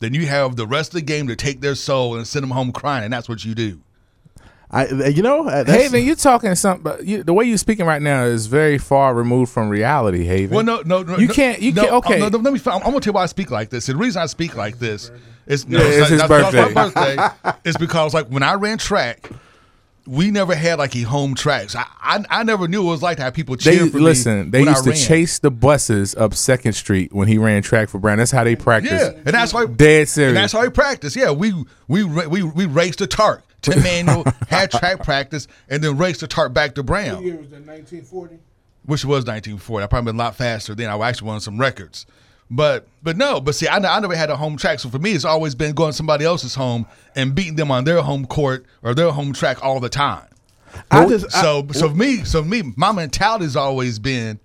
then 0.00 0.14
you 0.14 0.26
have 0.26 0.56
the 0.56 0.66
rest 0.66 0.90
of 0.90 0.94
the 0.94 1.02
game 1.02 1.26
to 1.28 1.36
take 1.36 1.60
their 1.60 1.74
soul 1.74 2.16
and 2.16 2.26
send 2.26 2.42
them 2.42 2.50
home 2.50 2.72
crying, 2.72 3.04
and 3.04 3.12
that's 3.12 3.28
what 3.28 3.44
you 3.44 3.54
do. 3.54 3.80
I, 4.70 4.86
you 5.08 5.22
know 5.22 5.48
uh, 5.48 5.64
that's- 5.64 5.74
Haven, 5.82 6.04
you're 6.04 6.14
talking 6.14 6.54
something, 6.54 6.82
but 6.82 7.06
you, 7.06 7.22
the 7.22 7.32
way 7.32 7.46
you're 7.46 7.56
speaking 7.56 7.86
right 7.86 8.02
now 8.02 8.24
is 8.24 8.48
very 8.48 8.76
far 8.76 9.14
removed 9.14 9.50
from 9.50 9.70
reality. 9.70 10.24
Haven. 10.24 10.54
Well, 10.54 10.64
no, 10.64 10.82
no, 10.84 11.02
no. 11.02 11.16
You 11.16 11.28
no, 11.28 11.32
can't- 11.34 11.62
you 11.62 11.72
no, 11.72 11.82
can't- 11.82 11.92
okay. 11.94 12.18
no, 12.18 12.28
no, 12.28 12.38
let 12.38 12.52
me. 12.52 12.60
I'm, 12.66 12.74
I'm 12.74 12.80
gonna 12.82 13.00
tell 13.00 13.12
you 13.12 13.14
why 13.14 13.22
I 13.22 13.26
speak 13.26 13.50
like 13.50 13.70
this. 13.70 13.86
The 13.86 13.96
reason 13.96 14.20
I 14.20 14.26
speak 14.26 14.56
like 14.56 14.78
this 14.78 15.10
is 15.46 15.66
no, 15.66 15.78
Yeah, 15.78 15.84
it's 16.02 16.08
his 16.10 16.18
not- 16.20 16.28
not- 16.28 16.52
not 16.52 16.74
birthday. 16.84 17.16
birthday. 17.16 17.54
It's 17.64 17.78
because 17.78 18.12
like 18.12 18.26
when 18.26 18.42
I 18.42 18.54
ran 18.54 18.76
track, 18.76 19.30
we 20.08 20.30
never 20.30 20.54
had 20.54 20.78
like 20.78 20.96
a 20.96 21.02
home 21.02 21.34
tracks. 21.34 21.76
I, 21.76 21.84
I 22.00 22.24
I 22.30 22.42
never 22.42 22.66
knew 22.66 22.82
it 22.82 22.90
was 22.90 23.02
like 23.02 23.18
to 23.18 23.22
have 23.24 23.34
people 23.34 23.56
cheer 23.56 23.84
they 23.84 23.88
for 23.90 23.98
me. 23.98 24.02
listen. 24.02 24.50
They 24.50 24.60
when 24.60 24.68
I 24.68 24.72
used 24.72 24.84
to 24.84 24.90
ran. 24.90 24.98
chase 24.98 25.38
the 25.38 25.50
buses 25.50 26.14
up 26.14 26.34
Second 26.34 26.72
Street 26.72 27.12
when 27.12 27.28
he 27.28 27.36
ran 27.38 27.62
track 27.62 27.88
for 27.88 27.98
Brown. 27.98 28.18
That's 28.18 28.30
how 28.30 28.44
they 28.44 28.56
practice. 28.56 28.92
Yeah, 28.92 29.10
and 29.10 29.34
that's 29.34 29.52
why 29.52 29.66
Dead 29.66 30.08
serious. 30.08 30.30
And 30.30 30.36
that's 30.36 30.52
how 30.52 30.62
we 30.62 30.70
practice. 30.70 31.14
Yeah, 31.14 31.30
we 31.30 31.52
we 31.86 32.04
we 32.04 32.42
we 32.42 32.66
raced 32.66 33.00
the 33.00 33.06
tarp. 33.06 33.42
Tim 33.60 33.82
Manuel 33.82 34.24
had 34.48 34.70
track 34.70 35.02
practice 35.02 35.46
and 35.68 35.82
then 35.82 35.98
raced 35.98 36.20
the 36.20 36.26
tarp 36.26 36.52
back 36.54 36.74
to 36.76 36.82
Brown. 36.82 37.22
Year 37.22 37.36
was 37.36 37.50
that 37.50 37.66
1940? 37.66 38.38
which 38.84 39.04
was 39.04 39.26
1940. 39.26 39.84
I 39.84 39.86
probably 39.86 40.12
been 40.12 40.16
a 40.18 40.24
lot 40.24 40.34
faster 40.36 40.74
then. 40.74 40.88
I 40.88 40.96
actually 41.08 41.28
won 41.28 41.40
some 41.40 41.58
records. 41.58 42.06
But 42.50 42.86
but 43.02 43.16
no, 43.16 43.40
but 43.40 43.54
see, 43.54 43.66
I, 43.68 43.76
I 43.76 44.00
never 44.00 44.16
had 44.16 44.30
a 44.30 44.36
home 44.36 44.56
track. 44.56 44.80
So 44.80 44.88
for 44.88 44.98
me, 44.98 45.12
it's 45.12 45.24
always 45.24 45.54
been 45.54 45.74
going 45.74 45.90
to 45.90 45.96
somebody 45.96 46.24
else's 46.24 46.54
home 46.54 46.86
and 47.14 47.34
beating 47.34 47.56
them 47.56 47.70
on 47.70 47.84
their 47.84 48.00
home 48.00 48.24
court 48.26 48.64
or 48.82 48.94
their 48.94 49.10
home 49.10 49.32
track 49.34 49.62
all 49.62 49.80
the 49.80 49.88
time. 49.90 50.26
I 50.90 51.06
just 51.06 51.26
I- 51.36 51.42
So 51.42 51.66
so 51.72 51.88
for 51.90 51.94
me, 51.94 52.24
so 52.24 52.42
me, 52.42 52.62
my 52.76 52.92
mentality 52.92 53.44
has 53.44 53.56
always 53.56 53.98
been, 53.98 54.38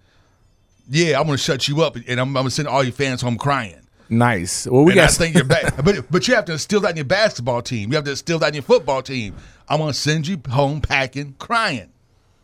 yeah, 0.89 1.19
I'm 1.19 1.27
to 1.27 1.37
shut 1.37 1.67
you 1.67 1.81
up 1.81 1.95
and 1.95 2.19
I'm, 2.19 2.35
I'm 2.35 2.43
to 2.45 2.51
send 2.51 2.67
all 2.67 2.83
your 2.83 2.93
fans 2.93 3.21
home 3.21 3.37
crying. 3.37 3.79
nice. 4.09 4.67
Well, 4.67 4.83
we 4.83 4.91
and 4.91 5.01
I 5.01 5.05
got 5.05 5.13
think 5.13 5.35
you're 5.35 5.45
back, 5.45 5.75
but 5.85 6.11
but 6.11 6.27
you 6.27 6.35
have 6.35 6.45
to 6.45 6.51
instill 6.53 6.81
that 6.81 6.91
in 6.91 6.97
your 6.97 7.05
basketball 7.05 7.61
team. 7.61 7.89
You 7.91 7.95
have 7.95 8.05
to 8.05 8.11
instill 8.11 8.39
that 8.39 8.49
in 8.49 8.53
your 8.55 8.63
football 8.63 9.01
team. 9.01 9.35
I'm 9.69 9.77
going 9.79 9.93
to 9.93 9.97
send 9.97 10.27
you 10.27 10.41
home 10.49 10.81
packing, 10.81 11.35
crying. 11.39 11.89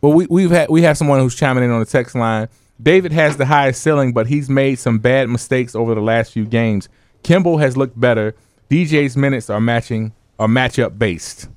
Well, 0.00 0.14
we, 0.14 0.26
we've 0.26 0.50
had 0.50 0.70
we 0.70 0.80
have 0.82 0.96
someone 0.96 1.20
who's 1.20 1.34
chiming 1.34 1.64
in 1.64 1.70
on 1.70 1.80
the 1.80 1.86
text 1.86 2.14
line. 2.14 2.48
David 2.82 3.12
has 3.12 3.36
the 3.36 3.46
highest 3.46 3.82
ceiling, 3.82 4.12
but 4.12 4.26
he's 4.26 4.48
made 4.48 4.78
some 4.78 4.98
bad 4.98 5.28
mistakes 5.28 5.74
over 5.74 5.94
the 5.94 6.00
last 6.00 6.32
few 6.32 6.46
games. 6.46 6.88
Kimble 7.22 7.58
has 7.58 7.76
looked 7.76 7.98
better. 7.98 8.34
DJ's 8.70 9.16
minutes 9.16 9.50
are 9.50 9.60
matching 9.60 10.12
are 10.38 10.48
matchup 10.48 10.98
based. 10.98 11.48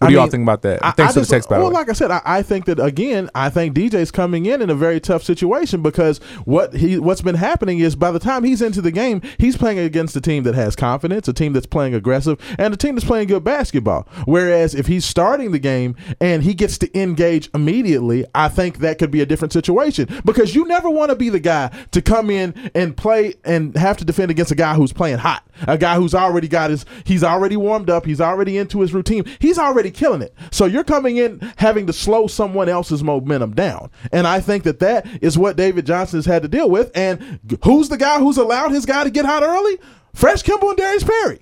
What 0.00 0.06
I 0.06 0.08
do 0.08 0.14
y'all 0.14 0.22
mean, 0.24 0.30
think 0.30 0.42
about 0.44 0.62
that? 0.62 0.78
I- 0.82 0.92
Thanks 0.92 1.10
I 1.10 1.12
for 1.12 1.12
the 1.12 1.20
just- 1.20 1.30
text, 1.30 1.48
by 1.50 1.58
Well, 1.58 1.66
way. 1.68 1.74
like 1.74 1.90
I 1.90 1.92
said, 1.92 2.10
I, 2.10 2.22
I 2.24 2.40
think 2.42 2.64
that 2.64 2.80
again, 2.80 3.28
I 3.34 3.50
think 3.50 3.74
DJ's 3.74 4.10
coming 4.10 4.46
in 4.46 4.62
in 4.62 4.70
a 4.70 4.74
very 4.74 4.98
tough 4.98 5.22
situation 5.22 5.82
because 5.82 6.20
what 6.46 6.72
he 6.74 6.98
what's 6.98 7.20
been 7.20 7.34
happening 7.34 7.80
is 7.80 7.96
by 7.96 8.10
the 8.10 8.18
time 8.18 8.42
he's 8.44 8.62
into 8.62 8.80
the 8.80 8.90
game, 8.90 9.20
he's 9.36 9.58
playing 9.58 9.78
against 9.78 10.16
a 10.16 10.20
team 10.22 10.44
that 10.44 10.54
has 10.54 10.74
confidence, 10.74 11.28
a 11.28 11.34
team 11.34 11.52
that's 11.52 11.66
playing 11.66 11.94
aggressive, 11.94 12.38
and 12.58 12.72
a 12.72 12.78
team 12.78 12.94
that's 12.94 13.04
playing 13.06 13.28
good 13.28 13.44
basketball. 13.44 14.08
Whereas 14.24 14.74
if 14.74 14.86
he's 14.86 15.04
starting 15.04 15.52
the 15.52 15.58
game 15.58 15.94
and 16.18 16.42
he 16.44 16.54
gets 16.54 16.78
to 16.78 16.98
engage 16.98 17.50
immediately, 17.52 18.24
I 18.34 18.48
think 18.48 18.78
that 18.78 18.98
could 18.98 19.10
be 19.10 19.20
a 19.20 19.26
different 19.26 19.52
situation 19.52 20.08
because 20.24 20.54
you 20.54 20.66
never 20.66 20.88
want 20.88 21.10
to 21.10 21.14
be 21.14 21.28
the 21.28 21.40
guy 21.40 21.70
to 21.90 22.00
come 22.00 22.30
in 22.30 22.54
and 22.74 22.96
play 22.96 23.34
and 23.44 23.76
have 23.76 23.98
to 23.98 24.06
defend 24.06 24.30
against 24.30 24.50
a 24.50 24.54
guy 24.54 24.72
who's 24.72 24.94
playing 24.94 25.18
hot, 25.18 25.46
a 25.68 25.76
guy 25.76 25.96
who's 25.96 26.14
already 26.14 26.48
got 26.48 26.70
his, 26.70 26.86
he's 27.04 27.22
already 27.22 27.58
warmed 27.58 27.90
up, 27.90 28.06
he's 28.06 28.22
already 28.22 28.56
into 28.56 28.80
his 28.80 28.94
routine, 28.94 29.24
he's 29.40 29.58
already 29.58 29.89
killing 29.90 30.22
it. 30.22 30.34
So 30.50 30.66
you're 30.66 30.84
coming 30.84 31.16
in 31.16 31.40
having 31.56 31.86
to 31.86 31.92
slow 31.92 32.26
someone 32.26 32.68
else's 32.68 33.02
momentum 33.02 33.54
down, 33.54 33.90
and 34.12 34.26
I 34.26 34.40
think 34.40 34.64
that 34.64 34.80
that 34.80 35.06
is 35.22 35.38
what 35.38 35.56
David 35.56 35.86
Johnson 35.86 36.18
has 36.18 36.26
had 36.26 36.42
to 36.42 36.48
deal 36.48 36.70
with. 36.70 36.90
And 36.94 37.40
who's 37.64 37.88
the 37.88 37.96
guy 37.96 38.18
who's 38.18 38.36
allowed 38.38 38.72
his 38.72 38.86
guy 38.86 39.04
to 39.04 39.10
get 39.10 39.24
hot 39.24 39.42
early? 39.42 39.78
Fresh 40.14 40.42
Kimble 40.42 40.70
and 40.70 40.78
Darius 40.78 41.04
Perry. 41.04 41.40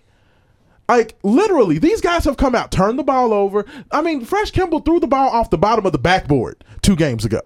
Like 0.88 1.18
literally, 1.22 1.78
these 1.78 2.00
guys 2.00 2.24
have 2.24 2.38
come 2.38 2.54
out, 2.54 2.72
turned 2.72 2.98
the 2.98 3.04
ball 3.04 3.34
over. 3.34 3.66
I 3.90 4.00
mean, 4.00 4.24
Fresh 4.24 4.52
Kimble 4.52 4.80
threw 4.80 5.00
the 5.00 5.06
ball 5.06 5.28
off 5.28 5.50
the 5.50 5.58
bottom 5.58 5.84
of 5.84 5.92
the 5.92 5.98
backboard 5.98 6.64
two 6.80 6.96
games 6.96 7.24
ago 7.24 7.42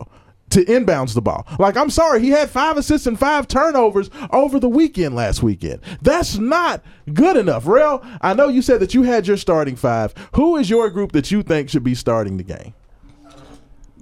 to 0.52 0.64
inbounds 0.64 1.14
the 1.14 1.22
ball. 1.22 1.46
Like, 1.58 1.76
I'm 1.76 1.90
sorry, 1.90 2.20
he 2.20 2.30
had 2.30 2.50
five 2.50 2.76
assists 2.76 3.06
and 3.06 3.18
five 3.18 3.48
turnovers 3.48 4.10
over 4.30 4.58
the 4.60 4.68
weekend 4.68 5.14
last 5.14 5.42
weekend. 5.42 5.80
That's 6.00 6.38
not 6.38 6.82
good 7.12 7.36
enough. 7.36 7.66
Rel, 7.66 8.04
I 8.20 8.34
know 8.34 8.48
you 8.48 8.62
said 8.62 8.80
that 8.80 8.94
you 8.94 9.02
had 9.02 9.26
your 9.26 9.36
starting 9.36 9.76
five. 9.76 10.14
Who 10.34 10.56
is 10.56 10.70
your 10.70 10.90
group 10.90 11.12
that 11.12 11.30
you 11.30 11.42
think 11.42 11.68
should 11.70 11.84
be 11.84 11.94
starting 11.94 12.36
the 12.36 12.42
game? 12.42 12.74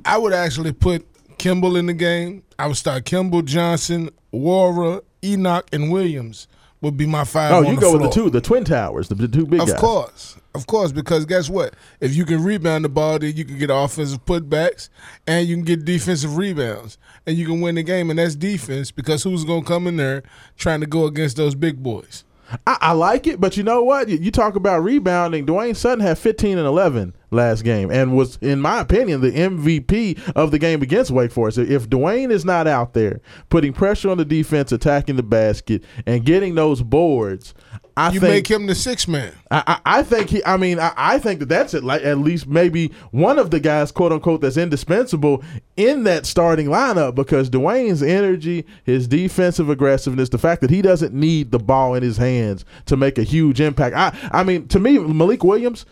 I 0.05 0.19
would 0.19 0.33
actually 0.33 0.73
put 0.73 1.07
Kimble 1.39 1.77
in 1.77 1.87
the 1.87 1.95
game. 1.95 2.43
I 2.59 2.67
would 2.67 2.77
start 2.77 3.05
Kimble, 3.05 3.43
Johnson, 3.43 4.11
Nwora, 4.33 5.03
Enoch, 5.23 5.67
and 5.73 5.91
Williams 5.91 6.49
would 6.81 6.97
be 6.97 7.07
my 7.07 7.25
five. 7.25 7.53
Oh, 7.53 7.63
you 7.63 7.75
the 7.75 7.81
go 7.81 7.93
with 7.93 8.03
the 8.03 8.09
two, 8.11 8.31
the 8.31 8.41
twin 8.41 8.65
towers, 8.65 9.09
the, 9.09 9.15
the 9.15 9.29
two 9.29 9.47
big 9.47 9.61
Of 9.61 9.69
guys. 9.69 9.81
course, 9.81 10.37
of 10.55 10.67
course, 10.67 10.93
because 10.93 11.27
guess 11.27 11.51
what? 11.51 11.75
If 12.01 12.15
you 12.15 12.25
can 12.25 12.43
rebound 12.43 12.85
the 12.85 12.89
ball, 12.89 13.19
then 13.19 13.37
you 13.37 13.45
can 13.45 13.59
get 13.59 13.71
offensive 13.71 14.25
putbacks 14.25 14.89
and 15.27 15.47
you 15.47 15.57
can 15.57 15.65
get 15.65 15.85
defensive 15.85 16.37
rebounds, 16.37 16.99
and 17.27 17.37
you 17.37 17.47
can 17.47 17.61
win 17.61 17.75
the 17.75 17.83
game. 17.83 18.11
And 18.11 18.19
that's 18.19 18.35
defense 18.35 18.91
because 18.91 19.23
who's 19.23 19.45
going 19.45 19.63
to 19.63 19.69
come 19.69 19.87
in 19.87 19.97
there 19.97 20.23
trying 20.57 20.81
to 20.81 20.87
go 20.87 21.05
against 21.05 21.37
those 21.37 21.55
big 21.55 21.83
boys? 21.83 22.25
I, 22.67 22.79
I 22.81 22.93
like 22.93 23.27
it, 23.27 23.41
but 23.41 23.57
you 23.57 23.63
know 23.63 23.83
what? 23.83 24.09
You, 24.09 24.19
you 24.19 24.31
talk 24.31 24.57
about 24.57 24.83
rebounding. 24.83 25.47
Dwayne 25.47 25.77
Sutton 25.77 26.01
had 26.01 26.19
15 26.19 26.59
and 26.59 26.67
11 26.67 27.15
last 27.31 27.63
game 27.63 27.91
and 27.91 28.17
was, 28.17 28.39
in 28.41 28.61
my 28.61 28.81
opinion, 28.81 29.21
the 29.21 29.31
MVP 29.31 30.33
of 30.35 30.51
the 30.51 30.59
game 30.59 30.83
against 30.83 31.11
Wake 31.11 31.33
Forest. 31.33 31.59
If 31.59 31.89
Dwayne 31.89 32.31
is 32.31 32.45
not 32.45 32.67
out 32.67 32.95
there 32.95 33.21
putting 33.49 33.73
pressure 33.73 34.11
on 34.11 34.19
the 34.19 34.25
defense, 34.25 34.73
attacking 34.73 35.17
the 35.17 35.23
basket, 35.23 35.85
and 36.07 36.25
getting 36.25 36.55
those 36.55 36.83
boards, 36.83 37.55
I 37.97 38.11
You 38.13 38.21
think 38.21 38.33
make 38.33 38.51
him 38.51 38.67
the 38.67 38.75
six 38.75 39.07
man. 39.09 39.33
I, 39.51 39.63
I 39.85 39.99
I 39.99 40.03
think 40.03 40.31
he. 40.31 40.45
I 40.45 40.57
mean, 40.57 40.79
I, 40.79 40.93
I 40.97 41.19
think 41.19 41.41
that 41.41 41.49
that's 41.49 41.75
it. 41.75 41.85
Like 41.85 42.03
at 42.03 42.19
least 42.19 42.47
maybe 42.47 42.93
one 43.11 43.39
of 43.39 43.51
the 43.51 43.61
guys, 43.61 43.93
quote 43.93 44.13
unquote, 44.13 44.41
that's 44.41 44.57
indispensable 44.57 45.43
in 45.77 46.05
that 46.05 46.27
starting 46.27 46.67
lineup 46.67 47.15
because 47.15 47.51
Dwayne's 47.51 48.03
energy, 48.03 48.65
his 48.85 49.07
defensive 49.09 49.69
aggressiveness, 49.69 50.29
the 50.29 50.39
fact 50.39 50.61
that 50.61 50.71
he 50.71 50.83
doesn't 50.83 51.15
need 51.15 51.51
the 51.51 51.59
ball 51.59 51.95
in 51.95 52.03
his 52.03 52.17
hands 52.17 52.65
to 52.87 52.97
make 52.97 53.19
a 53.19 53.23
huge 53.23 53.61
impact. 53.61 53.95
I 53.97 54.17
I 54.33 54.43
mean, 54.45 54.69
to 54.69 54.79
me, 54.79 54.99
Malik 54.99 55.45
Williams 55.45 55.87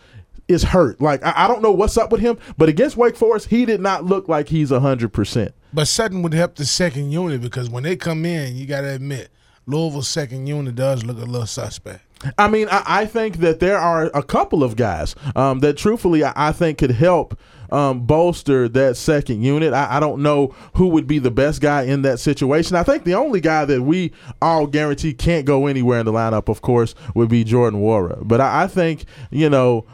is 0.47 0.63
hurt. 0.63 0.99
Like 0.99 1.23
I, 1.23 1.45
I 1.45 1.47
don't 1.47 1.61
know 1.61 1.71
what's 1.71 1.97
up 1.97 2.11
with 2.11 2.21
him, 2.21 2.37
but 2.57 2.69
against 2.69 2.97
Wake 2.97 3.15
Forest, 3.15 3.47
he 3.49 3.65
did 3.65 3.79
not 3.79 4.05
look 4.05 4.27
like 4.27 4.49
he's 4.49 4.71
hundred 4.71 5.13
percent. 5.13 5.53
But 5.71 5.87
Sutton 5.87 6.23
would 6.23 6.33
help 6.33 6.55
the 6.55 6.65
second 6.65 7.11
unit 7.11 7.41
because 7.41 7.69
when 7.69 7.83
they 7.83 7.95
come 7.95 8.25
in, 8.25 8.55
you 8.55 8.65
got 8.65 8.81
to 8.81 8.89
admit, 8.89 9.29
Louisville's 9.69 10.07
second 10.07 10.47
unit 10.47 10.75
does 10.75 11.03
look 11.03 11.17
a 11.17 11.25
little 11.25 11.45
suspect. 11.45 12.01
I 12.37 12.49
mean, 12.49 12.67
I, 12.69 12.83
I 12.85 13.05
think 13.05 13.37
that 13.37 13.59
there 13.59 13.77
are 13.77 14.05
a 14.13 14.23
couple 14.23 14.63
of 14.63 14.75
guys 14.75 15.15
um, 15.35 15.59
that, 15.59 15.77
truthfully, 15.77 16.23
I, 16.23 16.33
I 16.35 16.51
think 16.51 16.79
could 16.79 16.91
help 16.91 17.39
um, 17.71 18.01
bolster 18.01 18.67
that 18.69 18.97
second 18.97 19.43
unit. 19.43 19.73
I, 19.73 19.97
I 19.97 19.99
don't 19.99 20.21
know 20.21 20.55
who 20.73 20.87
would 20.87 21.07
be 21.07 21.19
the 21.19 21.31
best 21.31 21.61
guy 21.61 21.83
in 21.83 22.01
that 22.01 22.19
situation. 22.19 22.75
I 22.75 22.83
think 22.83 23.03
the 23.03 23.13
only 23.13 23.39
guy 23.39 23.65
that 23.65 23.83
we 23.83 24.11
all 24.41 24.67
guarantee 24.67 25.13
can't 25.13 25.45
go 25.45 25.67
anywhere 25.67 25.99
in 25.99 26.05
the 26.05 26.11
lineup, 26.11 26.49
of 26.49 26.61
course, 26.61 26.95
would 27.15 27.29
be 27.29 27.43
Jordan 27.43 27.81
Nwora. 27.81 28.27
But 28.27 28.41
I, 28.41 28.63
I 28.63 28.67
think 28.67 29.05
you 29.31 29.49
know 29.49 29.85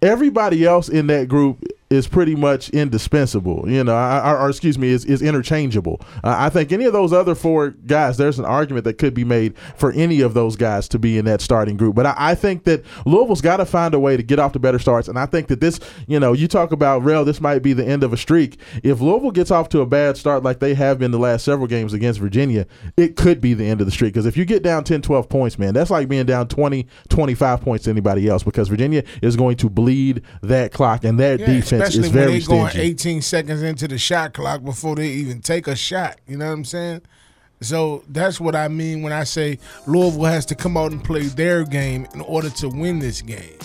everybody 0.00 0.64
else 0.64 0.88
in 0.88 1.06
that 1.08 1.28
group 1.28 1.62
is 1.94 2.06
pretty 2.06 2.34
much 2.34 2.68
indispensable. 2.70 3.64
You 3.68 3.84
know, 3.84 3.94
or, 3.94 4.38
or 4.38 4.48
excuse 4.50 4.78
me, 4.78 4.88
is, 4.88 5.04
is 5.04 5.22
interchangeable. 5.22 6.00
Uh, 6.22 6.34
I 6.38 6.48
think 6.48 6.72
any 6.72 6.84
of 6.84 6.92
those 6.92 7.12
other 7.12 7.34
four 7.34 7.70
guys, 7.70 8.16
there's 8.16 8.38
an 8.38 8.44
argument 8.44 8.84
that 8.84 8.98
could 8.98 9.14
be 9.14 9.24
made 9.24 9.56
for 9.76 9.92
any 9.92 10.20
of 10.20 10.34
those 10.34 10.56
guys 10.56 10.88
to 10.88 10.98
be 10.98 11.18
in 11.18 11.24
that 11.26 11.40
starting 11.40 11.76
group. 11.76 11.94
But 11.94 12.06
I, 12.06 12.14
I 12.16 12.34
think 12.34 12.64
that 12.64 12.84
Louisville's 13.06 13.40
got 13.40 13.58
to 13.58 13.66
find 13.66 13.94
a 13.94 14.00
way 14.00 14.16
to 14.16 14.22
get 14.22 14.38
off 14.38 14.52
to 14.52 14.58
better 14.58 14.78
starts. 14.78 15.08
And 15.08 15.18
I 15.18 15.26
think 15.26 15.48
that 15.48 15.60
this, 15.60 15.80
you 16.06 16.18
know, 16.20 16.32
you 16.32 16.48
talk 16.48 16.72
about 16.72 17.04
rail, 17.04 17.24
this 17.24 17.40
might 17.40 17.60
be 17.60 17.72
the 17.72 17.84
end 17.84 18.02
of 18.02 18.12
a 18.12 18.16
streak. 18.16 18.58
If 18.82 19.00
Louisville 19.00 19.30
gets 19.30 19.50
off 19.50 19.68
to 19.70 19.80
a 19.80 19.86
bad 19.86 20.16
start 20.16 20.42
like 20.42 20.58
they 20.60 20.74
have 20.74 20.98
been 20.98 21.10
the 21.10 21.18
last 21.18 21.44
several 21.44 21.66
games 21.66 21.92
against 21.92 22.20
Virginia, 22.20 22.66
it 22.96 23.16
could 23.16 23.40
be 23.40 23.54
the 23.54 23.64
end 23.64 23.80
of 23.80 23.86
the 23.86 23.92
streak. 23.92 24.14
Because 24.14 24.26
if 24.26 24.36
you 24.36 24.44
get 24.44 24.62
down 24.62 24.84
10, 24.84 25.02
12 25.02 25.28
points, 25.28 25.58
man, 25.58 25.74
that's 25.74 25.90
like 25.90 26.08
being 26.08 26.26
down 26.26 26.48
20, 26.48 26.86
25 27.08 27.60
points 27.60 27.84
to 27.84 27.90
anybody 27.90 28.28
else 28.28 28.42
because 28.42 28.68
Virginia 28.68 29.02
is 29.22 29.36
going 29.36 29.56
to 29.56 29.68
bleed 29.70 30.22
that 30.42 30.72
clock 30.72 31.04
and 31.04 31.18
that 31.20 31.40
Yeah, 31.40 31.46
defense 31.46 31.83
especially 31.88 32.08
it's 32.08 32.14
when 32.14 32.24
very 32.24 32.38
they 32.38 32.46
going 32.46 32.70
stingy. 32.70 32.86
18 32.86 33.22
seconds 33.22 33.62
into 33.62 33.88
the 33.88 33.98
shot 33.98 34.34
clock 34.34 34.64
before 34.64 34.96
they 34.96 35.08
even 35.08 35.40
take 35.40 35.66
a 35.66 35.76
shot. 35.76 36.18
You 36.26 36.36
know 36.36 36.46
what 36.46 36.52
I'm 36.52 36.64
saying? 36.64 37.02
So 37.60 38.04
that's 38.08 38.40
what 38.40 38.54
I 38.54 38.68
mean 38.68 39.02
when 39.02 39.12
I 39.12 39.24
say 39.24 39.58
Louisville 39.86 40.24
has 40.24 40.44
to 40.46 40.54
come 40.54 40.76
out 40.76 40.92
and 40.92 41.02
play 41.02 41.22
their 41.22 41.64
game 41.64 42.06
in 42.12 42.20
order 42.20 42.50
to 42.50 42.68
win 42.68 42.98
this 42.98 43.22
game. 43.22 43.58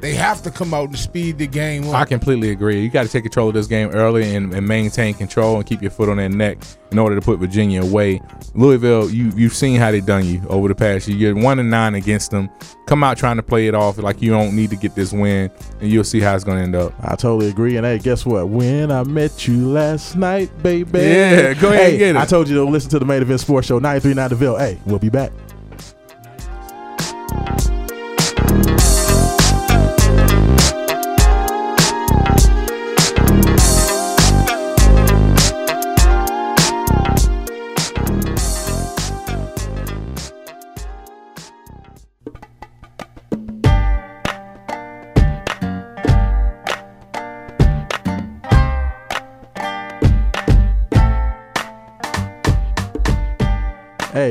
They 0.00 0.14
have 0.14 0.42
to 0.42 0.50
come 0.50 0.74
out 0.74 0.88
and 0.88 0.98
speed 0.98 1.38
the 1.38 1.46
game 1.46 1.88
up. 1.88 1.94
I 1.94 2.04
completely 2.04 2.50
agree. 2.50 2.82
You 2.82 2.90
got 2.90 3.04
to 3.04 3.08
take 3.08 3.22
control 3.22 3.48
of 3.48 3.54
this 3.54 3.66
game 3.66 3.90
early 3.90 4.34
and, 4.34 4.52
and 4.52 4.66
maintain 4.66 5.14
control 5.14 5.56
and 5.56 5.66
keep 5.66 5.80
your 5.80 5.90
foot 5.90 6.08
on 6.08 6.16
their 6.16 6.28
neck 6.28 6.58
in 6.92 6.98
order 6.98 7.14
to 7.14 7.20
put 7.20 7.38
Virginia 7.38 7.82
away. 7.82 8.20
Louisville, 8.54 9.10
you 9.10 9.32
you've 9.36 9.52
seen 9.54 9.78
how 9.78 9.90
they 9.90 10.00
done 10.00 10.24
you 10.24 10.42
over 10.48 10.68
the 10.68 10.74
past 10.74 11.08
year. 11.08 11.16
You're 11.34 11.42
one 11.42 11.58
and 11.58 11.70
nine 11.70 11.94
against 11.94 12.30
them. 12.30 12.48
Come 12.86 13.02
out 13.02 13.16
trying 13.16 13.36
to 13.36 13.42
play 13.42 13.66
it 13.66 13.74
off 13.74 13.98
like 13.98 14.22
you 14.22 14.30
don't 14.30 14.54
need 14.54 14.70
to 14.70 14.76
get 14.76 14.94
this 14.94 15.12
win, 15.12 15.50
and 15.80 15.90
you'll 15.90 16.04
see 16.04 16.20
how 16.20 16.34
it's 16.34 16.44
going 16.44 16.58
to 16.58 16.62
end 16.62 16.76
up. 16.76 16.92
I 17.00 17.16
totally 17.16 17.48
agree. 17.50 17.76
And 17.76 17.84
hey, 17.84 17.98
guess 17.98 18.24
what? 18.24 18.48
When 18.48 18.90
I 18.92 19.02
met 19.02 19.46
you 19.48 19.68
last 19.68 20.16
night, 20.16 20.50
baby. 20.62 21.00
Yeah, 21.00 21.54
go 21.54 21.68
ahead 21.68 21.80
Hey, 21.80 21.90
and 21.90 21.98
get 21.98 22.16
it. 22.16 22.16
I 22.16 22.24
told 22.24 22.48
you 22.48 22.54
to 22.56 22.64
listen 22.64 22.90
to 22.90 22.98
the 22.98 23.04
main 23.04 23.22
event 23.22 23.40
sports 23.40 23.66
show 23.66 23.78
939 23.78 24.30
DeVille. 24.30 24.56
Hey, 24.56 24.78
we'll 24.86 24.98
be 24.98 25.08
back. 25.08 25.32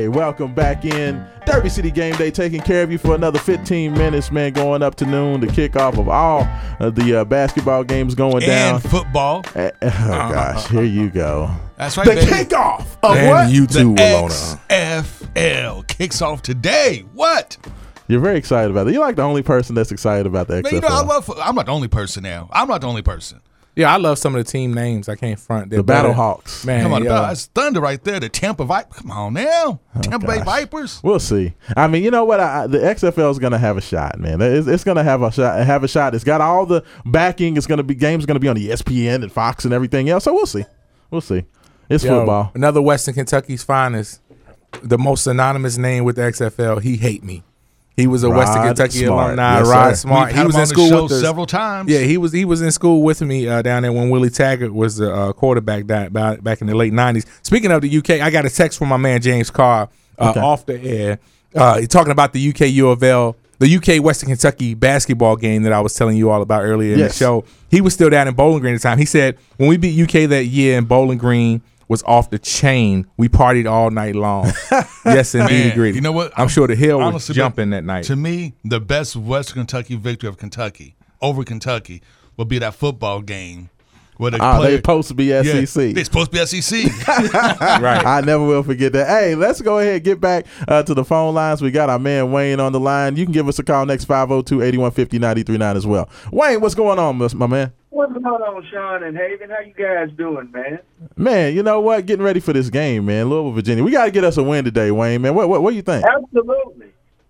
Hey, 0.06 0.10
welcome 0.10 0.54
back 0.54 0.84
in. 0.84 1.26
Derby 1.46 1.68
City 1.68 1.90
Game 1.90 2.14
Day 2.14 2.30
taking 2.30 2.60
care 2.60 2.84
of 2.84 2.92
you 2.92 2.96
for 2.96 3.16
another 3.16 3.40
15 3.40 3.92
minutes, 3.92 4.30
man, 4.30 4.52
going 4.52 4.80
up 4.80 4.94
to 4.96 5.04
noon. 5.04 5.40
The 5.40 5.48
kickoff 5.48 5.98
of 5.98 6.08
all 6.08 6.46
of 6.78 6.94
the 6.94 7.16
uh, 7.16 7.24
basketball 7.24 7.82
games 7.82 8.14
going 8.14 8.46
down. 8.46 8.76
And 8.76 8.84
football. 8.84 9.42
Eh, 9.56 9.72
oh, 9.82 9.88
gosh, 9.88 10.68
here 10.68 10.84
you 10.84 11.10
go. 11.10 11.50
That's 11.76 11.96
right, 11.96 12.06
The 12.06 12.14
baby. 12.14 12.26
kickoff 12.30 12.86
of 13.02 13.16
and 13.16 13.28
what? 13.30 13.50
you 13.50 13.66
too, 13.66 13.96
the 13.96 14.00
Walona. 14.00 14.60
XFL 14.68 15.88
kicks 15.88 16.22
off 16.22 16.40
today. 16.40 17.04
What? 17.12 17.56
You're 18.06 18.20
very 18.20 18.38
excited 18.38 18.70
about 18.70 18.84
that. 18.84 18.92
You're 18.92 19.00
like 19.02 19.16
the 19.16 19.22
only 19.22 19.42
person 19.42 19.74
that's 19.74 19.90
excited 19.90 20.26
about 20.26 20.46
the 20.46 20.62
Man, 20.62 20.62
XFL. 20.66 20.72
you 20.72 20.80
know, 20.82 20.88
I 20.88 21.02
love. 21.02 21.28
I'm 21.42 21.56
not 21.56 21.66
the 21.66 21.72
only 21.72 21.88
person 21.88 22.22
now. 22.22 22.48
I'm 22.52 22.68
not 22.68 22.80
the 22.80 22.86
only 22.86 23.02
person. 23.02 23.40
Yeah, 23.76 23.92
I 23.92 23.98
love 23.98 24.18
some 24.18 24.34
of 24.34 24.42
the 24.42 24.50
team 24.50 24.72
names. 24.72 25.06
I 25.06 25.16
can't 25.16 25.38
front. 25.38 25.68
They're 25.68 25.76
the 25.80 25.82
Battle 25.84 26.10
better. 26.10 26.14
Hawks. 26.14 26.64
Man, 26.64 26.82
Come 26.82 26.94
on, 26.94 27.04
yeah. 27.04 27.20
the- 27.26 27.30
it's 27.32 27.44
Thunder 27.46 27.80
right 27.82 28.02
there. 28.02 28.18
The 28.18 28.30
Tampa 28.30 28.64
Vipers. 28.64 28.96
Come 29.02 29.10
on 29.10 29.34
now, 29.34 29.80
oh, 29.94 30.00
Tampa 30.00 30.26
Bay. 30.26 30.40
Vipers. 30.42 31.00
We'll 31.04 31.20
see. 31.20 31.52
I 31.76 31.86
mean, 31.86 32.02
you 32.02 32.10
know 32.10 32.24
what? 32.24 32.40
I, 32.40 32.62
I- 32.62 32.66
the 32.66 32.78
XFL 32.78 33.30
is 33.30 33.38
going 33.38 33.52
to 33.52 33.58
have 33.58 33.76
a 33.76 33.82
shot, 33.82 34.18
man. 34.18 34.40
It's, 34.40 34.66
it's 34.66 34.82
going 34.82 34.96
to 34.96 35.02
have 35.04 35.22
a 35.22 35.30
shot. 35.30 35.64
Have 35.66 35.84
a 35.84 35.88
shot. 35.88 36.14
It's 36.14 36.24
got 36.24 36.40
all 36.40 36.64
the 36.64 36.82
backing. 37.04 37.58
It's 37.58 37.66
going 37.66 37.76
to 37.78 37.84
be 37.84 37.94
games 37.94 38.24
going 38.24 38.36
to 38.36 38.40
be 38.40 38.48
on 38.48 38.56
ESPN 38.56 39.22
and 39.22 39.30
Fox 39.30 39.66
and 39.66 39.74
everything 39.74 40.08
else. 40.08 40.24
So 40.24 40.32
we'll 40.32 40.46
see. 40.46 40.64
We'll 41.10 41.20
see. 41.20 41.44
It's 41.90 42.02
Yo, 42.02 42.18
football. 42.18 42.52
Another 42.54 42.80
Western 42.80 43.12
Kentucky's 43.14 43.62
finest, 43.62 44.20
the 44.82 44.96
most 44.98 45.24
synonymous 45.24 45.76
name 45.76 46.02
with 46.04 46.16
the 46.16 46.22
XFL. 46.22 46.80
He 46.82 46.96
hate 46.96 47.22
me. 47.22 47.44
He 47.96 48.06
was 48.06 48.22
a 48.24 48.28
Western 48.30 48.62
Kentucky 48.62 49.04
Smart. 49.06 49.26
alumni. 49.38 49.58
Yes, 49.58 49.68
Rod 49.68 49.88
sir. 49.90 49.94
Smart. 49.96 50.32
He 50.32 50.44
was 50.44 50.56
in 50.56 50.66
school 50.66 51.02
with 51.04 51.12
us. 51.12 51.20
several 51.22 51.46
times. 51.46 51.90
Yeah, 51.90 52.00
he 52.00 52.18
was 52.18 52.30
he 52.32 52.44
was 52.44 52.60
in 52.60 52.70
school 52.70 53.02
with 53.02 53.22
me 53.22 53.48
uh, 53.48 53.62
down 53.62 53.82
there 53.84 53.92
when 53.92 54.10
Willie 54.10 54.28
Taggart 54.30 54.74
was 54.74 54.96
the 54.96 55.10
uh, 55.12 55.32
quarterback 55.32 55.86
that, 55.86 56.12
back, 56.12 56.42
back 56.42 56.60
in 56.60 56.66
the 56.66 56.74
late 56.74 56.92
'90s. 56.92 57.24
Speaking 57.42 57.70
of 57.72 57.80
the 57.80 57.96
UK, 57.98 58.10
I 58.20 58.28
got 58.30 58.44
a 58.44 58.50
text 58.50 58.78
from 58.78 58.88
my 58.88 58.98
man 58.98 59.22
James 59.22 59.50
Carr 59.50 59.88
uh, 60.18 60.30
Okay. 60.30 60.40
off 60.40 60.66
the 60.66 60.78
air. 60.82 61.18
Uh, 61.54 61.80
talking 61.86 62.12
about 62.12 62.34
the 62.34 62.48
UK 62.50 62.68
U 62.72 62.90
of 62.90 63.02
L, 63.02 63.34
the 63.60 63.76
UK 63.76 64.04
Western 64.04 64.28
Kentucky 64.28 64.74
basketball 64.74 65.36
game 65.36 65.62
that 65.62 65.72
I 65.72 65.80
was 65.80 65.94
telling 65.94 66.18
you 66.18 66.28
all 66.28 66.42
about 66.42 66.64
earlier 66.64 66.92
in 66.92 66.98
Yes. 66.98 67.18
the 67.18 67.24
show. 67.24 67.44
He 67.70 67.80
was 67.80 67.94
still 67.94 68.10
down 68.10 68.28
in 68.28 68.34
Bowling 68.34 68.60
Green 68.60 68.74
at 68.74 68.82
the 68.82 68.88
time. 68.88 68.98
He 68.98 69.06
said 69.06 69.38
when 69.56 69.70
we 69.70 69.78
beat 69.78 69.98
UK 69.98 70.28
that 70.28 70.44
year 70.44 70.76
in 70.76 70.84
Bowling 70.84 71.16
Green 71.16 71.62
was 71.88 72.02
off 72.04 72.30
the 72.30 72.38
chain. 72.38 73.06
We 73.16 73.28
partied 73.28 73.70
all 73.70 73.90
night 73.90 74.14
long. 74.14 74.52
yes, 75.04 75.34
indeed, 75.34 75.50
Man, 75.64 75.72
agreed. 75.72 75.94
you 75.94 76.00
know 76.00 76.12
what? 76.12 76.32
I'm 76.36 76.48
sure 76.48 76.66
the 76.66 76.74
hill 76.74 76.98
was 76.98 77.28
jumping 77.28 77.70
that 77.70 77.84
night. 77.84 78.04
To 78.04 78.16
me, 78.16 78.54
the 78.64 78.80
best 78.80 79.16
Western 79.16 79.60
Kentucky 79.60 79.94
victory 79.96 80.28
of 80.28 80.36
Kentucky 80.36 80.96
over 81.20 81.44
Kentucky 81.44 82.02
will 82.36 82.44
be 82.44 82.58
that 82.58 82.74
football 82.74 83.22
game 83.22 83.70
where 84.16 84.30
the 84.30 84.38
Ah, 84.40 84.56
player, 84.58 84.70
they 84.72 84.76
supposed 84.76 85.08
to 85.08 85.14
be 85.14 85.24
yeah, 85.26 85.42
SEC. 85.42 85.94
They're 85.94 86.04
supposed 86.04 86.32
to 86.32 86.38
be 86.38 86.44
SEC. 86.46 86.90
right. 87.80 88.04
I 88.04 88.20
never 88.24 88.44
will 88.44 88.62
forget 88.62 88.92
that. 88.94 89.08
Hey, 89.08 89.34
let's 89.34 89.60
go 89.60 89.78
ahead 89.78 89.96
and 89.96 90.04
get 90.04 90.20
back 90.20 90.46
uh, 90.68 90.82
to 90.82 90.94
the 90.94 91.04
phone 91.04 91.34
lines. 91.34 91.62
We 91.62 91.70
got 91.70 91.90
our 91.90 91.98
man 91.98 92.32
Wayne 92.32 92.60
on 92.60 92.72
the 92.72 92.80
line. 92.80 93.16
You 93.16 93.24
can 93.24 93.32
give 93.32 93.48
us 93.48 93.58
a 93.58 93.62
call 93.64 93.86
next 93.86 94.04
502 94.06 94.62
8150 94.62 95.18
939 95.18 95.76
as 95.76 95.86
well. 95.86 96.08
Wayne, 96.32 96.60
what's 96.60 96.74
going 96.74 96.98
on, 96.98 97.16
my- 97.18 97.28
my 97.34 97.46
man? 97.46 97.72
What's 97.90 98.12
going 98.12 98.24
on, 98.26 98.66
Sean 98.70 99.02
and 99.04 99.16
Haven? 99.16 99.48
How 99.48 99.60
you 99.60 99.72
guys 99.72 100.10
doing, 100.18 100.50
man? 100.52 100.80
Man, 101.16 101.54
you 101.54 101.62
know 101.62 101.80
what? 101.80 102.04
Getting 102.04 102.24
ready 102.26 102.40
for 102.40 102.52
this 102.52 102.68
game, 102.68 103.06
man. 103.06 103.30
Louisville, 103.30 103.52
Virginia. 103.52 103.82
We 103.82 103.90
got 103.90 104.04
to 104.04 104.10
get 104.10 104.22
us 104.22 104.36
a 104.36 104.42
win 104.42 104.66
today, 104.66 104.90
Wayne, 104.90 105.22
man. 105.22 105.34
What, 105.34 105.48
what, 105.48 105.62
what 105.62 105.70
do 105.70 105.76
you 105.76 105.82
think? 105.82 106.04
Absolutely. 106.04 106.88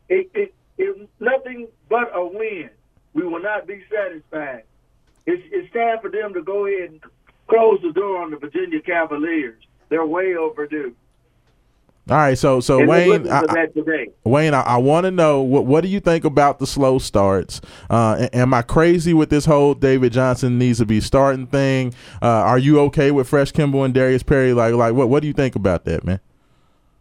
It, 0.08 0.28
it, 0.34 0.54
it's 0.76 0.98
nothing 1.20 1.68
but 1.88 2.10
a 2.14 2.26
win. 2.26 2.70
We 3.14 3.22
will 3.22 3.40
not 3.40 3.68
be 3.68 3.80
satisfied. 3.88 4.64
It's, 5.26 5.42
it's 5.50 5.72
time 5.72 5.98
for 6.00 6.10
them 6.10 6.32
to 6.34 6.42
go 6.42 6.66
ahead 6.66 6.90
and 6.90 7.00
close 7.48 7.80
the 7.82 7.92
door 7.92 8.22
on 8.22 8.30
the 8.30 8.36
Virginia 8.36 8.80
Cavaliers. 8.80 9.62
They're 9.88 10.06
way 10.06 10.36
overdue. 10.36 10.94
All 12.08 12.16
right, 12.16 12.38
so 12.38 12.60
so 12.60 12.78
And 12.78 12.88
Wayne, 12.88 13.28
I, 13.28 13.40
for 13.40 13.50
I- 13.50 13.54
that 13.54 13.74
today. 13.74 14.10
Wayne, 14.22 14.54
I, 14.54 14.60
I 14.60 14.76
want 14.76 15.04
to 15.06 15.10
know 15.10 15.40
what 15.42 15.66
what 15.66 15.80
do 15.80 15.88
you 15.88 15.98
think 15.98 16.24
about 16.24 16.60
the 16.60 16.66
slow 16.66 17.00
starts? 17.00 17.60
Uh, 17.90 18.28
am 18.32 18.54
I 18.54 18.62
crazy 18.62 19.12
with 19.12 19.28
this 19.28 19.44
whole 19.44 19.74
David 19.74 20.12
Johnson 20.12 20.56
needs 20.56 20.78
to 20.78 20.86
be 20.86 21.00
starting 21.00 21.48
thing? 21.48 21.92
Uh, 22.22 22.26
are 22.26 22.58
you 22.58 22.78
okay 22.82 23.10
with 23.10 23.26
Fresh 23.28 23.50
Kimble 23.52 23.82
and 23.82 23.92
Darius 23.92 24.22
Perry? 24.22 24.52
Like 24.52 24.74
like 24.74 24.94
what 24.94 25.08
what 25.08 25.20
do 25.20 25.26
you 25.26 25.32
think 25.32 25.56
about 25.56 25.84
that, 25.86 26.04
man? 26.04 26.20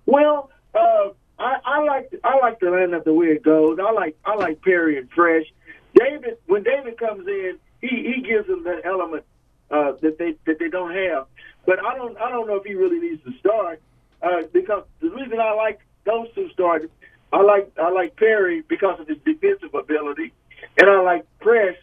Well, 0.07 0.49
uh, 0.73 1.09
I, 1.37 1.57
I 1.63 1.83
like 1.83 2.11
I 2.23 2.39
like 2.39 2.59
the 2.59 2.65
lineup 2.67 3.03
the 3.03 3.13
way 3.13 3.27
it 3.27 3.43
goes. 3.43 3.77
I 3.79 3.91
like 3.91 4.17
I 4.25 4.33
like 4.33 4.59
Perry 4.63 4.97
and 4.97 5.07
Fresh. 5.11 5.45
David, 5.93 6.37
when 6.47 6.63
David 6.63 6.97
comes 6.97 7.27
in, 7.27 7.59
he, 7.81 7.87
he 8.15 8.21
gives 8.21 8.47
them 8.47 8.63
that 8.63 8.81
element 8.85 9.23
uh, 9.71 9.93
that 10.01 10.17
they 10.17 10.35
that 10.45 10.59
they 10.59 10.69
don't 10.69 10.93
have. 10.93 11.25
But 11.65 11.83
I 11.83 11.95
don't 11.95 12.17
I 12.17 12.29
don't 12.29 12.47
know 12.47 12.55
if 12.55 12.63
he 12.65 12.75
really 12.75 12.99
needs 12.99 13.23
to 13.23 13.31
start 13.39 13.81
uh, 14.21 14.43
because 14.53 14.83
the 15.01 15.09
reason 15.09 15.39
I 15.39 15.53
like 15.53 15.79
those 16.05 16.27
two 16.35 16.49
starters, 16.51 16.89
I 17.33 17.41
like 17.41 17.71
I 17.81 17.89
like 17.91 18.15
Perry 18.15 18.61
because 18.67 18.99
of 18.99 19.07
his 19.07 19.17
defensive 19.25 19.73
ability, 19.73 20.31
and 20.77 20.89
I 20.89 21.01
like 21.01 21.25
Press 21.39 21.75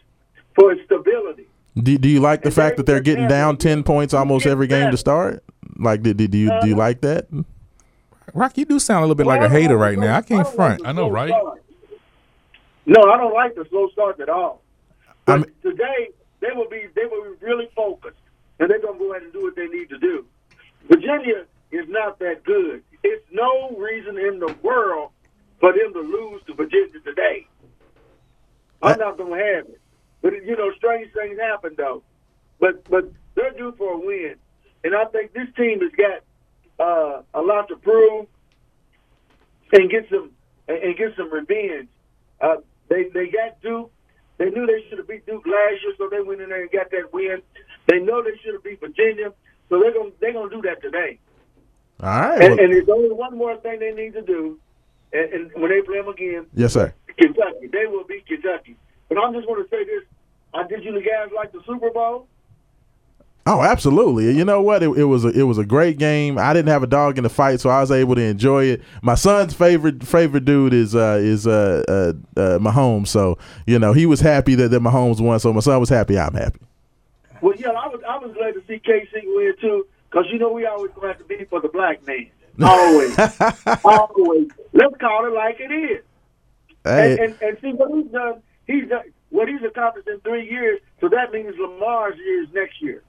for 0.55 0.72
his 0.74 0.84
stability. 0.86 1.47
Do, 1.74 1.97
do 1.99 2.09
you 2.09 2.20
like 2.20 2.43
the 2.43 2.49
And 2.49 2.55
fact 2.55 2.76
that 2.76 2.86
they're 2.86 3.01
getting 3.01 3.24
Johnson, 3.24 3.38
down 3.38 3.57
ten 3.57 3.82
points 3.82 4.12
almost 4.14 4.47
every 4.47 4.66
game 4.66 4.90
to 4.90 4.97
start? 4.97 5.43
Like, 5.78 6.03
do, 6.03 6.12
do, 6.14 6.28
do 6.28 6.38
you 6.38 6.51
do 6.61 6.68
you 6.68 6.76
like 6.76 7.01
that? 7.01 7.26
Rock, 8.34 8.57
you 8.57 8.64
do 8.64 8.78
sound 8.78 8.99
a 8.99 9.03
little 9.03 9.14
bit 9.14 9.26
like 9.26 9.40
Well, 9.40 9.49
a 9.49 9.51
I 9.51 9.53
don't 9.53 9.62
hater 9.62 9.76
right 9.76 9.99
now. 9.99 10.16
I 10.16 10.20
slow- 10.20 10.36
can't 10.36 10.47
don't 10.47 10.55
front. 10.57 10.80
like 10.82 10.88
I 10.88 10.93
know, 10.93 11.11
right? 11.11 11.28
starts. 11.30 11.61
No, 12.86 13.03
I 13.11 13.16
don't 13.16 13.34
like 13.34 13.55
the 13.55 13.66
slow 13.68 13.88
start 13.90 14.20
at 14.20 14.28
all. 14.28 14.62
But 15.27 15.33
I'm- 15.33 15.45
today 15.62 16.11
they 16.41 16.53
will 16.55 16.68
be 16.68 16.89
they 16.95 17.07
will 17.07 17.23
be 17.35 17.47
really 17.47 17.68
focused, 17.77 18.20
and 18.59 18.70
they're 18.70 18.81
gonna 18.81 18.99
go 18.99 19.12
ahead 19.12 19.23
and 19.23 19.33
do 19.33 19.43
what 19.43 19.57
they 19.57 19.68
need 19.68 19.89
to 19.91 19.99
do. 19.99 20.27
Virginia 20.89 21.47
is 21.70 21.89
not 21.89 22.18
that 22.20 22.45
good. 22.45 22.83
It's 23.03 23.25
no 23.33 23.70
reason 23.77 24.18
in 24.18 24.39
the 24.39 24.55
world 24.62 25.11
for 25.61 25.73
them 25.73 25.93
to 25.95 26.01
lose 26.01 26.43
to 26.45 26.55
Virginia 26.55 27.01
today. 27.05 27.47
I'm 28.83 28.99
not 28.99 29.16
gonna 29.18 29.37
have 29.37 29.66
it. 29.68 29.81
But 30.23 30.35
you 30.45 30.57
know, 30.57 30.73
strange 30.75 31.12
things 31.12 31.39
happen 31.39 31.75
though. 31.77 32.03
But 32.61 32.85
but 32.91 33.11
they're 33.35 33.53
due 33.53 33.73
for 33.79 33.95
a 33.95 33.99
win, 33.99 34.37
and 34.85 34.95
I 34.95 35.05
think 35.07 35.33
this 35.33 35.49
team 35.57 35.81
has 35.81 35.93
got 35.93 36.23
uh, 36.81 37.23
a 37.35 37.43
lot 37.43 37.68
to 37.68 37.77
prove 37.77 38.27
and 39.73 39.91
get 39.91 40.09
some 40.11 40.33
and 40.68 40.79
and 40.79 40.97
get 40.97 41.16
some 41.16 41.33
revenge. 41.33 41.89
Uh, 42.41 42.57
they 42.89 43.05
they 43.11 43.29
got 43.29 43.61
Duke. 43.62 43.91
They 44.39 44.51
knew 44.51 44.66
they 44.66 44.85
should 44.89 44.99
have 44.99 45.09
beat 45.09 45.26
Duke 45.26 45.47
last 45.47 45.83
year, 45.83 45.95
so 45.99 46.09
they 46.09 46.20
went 46.20 46.41
in 46.41 46.49
there 46.49 46.62
and 46.62 46.70
got 46.70 46.91
that 46.91 47.12
win. 47.12 47.43
They 47.87 47.99
know 48.01 48.22
they 48.22 48.37
should 48.43 48.55
have 48.55 48.64
beat 48.64 48.80
Virginia, 48.80 49.33
so 49.68 49.80
they're 49.80 49.93
gonna 49.93 50.11
they're 50.20 50.33
gonna 50.33 50.51
do 50.51 50.62
that 50.62 50.80
today. 50.83 51.18
All 52.01 52.09
right. 52.09 52.41
And, 52.43 52.55
well- 52.57 52.64
and 52.64 52.72
there's 52.72 52.89
only 52.89 53.11
one 53.12 53.37
more 53.37 53.57
thing 53.59 53.78
they 53.80 53.93
need 53.93 54.14
to 54.14 54.22
do, 54.22 54.59
and, 55.12 55.33
and 55.33 55.51
when 55.55 55.70
they 55.70 55.83
play 55.83 55.99
them 55.99 56.09
again, 56.09 56.47
yes, 56.55 56.72
sir. 56.72 56.93
Kentucky, 57.18 57.66
they 57.70 57.87
will 57.87 58.05
beat 58.05 58.26
Kentucky. 58.26 58.76
But 59.09 59.18
I'm 59.18 59.35
just 59.35 59.47
going 59.47 59.62
to 59.62 59.68
say 59.68 59.85
this: 59.85 60.03
I 60.55 60.66
Did 60.66 60.83
you 60.85 60.93
the 60.93 61.01
guys 61.03 61.28
like 61.37 61.53
the 61.53 61.61
Super 61.66 61.91
Bowl? 61.91 62.26
Oh, 63.45 63.62
absolutely. 63.62 64.36
You 64.36 64.45
know 64.45 64.62
what? 64.62 64.84
It, 64.84 64.90
it 64.97 65.05
was 65.05 65.24
a, 65.24 65.28
it 65.28 65.43
was 65.43 65.59
a 65.59 65.64
great 65.64 65.99
game. 65.99 66.38
I 66.38 66.53
didn't 66.53 66.68
have 66.68 66.84
a 66.84 66.86
dog 66.86 67.18
in 67.18 67.24
the 67.24 67.30
fight, 67.30 67.61
so 67.61 67.70
I 67.70 67.80
was 67.80 67.90
able 67.90 68.14
to 68.14 68.22
enjoy 68.22 68.66
it. 68.66 68.82
My 69.03 69.16
son's 69.16 69.53
favorite 69.53 70.07
favorite 70.07 70.45
dude 70.45 70.72
is 70.72 70.95
uh, 70.95 71.18
is 71.20 71.47
uh, 71.47 71.82
uh, 71.88 72.40
uh, 72.40 72.59
Mahomes, 72.59 73.09
so 73.09 73.38
you 73.66 73.80
know 73.80 73.93
he 73.93 74.07
was 74.07 74.20
happy 74.20 74.55
that, 74.55 74.68
that 74.68 74.80
Mahomes 74.80 75.20
won. 75.20 75.40
So 75.40 75.53
my 75.53 75.61
son 75.61 75.80
was 75.80 75.88
happy. 75.88 76.16
I'm 76.16 76.34
happy. 76.34 76.61
Well, 77.40 77.57
yeah, 77.57 77.70
I 77.70 77.88
was 77.88 78.01
I 78.09 78.18
was 78.18 78.32
glad 78.36 78.55
to 78.55 78.62
see 78.68 78.78
KC 78.78 79.11
win 79.24 79.55
too, 79.61 79.86
because 80.09 80.26
you 80.30 80.38
know 80.38 80.53
we 80.53 80.64
always 80.64 80.93
going 80.93 81.03
to 81.03 81.09
have 81.09 81.18
to 81.18 81.24
be 81.24 81.45
for 81.47 81.61
the 81.61 81.68
black 81.68 82.07
man. 82.07 82.30
Always, 82.62 83.18
always. 83.84 84.49
Let's 84.72 84.97
call 85.01 85.26
it 85.26 85.32
like 85.32 85.59
it 85.59 85.72
is. 85.72 86.05
Hey, 86.84 87.12
And, 87.12 87.20
and 87.20 87.43
and 87.43 87.59
see 87.61 87.72
what 87.72 87.90
he's 87.93 88.12
done. 88.12 88.43
He's 88.68 88.88
done 88.88 89.03
what 89.30 89.49
he's 89.49 89.62
accomplished 89.62 90.07
in 90.07 90.20
three 90.20 90.49
years. 90.49 90.80
So 91.01 91.09
that 91.09 91.32
means 91.32 91.55
Lamar's 91.59 92.16
year 92.18 92.43
is 92.45 92.49
next 92.53 92.80
year. 92.80 93.03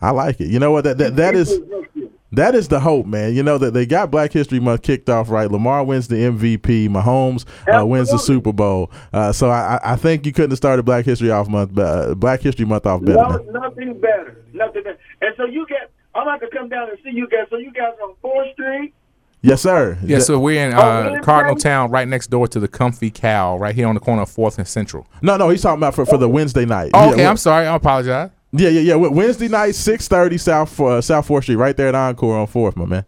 I 0.00 0.10
like 0.10 0.40
it. 0.40 0.48
You 0.48 0.58
know 0.58 0.70
what? 0.72 0.84
That 0.84 0.98
that, 0.98 1.16
that 1.16 1.34
His 1.34 1.50
is 1.50 1.58
year 1.58 1.80
next 1.80 1.96
year. 1.96 2.08
that 2.32 2.54
is 2.54 2.68
the 2.68 2.80
hope, 2.80 3.06
man. 3.06 3.34
You 3.34 3.42
know 3.42 3.58
that 3.58 3.72
they 3.74 3.84
got 3.86 4.10
Black 4.10 4.32
History 4.32 4.60
Month 4.60 4.82
kicked 4.82 5.08
off 5.10 5.28
right. 5.30 5.50
Lamar 5.50 5.82
wins 5.84 6.08
the 6.08 6.16
MVP. 6.16 6.88
Mahomes 6.88 7.44
uh, 7.72 7.84
wins 7.86 8.10
the 8.10 8.18
Super 8.18 8.52
Bowl. 8.52 8.90
Uh, 9.12 9.32
so 9.32 9.48
I, 9.50 9.76
I- 9.82 9.92
I 9.92 9.96
think 9.96 10.24
you 10.26 10.32
couldn't 10.32 10.50
have 10.50 10.58
started 10.58 10.84
Black 10.84 11.04
History 11.04 11.30
off 11.30 11.48
month, 11.48 11.76
uh, 11.78 12.14
Black 12.14 12.40
History 12.40 12.64
Month 12.66 12.86
off 12.86 13.02
better. 13.04 13.14
No, 13.16 13.60
nothing 13.60 13.98
better. 14.00 14.44
Nothing 14.52 14.82
better. 14.84 14.98
And 15.22 15.34
so 15.36 15.44
you 15.44 15.66
get. 15.66 15.90
I'm 16.14 16.22
about 16.22 16.40
to 16.40 16.48
come 16.48 16.68
down 16.68 16.88
and 16.90 16.98
see 17.04 17.10
you 17.10 17.28
guys. 17.28 17.46
So 17.50 17.56
you 17.58 17.72
guys 17.72 17.92
on 18.02 18.14
Fourth 18.22 18.52
Street. 18.52 18.92
Yes, 19.40 19.62
sir. 19.62 19.96
Yeah, 20.02 20.18
so 20.18 20.38
we're 20.40 20.66
in 20.66 20.74
Oh, 20.74 20.78
uh, 20.80 21.02
really? 21.04 21.20
Cardinal 21.20 21.54
Town, 21.54 21.92
right 21.92 22.08
next 22.08 22.26
door 22.28 22.48
to 22.48 22.58
the 22.58 22.66
Comfy 22.66 23.08
Cow, 23.10 23.56
right 23.56 23.72
here 23.72 23.86
on 23.86 23.94
the 23.94 24.00
corner 24.00 24.22
of 24.22 24.28
Fourth 24.30 24.58
and 24.58 24.66
Central. 24.66 25.06
no, 25.22 25.36
no, 25.36 25.48
he's 25.48 25.62
talking 25.62 25.78
about 25.78 25.94
for, 25.94 26.04
for 26.04 26.18
the 26.18 26.28
Wednesday 26.28 26.64
night. 26.64 26.90
Oh, 26.92 27.04
Yeah, 27.04 27.12
okay, 27.12 27.22
we- 27.22 27.26
I'm 27.28 27.36
sorry. 27.36 27.66
I 27.68 27.74
apologize. 27.76 28.30
Yeah, 28.52 28.70
yeah, 28.70 28.80
yeah. 28.80 28.94
Wednesday 28.94 29.48
night, 29.48 29.74
six 29.74 30.08
thirty, 30.08 30.38
South 30.38 30.78
uh, 30.80 31.00
South 31.00 31.26
Fourth 31.26 31.44
Street, 31.44 31.56
right 31.56 31.76
there 31.76 31.88
at 31.88 31.94
Encore 31.94 32.38
on 32.38 32.46
Fourth, 32.46 32.76
my 32.76 32.86
man. 32.86 33.04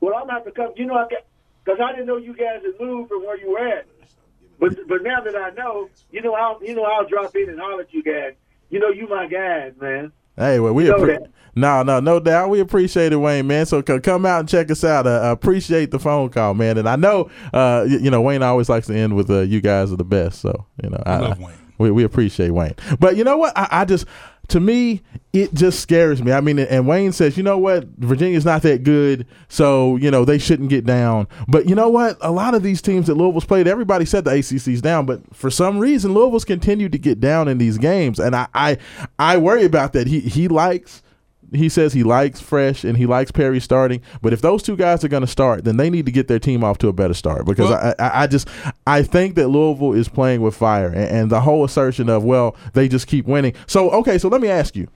Well, 0.00 0.14
I'm 0.16 0.24
about 0.24 0.44
to 0.44 0.50
come. 0.50 0.72
You 0.76 0.86
know, 0.86 0.94
I 0.94 1.06
because 1.64 1.80
I 1.82 1.92
didn't 1.92 2.06
know 2.06 2.16
you 2.16 2.34
guys 2.34 2.60
had 2.62 2.80
moved 2.80 3.10
from 3.10 3.24
where 3.24 3.38
you 3.38 3.50
were 3.52 3.58
at. 3.66 3.86
But 4.58 4.76
but 4.88 5.02
now 5.02 5.20
that 5.20 5.36
I 5.36 5.50
know, 5.50 5.88
you 6.10 6.20
know, 6.20 6.34
I'll 6.34 6.58
you 6.62 6.74
know 6.74 6.84
I'll 6.84 7.06
drop 7.06 7.34
in 7.36 7.48
and 7.48 7.58
holler 7.60 7.82
at 7.82 7.92
you 7.94 8.02
guys. 8.02 8.34
You 8.70 8.80
know, 8.80 8.88
you 8.88 9.06
my 9.08 9.26
guys, 9.26 9.72
man. 9.80 10.12
Hey, 10.36 10.58
well, 10.58 10.72
we 10.72 10.84
know 10.84 10.96
appre- 10.96 11.20
that. 11.20 11.30
no, 11.54 11.84
no, 11.84 12.00
no 12.00 12.18
doubt. 12.18 12.50
We 12.50 12.58
appreciate 12.58 13.12
it, 13.12 13.16
Wayne, 13.16 13.46
man. 13.46 13.66
So 13.66 13.82
c- 13.86 14.00
come 14.00 14.26
out 14.26 14.40
and 14.40 14.48
check 14.48 14.68
us 14.68 14.82
out. 14.82 15.06
Uh, 15.06 15.20
appreciate 15.30 15.92
the 15.92 16.00
phone 16.00 16.28
call, 16.30 16.54
man. 16.54 16.76
And 16.76 16.88
I 16.88 16.96
know, 16.96 17.30
uh, 17.52 17.86
y- 17.86 17.98
you 18.00 18.10
know, 18.10 18.20
Wayne 18.20 18.42
always 18.42 18.68
likes 18.68 18.88
to 18.88 18.96
end 18.96 19.14
with 19.14 19.30
uh, 19.30 19.40
"You 19.42 19.60
guys 19.60 19.92
are 19.92 19.96
the 19.96 20.04
best." 20.04 20.40
So 20.40 20.66
you 20.82 20.90
know, 20.90 21.00
I, 21.06 21.18
love 21.18 21.38
Wayne. 21.38 21.54
We, 21.78 21.90
we 21.90 22.04
appreciate 22.04 22.50
Wayne. 22.50 22.74
But 22.98 23.16
you 23.16 23.24
know 23.24 23.36
what? 23.36 23.56
I, 23.56 23.68
I 23.70 23.84
just, 23.84 24.06
to 24.48 24.60
me, 24.60 25.02
it 25.32 25.54
just 25.54 25.80
scares 25.80 26.22
me. 26.22 26.32
I 26.32 26.40
mean, 26.40 26.58
and 26.58 26.86
Wayne 26.86 27.12
says, 27.12 27.36
you 27.36 27.42
know 27.42 27.58
what? 27.58 27.86
Virginia's 27.98 28.44
not 28.44 28.62
that 28.62 28.84
good, 28.84 29.26
so 29.48 29.96
you 29.96 30.10
know 30.10 30.24
they 30.24 30.38
shouldn't 30.38 30.68
get 30.68 30.84
down. 30.84 31.26
But 31.48 31.68
you 31.68 31.74
know 31.74 31.88
what? 31.88 32.16
A 32.20 32.30
lot 32.30 32.54
of 32.54 32.62
these 32.62 32.82
teams 32.82 33.06
that 33.06 33.14
Louisville's 33.14 33.44
played, 33.46 33.66
everybody 33.66 34.04
said 34.04 34.24
the 34.24 34.32
ACC's 34.32 34.80
down, 34.80 35.06
but 35.06 35.22
for 35.34 35.50
some 35.50 35.78
reason, 35.78 36.14
Louisville's 36.14 36.44
continued 36.44 36.92
to 36.92 36.98
get 36.98 37.20
down 37.20 37.48
in 37.48 37.58
these 37.58 37.78
games, 37.78 38.18
and 38.18 38.36
I, 38.36 38.46
I, 38.54 38.78
I 39.18 39.36
worry 39.38 39.64
about 39.64 39.92
that. 39.94 40.06
He 40.06 40.20
he 40.20 40.48
likes. 40.48 41.02
He 41.52 41.68
says 41.68 41.92
he 41.92 42.02
likes 42.02 42.40
Fresh 42.40 42.84
and 42.84 42.96
he 42.96 43.06
likes 43.06 43.30
Perry 43.30 43.60
starting, 43.60 44.00
but 44.22 44.32
if 44.32 44.40
those 44.40 44.62
two 44.62 44.76
guys 44.76 45.04
are 45.04 45.08
going 45.08 45.20
to 45.22 45.26
start, 45.26 45.64
then 45.64 45.76
they 45.76 45.90
need 45.90 46.06
to 46.06 46.12
get 46.12 46.28
their 46.28 46.38
team 46.38 46.64
off 46.64 46.78
to 46.78 46.88
a 46.88 46.92
better 46.92 47.14
start 47.14 47.46
because 47.46 47.70
Well- 47.70 47.94
I, 47.98 48.02
I, 48.02 48.22
I 48.22 48.26
just 48.26 48.48
I 48.86 49.02
think 49.02 49.34
that 49.36 49.48
Louisville 49.48 49.92
is 49.92 50.08
playing 50.08 50.40
with 50.40 50.56
fire 50.56 50.88
and, 50.88 50.96
and 50.96 51.30
the 51.30 51.40
whole 51.42 51.64
assertion 51.64 52.08
of 52.08 52.24
well 52.24 52.56
they 52.72 52.88
just 52.88 53.06
keep 53.06 53.26
winning. 53.26 53.54
So 53.66 53.90
okay, 53.90 54.18
so 54.18 54.28
let 54.28 54.40
me 54.40 54.48
ask 54.48 54.74
you, 54.76 54.88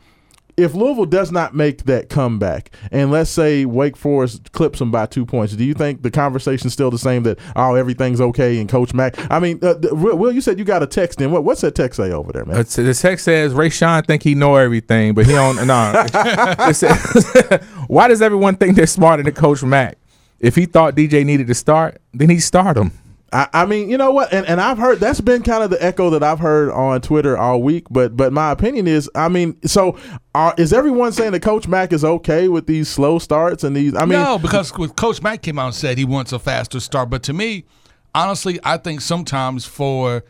if 0.59 0.75
Louisville 0.75 1.07
does 1.07 1.31
not 1.31 1.55
make 1.55 1.85
that 1.85 2.09
comeback, 2.09 2.75
and 2.91 3.13
let's 3.13 3.31
say 3.31 3.65
Wake 3.65 3.97
Forest 3.97 4.51
clips 4.53 4.81
them 4.81 4.91
by 4.91 5.07
two 5.07 5.25
points, 5.25 5.55
do 5.55 5.65
you 5.65 5.73
think 5.73 6.03
the 6.03 6.11
conversation's 6.11 6.73
still 6.73 6.91
the 6.91 6.99
same 6.99 7.23
that 7.23 7.39
oh 7.55 7.77
everything's 7.77 8.21
okay 8.21 8.59
and 8.59 8.69
Coach 8.69 8.93
Mack? 8.93 9.15
I 9.31 9.39
mean, 9.39 9.61
uh, 9.63 9.77
Will, 9.93 10.33
you 10.33 10.41
said 10.41 10.59
you 10.59 10.65
got 10.65 10.83
a 10.83 10.87
text 10.87 11.21
in. 11.21 11.31
What 11.31 11.45
what's 11.45 11.61
that 11.61 11.77
text 11.77 11.97
say 11.99 12.11
over 12.11 12.33
there, 12.33 12.45
man? 12.45 12.57
Uh, 12.57 12.63
the 12.65 12.93
text 12.93 13.25
says 13.25 13.55
Ray 13.55 13.71
Sean 13.71 14.03
think 14.03 14.25
he 14.25 14.35
know 14.35 14.57
everything, 14.57 15.15
but 15.15 15.27
he 15.27 15.33
don't. 15.33 15.65
no. 15.67 16.07
Why 17.87 18.09
does 18.09 18.21
everyone 18.21 18.57
think 18.57 18.75
they're 18.75 18.87
smarter 18.87 19.23
than 19.23 19.35
Coach 19.35 19.63
Mack? 19.63 19.97
If 20.41 20.57
he 20.57 20.67
thought 20.67 20.97
DJ 20.97 21.25
needed 21.25 21.47
to 21.47 21.55
start, 21.55 22.01
then 22.13 22.31
he'd 22.31 22.41
start 22.41 22.77
him. 22.77 22.93
I, 23.33 23.49
I 23.53 23.67
mean, 23.67 23.91
you 23.91 23.99
know 23.99 24.11
what, 24.11 24.33
and, 24.33 24.47
and 24.47 24.61
I've 24.61 24.79
heard 24.79 25.01
that's 25.01 25.21
been 25.21 25.43
kind 25.43 25.63
of 25.63 25.71
the 25.71 25.83
echo 25.85 26.11
that 26.11 26.23
I've 26.23 26.39
heard 26.39 26.71
on 26.71 27.01
Twitter 27.03 27.37
all 27.37 27.63
week. 27.63 27.87
But 27.91 28.17
but 28.17 28.33
my 28.33 28.51
opinion 28.51 28.87
is, 28.87 29.11
I 29.15 29.29
mean, 29.29 29.57
so 29.65 29.99
are, 30.35 30.55
is 30.57 30.73
everyone 30.73 31.13
saying 31.13 31.33
that 31.33 31.43
Coach 31.43 31.69
Mack 31.69 31.93
is 31.93 32.05
okay 32.05 32.49
with 32.49 32.67
these 32.67 32.89
slow 32.89 33.19
starts 33.19 33.65
and 33.65 33.77
these? 33.77 33.95
I 33.95 34.01
mean, 34.07 34.21
no, 34.21 34.39
because 34.39 34.73
Coach 34.73 35.23
Mack 35.23 35.43
came 35.43 35.59
out 35.59 35.67
and 35.67 35.75
said 35.75 35.99
he 35.99 36.07
wants 36.07 36.33
a 36.33 36.39
faster 36.39 36.81
start. 36.81 37.11
But 37.11 37.23
to 37.25 37.33
me, 37.35 37.65
honestly, 38.15 38.59
I 38.65 38.79
think 38.79 39.03
sometimes 39.03 39.67
for 39.67 40.25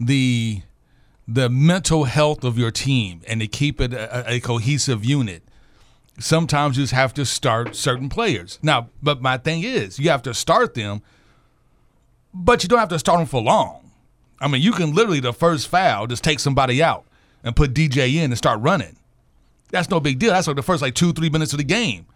the 0.00 0.62
the 1.28 1.48
mental 1.48 2.04
health 2.04 2.42
of 2.42 2.58
your 2.58 2.72
team 2.72 3.22
and 3.28 3.40
to 3.40 3.46
keep 3.46 3.80
it 3.80 3.92
a, 3.94 4.28
a 4.28 4.40
cohesive 4.40 5.04
unit, 5.04 5.44
sometimes 6.18 6.76
you 6.76 6.82
just 6.82 6.92
have 6.92 7.14
to 7.14 7.24
start 7.24 7.76
certain 7.76 8.08
players. 8.08 8.58
Now, 8.60 8.90
but 9.00 9.22
my 9.22 9.38
thing 9.38 9.62
is, 9.62 10.00
you 10.00 10.10
have 10.10 10.22
to 10.22 10.34
start 10.34 10.74
them, 10.74 11.02
but 12.32 12.62
you 12.62 12.68
don't 12.68 12.78
have 12.78 12.88
to 12.90 12.98
start 12.98 13.18
them 13.18 13.26
for 13.26 13.40
long. 13.40 13.90
I 14.40 14.48
mean, 14.48 14.62
you 14.62 14.72
can 14.72 14.94
literally 14.94 15.20
the 15.20 15.32
first 15.32 15.68
foul 15.68 16.06
just 16.06 16.24
take 16.24 16.40
somebody 16.40 16.82
out 16.82 17.04
and 17.44 17.54
put 17.54 17.74
DJ 17.74 18.14
in 18.14 18.24
and 18.30 18.38
start 18.38 18.60
running. 18.60 18.96
That's 19.70 19.90
no 19.90 20.00
big 20.00 20.18
deal. 20.18 20.32
That's 20.32 20.46
like 20.46 20.56
the 20.56 20.62
first 20.62 20.82
like 20.82 20.94
two 20.94 21.12
three 21.12 21.30
minutes 21.30 21.52
of 21.52 21.58
the 21.58 21.64
game, 21.64 22.06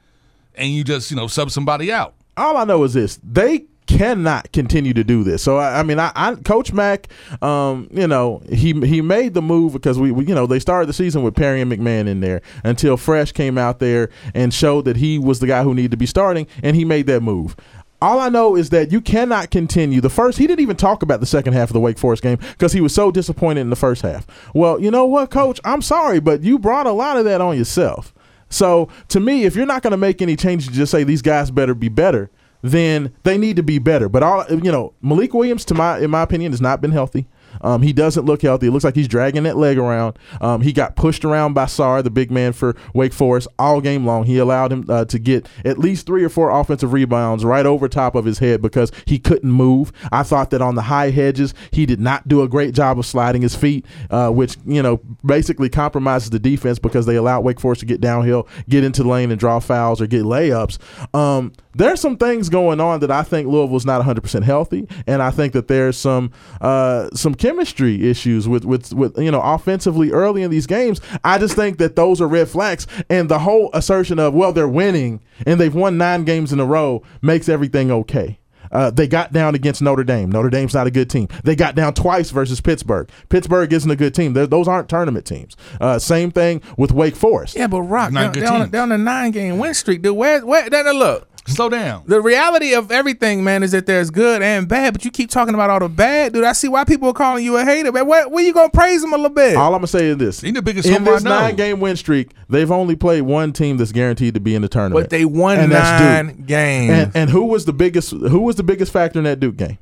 and 0.55 0.71
you 0.71 0.85
just 0.85 1.11
you 1.11 1.17
know 1.17 1.27
sub 1.27 1.51
somebody 1.51 1.93
out. 1.93 2.15
all 2.37 2.57
I 2.57 2.65
know 2.65 2.83
is 2.85 2.95
this: 2.95 3.19
they 3.23 3.67
cannot 3.87 4.51
continue 4.53 4.95
to 4.95 5.05
do 5.05 5.23
this. 5.23 5.43
So 5.43 5.59
I, 5.59 5.81
I 5.81 5.83
mean, 5.83 5.99
I, 5.99 6.11
I 6.15 6.35
Coach 6.37 6.73
Mack, 6.73 7.09
um, 7.43 7.89
you 7.93 8.07
know, 8.07 8.43
he 8.49 8.73
he 8.73 9.01
made 9.01 9.35
the 9.35 9.43
move 9.43 9.73
because 9.73 9.99
we, 9.99 10.11
we, 10.11 10.25
you 10.27 10.35
know, 10.35 10.47
they 10.47 10.59
started 10.59 10.89
the 10.89 10.93
season 10.93 11.23
with 11.23 11.35
Perry 11.35 11.61
and 11.61 11.71
McMahon 11.71 12.09
in 12.09 12.21
there 12.21 12.43
until 12.65 12.97
Fresh 12.97 13.33
came 13.33 13.59
out 13.59 13.79
there 13.79 14.11
and 14.35 14.53
showed 14.53 14.85
that 14.87 14.97
he 14.97 15.19
was 15.19 15.41
the 15.41 15.47
guy 15.47 15.63
who 15.63 15.75
needed 15.75 15.91
to 15.93 15.97
be 15.97 16.07
starting, 16.07 16.47
and 16.63 16.77
he 16.77 16.85
made 16.85 17.07
that 17.07 17.21
move. 17.21 17.57
All 18.03 18.21
I 18.21 18.29
know 18.29 18.57
is 18.57 18.71
that 18.71 18.93
you 18.93 19.01
cannot 19.01 19.51
continue. 19.51 20.01
The 20.01 20.11
first, 20.11 20.37
he 20.39 20.47
didn't 20.47 20.61
even 20.61 20.77
talk 20.77 21.03
about 21.03 21.21
the 21.21 21.27
second 21.27 21.55
half 21.55 21.71
of 21.71 21.75
the 21.75 21.81
Wake 21.81 21.99
Forest 21.99 22.23
game 22.23 22.39
because 22.53 22.73
he 22.73 22.81
was 22.81 22.95
so 22.95 23.11
disappointed 23.11 23.63
in 23.63 23.71
the 23.71 23.77
first 23.77 24.03
half. 24.03 24.27
Well, 24.55 24.81
you 24.81 24.91
know 24.91 25.07
what, 25.07 25.31
Coach? 25.31 25.61
I'm 25.65 25.81
sorry, 25.81 26.21
but 26.21 26.43
you 26.43 26.59
brought 26.59 26.87
a 26.87 26.93
lot 26.93 27.17
of 27.17 27.25
that 27.25 27.41
on 27.41 27.57
yourself. 27.57 28.13
So 28.51 28.89
to 29.09 29.21
me, 29.21 29.45
if 29.45 29.57
you're 29.57 29.67
not 29.67 29.83
going 29.83 29.93
to 29.93 29.97
make 29.97 30.21
any 30.21 30.37
changes, 30.37 30.69
just 30.69 30.93
say 30.93 31.03
these 31.03 31.23
guys 31.23 31.51
better 31.51 31.75
be 31.75 31.89
better. 31.89 32.31
Then 32.63 33.13
they 33.25 33.37
need 33.37 33.57
to 33.57 33.63
be 33.63 33.79
better. 33.79 34.09
But 34.09 34.23
all 34.23 34.47
you 34.49 34.73
know, 34.73 34.95
Malik 35.03 35.35
Williams, 35.35 35.65
to 35.67 35.75
my 35.75 35.99
in 35.99 36.11
my 36.11 36.23
opinion, 36.23 36.53
has 36.53 36.61
not 36.61 36.81
been 36.81 36.93
healthy. 36.93 37.27
Um, 37.61 37.83
he 37.83 37.93
doesn't 37.93 38.25
look 38.25 38.43
healthy. 38.43 38.69
It 38.69 38.71
looks 38.71 38.85
like 38.85 38.95
he's 38.95 39.09
dragging 39.09 39.45
that 39.45 39.57
leg 39.57 39.79
around. 39.79 40.19
Um, 40.41 40.61
he 40.61 40.73
got 40.73 40.97
pushed 40.97 41.25
around 41.25 41.55
by 41.55 41.65
Sarr, 41.65 42.03
the 42.03 42.11
big 42.11 42.31
man 42.31 42.53
for 42.53 42.77
Wake 42.95 43.13
Forest, 43.13 43.49
all 43.59 43.81
game 43.81 44.07
long. 44.07 44.25
He 44.25 44.39
allowed 44.39 44.73
him 44.73 44.85
uh, 44.89 45.05
to 45.07 45.19
get 45.19 45.49
at 45.65 45.79
least 45.79 46.07
three 46.07 46.25
or 46.25 46.29
four 46.29 46.51
offensive 46.51 46.93
rebounds 46.93 47.45
right 47.45 47.67
over 47.67 47.89
top 47.89 48.15
of 48.15 48.25
his 48.25 48.39
head 48.39 48.63
because 48.63 48.91
he 49.07 49.19
couldn't 49.19 49.51
move. 49.51 49.93
I 50.13 50.23
thought 50.23 50.51
that 50.51 50.63
on 50.63 50.75
the 50.75 50.83
high 50.83 51.11
hedges, 51.11 51.55
he 51.71 51.87
did 51.87 52.01
not 52.01 52.29
do 52.29 52.43
a 52.43 52.49
great 52.49 52.75
job 52.75 52.99
of 52.99 53.07
sliding 53.07 53.43
his 53.43 53.55
feet, 53.55 53.87
uh, 54.11 54.31
which 54.31 54.57
you 54.67 54.83
know 54.83 55.01
basically 55.25 55.69
compromises 55.69 56.31
the 56.31 56.39
defense 56.39 56.79
because 56.79 57.07
they 57.07 57.17
allow 57.17 57.41
Wake 57.41 57.61
Forest 57.61 57.81
to 57.81 57.87
get 57.87 58.01
downhill, 58.01 58.49
get 58.69 58.85
into 58.85 59.05
lane, 59.05 59.31
and 59.31 59.41
draw 59.41 59.59
fouls 59.59 60.01
or 60.01 60.07
get 60.07 60.23
layups. 60.25 60.79
Um, 61.15 61.53
there's 61.75 62.01
some 62.01 62.17
things 62.17 62.49
going 62.49 62.81
on 62.81 63.01
that 63.01 63.11
I 63.11 63.23
think 63.23 63.49
Louisville's 63.49 63.85
not 63.85 64.01
100% 64.03 64.43
healthy, 64.43 64.87
and 65.07 65.23
I 65.23 65.31
think 65.31 65.53
that 65.55 65.69
there's 65.69 65.97
some 65.97 66.31
uh, 66.61 67.09
some 67.15 67.35
chemistry 67.45 68.09
issues 68.09 68.49
with 68.49 68.65
with 68.65 68.95
with 68.95 69.19
you 69.19 69.31
know 69.31 69.43
offensively 69.43 70.11
early 70.11 70.43
in 70.43 70.51
these 70.51 70.67
games. 70.67 71.01
I 71.23 71.37
just 71.37 71.55
think 71.55 71.77
that 71.77 71.95
those 71.95 72.21
are 72.23 72.27
red 72.27 72.49
flags, 72.49 72.87
and 73.11 73.29
the 73.29 73.41
whole 73.41 73.69
assertion 73.75 74.19
of 74.19 74.33
well 74.33 74.53
they're 74.53 74.67
winning 74.67 75.21
and 75.45 75.61
they've 75.61 75.75
won 75.75 75.99
nine 75.99 76.25
games 76.25 76.53
in 76.55 76.61
a 76.61 76.65
row 76.65 77.03
makes 77.21 77.49
everything 77.51 77.91
okay. 77.91 78.39
Uh, 78.73 78.91
they 78.91 79.07
got 79.07 79.33
down 79.33 79.55
against 79.55 79.83
Notre 79.83 80.05
Dame. 80.05 80.33
Notre 80.33 80.49
Dame's 80.49 80.75
not 80.75 80.87
a 80.87 80.91
good 80.91 81.11
team. 81.11 81.29
They 81.45 81.55
got 81.55 81.75
down 81.75 81.93
twice 81.93 82.31
versus 82.31 82.61
Pittsburgh. 82.61 83.09
Pittsburgh 83.29 83.73
isn't 83.73 83.91
a 83.91 83.95
good 83.95 84.15
team. 84.15 84.33
They're, 84.33 84.47
those 84.47 84.67
aren't 84.67 84.89
tournament 84.89 85.27
teams. 85.27 85.55
Uh, 85.81 85.99
same 85.99 86.33
thing 86.33 86.63
with 86.77 86.91
Wake 86.91 87.15
Forest. 87.15 87.57
Yeah, 87.57 87.69
but 87.69 87.83
Rock, 87.83 88.13
down, 88.13 88.33
good 88.33 88.41
down, 88.41 88.71
down 88.71 88.89
the 88.89 88.99
nine 88.99 89.31
game 89.31 89.59
win 89.59 89.75
streak, 89.75 90.03
dude. 90.03 90.17
Where, 90.17 90.45
where, 90.45 90.69
now, 90.71 90.83
now 90.83 90.93
look, 90.93 91.29
Slow 91.47 91.69
down. 91.69 92.05
the 92.07 92.23
reality 92.23 92.73
of 92.75 92.91
everything, 92.91 93.45
man, 93.45 93.63
is 93.63 93.73
that 93.73 93.85
there's 93.85 94.09
good 94.11 94.41
and 94.41 94.67
bad, 94.67 94.95
but 94.95 95.05
you 95.05 95.11
keep 95.11 95.29
talking 95.29 95.53
about 95.53 95.69
all 95.69 95.79
the 95.79 95.91
bad, 95.91 96.33
dude. 96.33 96.43
I 96.45 96.53
see 96.55 96.69
why 96.69 96.85
people 96.85 97.11
are 97.11 97.13
calling 97.15 97.45
you 97.45 97.57
a 97.59 97.65
hater, 97.65 97.93
man. 97.93 98.07
Where, 98.07 98.27
where 98.29 98.43
you 98.43 98.55
gonna 98.55 98.71
praise 98.71 99.03
them 99.03 99.13
a 99.13 99.17
little 99.17 99.29
bit? 99.35 99.55
All 99.57 99.75
I'm 99.75 99.79
gonna 99.81 99.87
say 99.87 100.07
is 100.07 100.17
this: 100.17 100.41
He 100.41 100.51
the 100.53 100.63
biggest 100.63 100.89
in 100.89 101.05
this 101.05 101.23
nine 101.23 101.55
game 101.57 101.81
win 101.81 101.97
streak, 101.97 102.31
they've 102.49 102.71
only 102.71 102.97
played 102.97 103.23
one 103.23 103.53
team 103.53 103.77
that's 103.77 103.93
guaranteed 103.93 104.33
to 104.35 104.41
be 104.41 104.55
in 104.55 104.63
the 104.63 104.69
tournament. 104.69 105.05
but 105.05 105.11
they 105.11 105.27
won 105.27 105.59
And 105.59 105.71
that's 105.71 106.03
nine 106.03 106.37
Duke. 106.37 106.47
games. 106.47 106.93
And, 106.93 107.13
and 107.17 107.31
who 107.31 107.45
was 107.45 107.67
the 107.67 107.75
biggest? 107.75 108.11
Who 108.13 108.41
was 108.41 108.57
the 108.57 108.63
biggest 108.63 108.91
factor 108.91 109.19
in 109.19 109.25
that 109.27 109.39
Duke 109.39 109.57
game? 109.57 109.79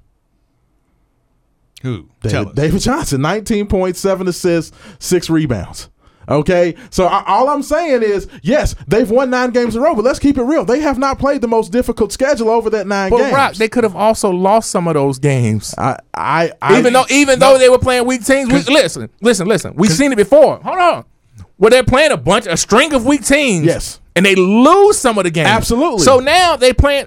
Who? 1.82 2.08
Tell 2.22 2.44
David, 2.44 2.48
us. 2.48 2.54
David 2.54 2.80
Johnson, 2.80 3.20
19 3.22 3.66
points, 3.66 3.98
seven 4.00 4.28
assists, 4.28 4.76
six 4.98 5.28
rebounds. 5.28 5.88
Okay, 6.32 6.74
so 6.90 7.04
I, 7.06 7.22
all 7.26 7.48
I'm 7.48 7.62
saying 7.62 8.02
is, 8.02 8.26
yes, 8.42 8.74
they've 8.88 9.08
won 9.10 9.30
nine 9.30 9.50
games 9.50 9.76
in 9.76 9.82
a 9.82 9.84
row, 9.84 9.94
but 9.94 10.04
let's 10.04 10.18
keep 10.18 10.38
it 10.38 10.42
real. 10.42 10.64
They 10.64 10.80
have 10.80 10.98
not 10.98 11.18
played 11.18 11.40
the 11.40 11.48
most 11.48 11.70
difficult 11.72 12.12
schedule 12.12 12.50
over 12.50 12.70
that 12.70 12.86
nine 12.86 13.10
but 13.10 13.18
games. 13.18 13.34
Rock, 13.34 13.54
they 13.54 13.68
could 13.68 13.84
have 13.84 13.94
also 13.94 14.30
lost 14.30 14.70
some 14.70 14.88
of 14.88 14.94
those 14.94 15.18
games. 15.18 15.74
I, 15.78 15.98
I, 16.14 16.52
I 16.60 16.78
even 16.78 16.92
though 16.92 17.04
even 17.10 17.38
though 17.38 17.58
they 17.58 17.68
were 17.68 17.78
playing 17.78 18.06
weak 18.06 18.24
teams, 18.24 18.48
we, 18.52 18.62
listen, 18.74 19.08
listen, 19.20 19.46
listen. 19.46 19.74
We've 19.76 19.92
seen 19.92 20.12
it 20.12 20.16
before. 20.16 20.58
Hold 20.58 20.78
on. 20.78 21.04
where 21.56 21.70
they're 21.70 21.84
playing 21.84 22.12
a 22.12 22.16
bunch, 22.16 22.46
a 22.46 22.56
string 22.56 22.92
of 22.94 23.04
weak 23.06 23.24
teams. 23.24 23.66
Yes. 23.66 24.00
and 24.16 24.24
they 24.26 24.34
lose 24.34 24.98
some 24.98 25.18
of 25.18 25.24
the 25.24 25.30
games. 25.30 25.48
Absolutely. 25.48 26.00
So 26.00 26.18
now 26.20 26.56
they 26.56 26.72
playing 26.72 27.06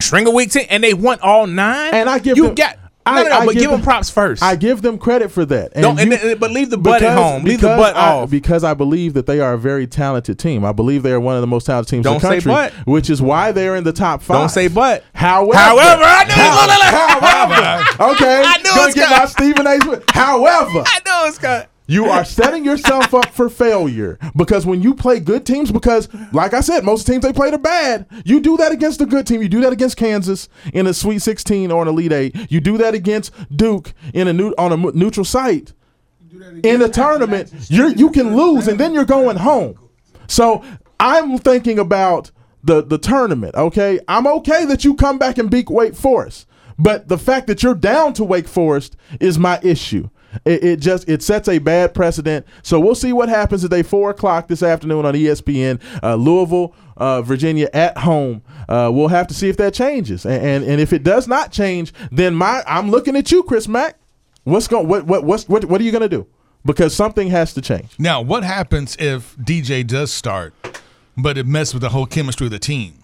string 0.00 0.26
of 0.26 0.34
weak 0.34 0.50
teams, 0.50 0.66
and 0.68 0.82
they 0.82 0.94
won 0.94 1.18
all 1.22 1.46
nine. 1.46 1.94
And 1.94 2.08
I 2.08 2.18
give 2.18 2.36
you 2.36 2.46
them- 2.46 2.54
got. 2.54 2.76
I- 3.04 3.22
No, 3.22 3.28
no, 3.28 3.38
no, 3.40 3.46
but 3.46 3.54
give 3.56 3.70
them 3.70 3.82
props 3.82 4.10
first. 4.10 4.42
I 4.42 4.54
give 4.56 4.80
them 4.82 4.96
credit 4.96 5.30
for 5.32 5.44
that. 5.46 5.74
Don't, 5.74 5.98
and, 5.98 6.10
you- 6.12 6.16
then- 6.16 6.38
but 6.38 6.50
leave 6.52 6.70
the 6.70 6.78
butt 6.78 7.02
at 7.02 7.16
home. 7.18 7.42
Leave 7.44 7.60
the 7.60 7.66
because 7.68 7.78
butt 7.78 7.96
I, 7.96 8.08
off. 8.12 8.30
Because 8.30 8.62
I 8.64 8.74
believe 8.74 9.14
that 9.14 9.26
they 9.26 9.40
are 9.40 9.54
a 9.54 9.58
very 9.58 9.86
talented 9.88 10.38
team. 10.38 10.64
I 10.64 10.72
believe 10.72 11.02
they 11.02 11.10
are 11.12 11.18
one 11.20 11.34
of 11.34 11.40
the 11.40 11.46
most 11.48 11.64
talented 11.66 11.90
teams 11.90 12.06
in 12.06 12.12
Don't 12.12 12.22
the 12.22 12.28
say 12.28 12.34
country. 12.40 12.52
but. 12.52 12.72
Which 12.86 13.10
is 13.10 13.20
why 13.20 13.50
they're 13.52 13.74
in 13.76 13.84
the 13.84 13.92
top 13.92 14.22
five. 14.22 14.36
Don't 14.38 14.48
say 14.50 14.68
but. 14.68 15.02
However, 15.14 15.58
However, 15.58 16.02
I 16.04 16.24
knew 16.24 16.32
it 16.32 16.46
was 16.46 16.66
gonna- 16.66 17.82
however, 18.02 18.12
okay, 18.14 18.42
I 18.46 18.56
knew 18.58 18.62
it 18.62 18.74
gonna 18.74 18.86
was 18.86 18.94
get 18.94 19.10
my 19.10 19.24
Stephen 19.26 19.66
A. 19.66 19.78
However, 20.12 20.84
I 20.86 21.00
know 21.04 21.24
it's 21.26 21.38
got. 21.38 21.68
You 21.86 22.06
are 22.06 22.24
setting 22.24 22.64
yourself 22.64 23.12
up 23.12 23.26
for 23.30 23.48
failure 23.48 24.18
because 24.36 24.64
when 24.64 24.82
you 24.82 24.94
play 24.94 25.20
good 25.20 25.44
teams, 25.44 25.72
because 25.72 26.08
like 26.32 26.54
I 26.54 26.60
said, 26.60 26.84
most 26.84 27.06
teams 27.06 27.22
they 27.22 27.32
played 27.32 27.54
are 27.54 27.58
bad. 27.58 28.06
You 28.24 28.40
do 28.40 28.56
that 28.58 28.72
against 28.72 29.00
a 29.00 29.06
good 29.06 29.26
team. 29.26 29.42
You 29.42 29.48
do 29.48 29.60
that 29.62 29.72
against 29.72 29.96
Kansas 29.96 30.48
in 30.72 30.86
a 30.86 30.94
Sweet 30.94 31.20
16 31.20 31.70
or 31.70 31.82
an 31.82 31.88
Elite 31.88 32.12
Eight. 32.12 32.50
You 32.50 32.60
do 32.60 32.78
that 32.78 32.94
against 32.94 33.32
Duke 33.54 33.92
in 34.14 34.28
a 34.28 34.32
new 34.32 34.54
on 34.58 34.72
a 34.72 34.76
neutral 34.76 35.24
site. 35.24 35.72
In 36.62 36.82
a 36.82 36.88
tournament, 36.88 37.52
you 37.68 37.88
you 37.88 38.10
can 38.10 38.36
lose 38.36 38.68
and 38.68 38.78
then 38.78 38.94
you're 38.94 39.04
going 39.04 39.36
home. 39.36 39.78
So 40.28 40.64
I'm 40.98 41.38
thinking 41.38 41.78
about 41.78 42.30
the 42.62 42.82
the 42.82 42.98
tournament. 42.98 43.54
Okay, 43.54 44.00
I'm 44.08 44.26
okay 44.26 44.64
that 44.64 44.84
you 44.84 44.94
come 44.94 45.18
back 45.18 45.36
and 45.38 45.50
beat 45.50 45.68
Wake 45.68 45.94
Forest, 45.94 46.46
but 46.78 47.08
the 47.08 47.18
fact 47.18 47.48
that 47.48 47.62
you're 47.62 47.74
down 47.74 48.14
to 48.14 48.24
Wake 48.24 48.48
Forest 48.48 48.96
is 49.20 49.38
my 49.38 49.58
issue. 49.62 50.08
It, 50.44 50.64
it 50.64 50.80
just 50.80 51.08
it 51.08 51.22
sets 51.22 51.48
a 51.48 51.58
bad 51.58 51.94
precedent. 51.94 52.46
So 52.62 52.80
we'll 52.80 52.94
see 52.94 53.12
what 53.12 53.28
happens 53.28 53.62
today, 53.62 53.82
four 53.82 54.10
o'clock 54.10 54.48
this 54.48 54.62
afternoon 54.62 55.04
on 55.04 55.14
ESPN. 55.14 55.80
Uh, 56.02 56.14
Louisville, 56.14 56.74
uh, 56.96 57.22
Virginia 57.22 57.68
at 57.72 57.98
home. 57.98 58.42
Uh, 58.68 58.90
we'll 58.92 59.08
have 59.08 59.26
to 59.28 59.34
see 59.34 59.48
if 59.48 59.56
that 59.58 59.74
changes, 59.74 60.24
and, 60.24 60.44
and 60.44 60.64
and 60.64 60.80
if 60.80 60.92
it 60.92 61.02
does 61.02 61.28
not 61.28 61.52
change, 61.52 61.92
then 62.10 62.34
my 62.34 62.62
I'm 62.66 62.90
looking 62.90 63.16
at 63.16 63.30
you, 63.30 63.42
Chris 63.42 63.68
Mack. 63.68 63.98
What's 64.44 64.68
going 64.68 64.88
what 64.88 65.04
what 65.06 65.24
what's, 65.24 65.48
what 65.48 65.64
what 65.66 65.80
are 65.80 65.84
you 65.84 65.92
going 65.92 66.02
to 66.02 66.08
do? 66.08 66.26
Because 66.64 66.94
something 66.94 67.28
has 67.28 67.54
to 67.54 67.60
change. 67.60 67.98
Now, 67.98 68.22
what 68.22 68.44
happens 68.44 68.96
if 69.00 69.36
DJ 69.36 69.84
does 69.84 70.12
start, 70.12 70.54
but 71.16 71.36
it 71.36 71.46
messes 71.46 71.74
with 71.74 71.82
the 71.82 71.88
whole 71.88 72.06
chemistry 72.06 72.46
of 72.46 72.52
the 72.52 72.60
team? 72.60 73.01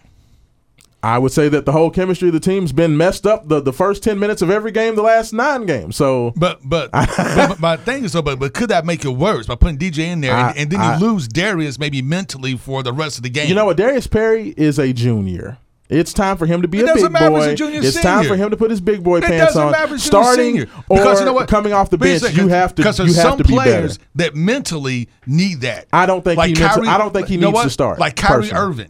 I 1.03 1.17
would 1.19 1.31
say 1.31 1.49
that 1.49 1.65
the 1.65 1.71
whole 1.73 1.91
chemistry 1.91 2.29
of 2.29 2.35
the 2.35 2.41
team's 2.41 2.73
been 2.73 2.97
messed 2.97 3.25
up 3.25 3.47
the, 3.49 3.61
the 3.61 3.73
first 3.73 4.03
ten 4.03 4.19
minutes 4.19 4.43
of 4.43 4.51
every 4.51 4.73
game, 4.73 4.97
the 4.97 5.03
last 5.03 5.33
nine 5.33 5.65
games. 5.65 5.95
So 5.97 6.33
But 6.37 6.59
but, 6.65 6.91
but, 6.93 7.61
my 7.61 7.77
thing 7.77 8.05
is 8.05 8.13
though, 8.15 8.23
but, 8.23 8.41
but 8.41 8.53
could 8.53 8.71
that 8.71 8.85
make 8.85 9.05
it 9.05 9.11
worse 9.11 9.47
by 9.47 9.55
putting 9.55 9.79
DJ 9.79 9.99
in 10.07 10.21
there 10.21 10.35
I- 10.35 10.49
and, 10.51 10.59
and 10.59 10.71
then 10.73 10.81
I- 10.81 10.99
you 10.99 11.07
lose 11.07 11.29
Darius 11.29 11.79
maybe 11.79 12.03
mentally 12.03 12.57
for 12.57 12.83
the 12.83 12.93
rest 12.93 13.17
of 13.17 13.23
the 13.23 13.31
game? 13.31 13.49
you 13.49 13.55
know 13.55 13.65
what, 13.67 13.77
Darius 13.77 14.07
Perry 14.09 14.55
is 14.57 14.79
a 14.81 14.93
junior. 14.93 15.59
It's 15.91 16.13
time 16.13 16.37
for 16.37 16.45
him 16.45 16.61
to 16.61 16.69
be 16.69 16.81
It 16.81 16.83
a 16.83 16.87
doesn't 16.89 17.03
big 17.05 17.13
matter 17.13 17.31
boy. 17.31 17.37
he's 17.45 17.47
a 17.47 17.55
junior, 17.55 17.81
it's 17.83 17.99
time 17.99 18.27
for 18.27 18.37
him 18.37 18.51
to 18.51 18.57
put 18.59 18.71
his 18.71 18.81
big 18.81 19.03
boy 19.03 19.19
It 19.19 19.25
pants 19.25 19.57
on. 19.57 19.73
Starting 19.99 20.45
senior. 20.45 20.67
or 20.91 20.99
because 20.99 21.21
you 21.21 21.25
know 21.27 21.33
what? 21.33 21.49
coming 21.49 21.73
off 21.73 21.89
the 21.89 21.97
bench, 21.97 22.23
you 22.35 22.49
have 22.49 22.75
to 22.75 22.83
because 22.83 22.99
you 22.99 23.05
there's 23.07 23.17
have 23.17 23.25
some 23.25 23.39
to 23.39 23.45
be 23.45 23.57
better. 23.57 23.71
players 23.71 23.99
that 24.17 24.35
mentally 24.35 25.09
need 25.27 25.61
that. 25.63 25.87
I 25.93 26.05
don't 26.05 26.23
think 26.23 26.39
he 26.43 26.53
mental- 26.55 26.87
I 26.89 26.99
don't 26.99 27.13
think 27.15 27.29
he 27.29 27.37
you 27.37 27.41
know 27.41 27.47
needs 27.49 27.55
what? 27.55 27.63
to 27.65 27.71
start, 27.71 27.99
Like 28.01 28.17
Kyrie 28.17 28.43
personally. 28.51 28.61
Irving. 28.67 28.89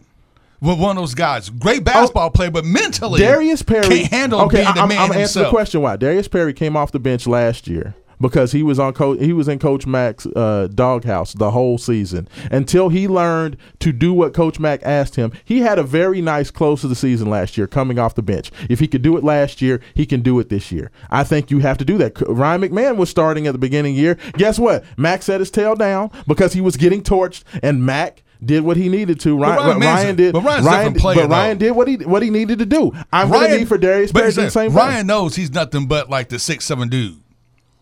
Well, 0.61 0.77
one 0.77 0.97
of 0.97 1.01
those 1.01 1.15
guys, 1.15 1.49
great 1.49 1.83
basketball 1.83 2.31
player, 2.31 2.51
but 2.51 2.65
mentally, 2.65 3.19
Darius 3.19 3.63
Perry 3.63 3.87
can't 3.87 4.11
handle 4.11 4.41
okay, 4.41 4.63
being 4.63 4.73
the 4.73 4.81
I'm, 4.81 4.89
man 4.89 4.99
I'm 4.99 5.11
answering 5.13 5.45
the 5.45 5.49
question 5.49 5.81
why. 5.81 5.95
Darius 5.95 6.27
Perry 6.27 6.53
came 6.53 6.75
off 6.75 6.91
the 6.91 6.99
bench 6.99 7.27
last 7.27 7.67
year 7.67 7.95
because 8.19 8.51
he 8.51 8.63
was 8.63 8.79
on 8.79 8.93
coach 8.93 9.19
he 9.19 9.33
was 9.33 9.47
in 9.47 9.59
Coach 9.59 9.87
Mack's 9.87 10.25
uh, 10.25 10.67
doghouse 10.73 11.33
the 11.33 11.51
whole 11.51 11.77
season 11.77 12.27
until 12.51 12.89
he 12.89 13.07
learned 13.07 13.57
to 13.79 13.91
do 13.91 14.13
what 14.13 14.33
Coach 14.33 14.59
Mack 14.59 14.81
asked 14.83 15.15
him. 15.15 15.31
He 15.45 15.61
had 15.61 15.79
a 15.79 15.83
very 15.83 16.21
nice 16.21 16.51
close 16.51 16.81
to 16.81 16.87
the 16.87 16.95
season 16.95 17.29
last 17.29 17.57
year 17.57 17.67
coming 17.67 17.97
off 17.97 18.15
the 18.15 18.21
bench. 18.21 18.51
If 18.69 18.79
he 18.79 18.87
could 18.87 19.01
do 19.01 19.17
it 19.17 19.23
last 19.23 19.61
year, 19.61 19.79
he 19.93 20.05
can 20.05 20.21
do 20.21 20.39
it 20.39 20.49
this 20.49 20.71
year. 20.71 20.91
I 21.09 21.23
think 21.23 21.51
you 21.51 21.59
have 21.59 21.77
to 21.77 21.85
do 21.85 21.97
that. 21.99 22.19
Ryan 22.27 22.61
McMahon 22.61 22.97
was 22.97 23.09
starting 23.09 23.47
at 23.47 23.53
the 23.53 23.57
beginning 23.57 23.93
of 23.93 23.97
the 23.97 24.01
year. 24.01 24.17
Guess 24.33 24.59
what? 24.59 24.83
Mack 24.97 25.23
set 25.23 25.39
his 25.39 25.51
tail 25.51 25.75
down 25.75 26.11
because 26.27 26.53
he 26.53 26.61
was 26.61 26.75
getting 26.75 27.01
torched 27.01 27.43
and 27.63 27.85
Mack 27.85 28.23
did 28.43 28.63
what 28.63 28.77
he 28.77 28.89
needed 28.89 29.19
to. 29.21 29.37
Ryan, 29.37 29.57
Ryan 29.57 29.79
Ryan 29.79 30.15
did. 30.15 30.33
but 30.33 30.43
Ryan's 30.43 30.65
Ryan, 30.65 30.79
different 30.93 30.97
player, 31.01 31.15
but 31.15 31.29
Ryan 31.29 31.57
though. 31.57 31.65
did 31.65 31.71
what 31.71 31.87
he 31.87 31.95
what 31.97 32.21
he 32.21 32.29
needed 32.29 32.59
to 32.59 32.65
do. 32.65 32.91
I'm 33.11 33.29
going 33.29 33.49
to 33.51 33.57
need 33.57 33.67
for 33.67 33.77
Darius 33.77 34.11
Perry 34.11 34.31
the 34.31 34.49
same 34.49 34.73
Ryan 34.73 34.97
thing. 34.99 35.07
knows 35.07 35.35
he's 35.35 35.51
nothing 35.51 35.87
but 35.87 36.09
like 36.09 36.29
the 36.29 36.39
six 36.39 36.65
seven 36.65 36.89
dude. 36.89 37.19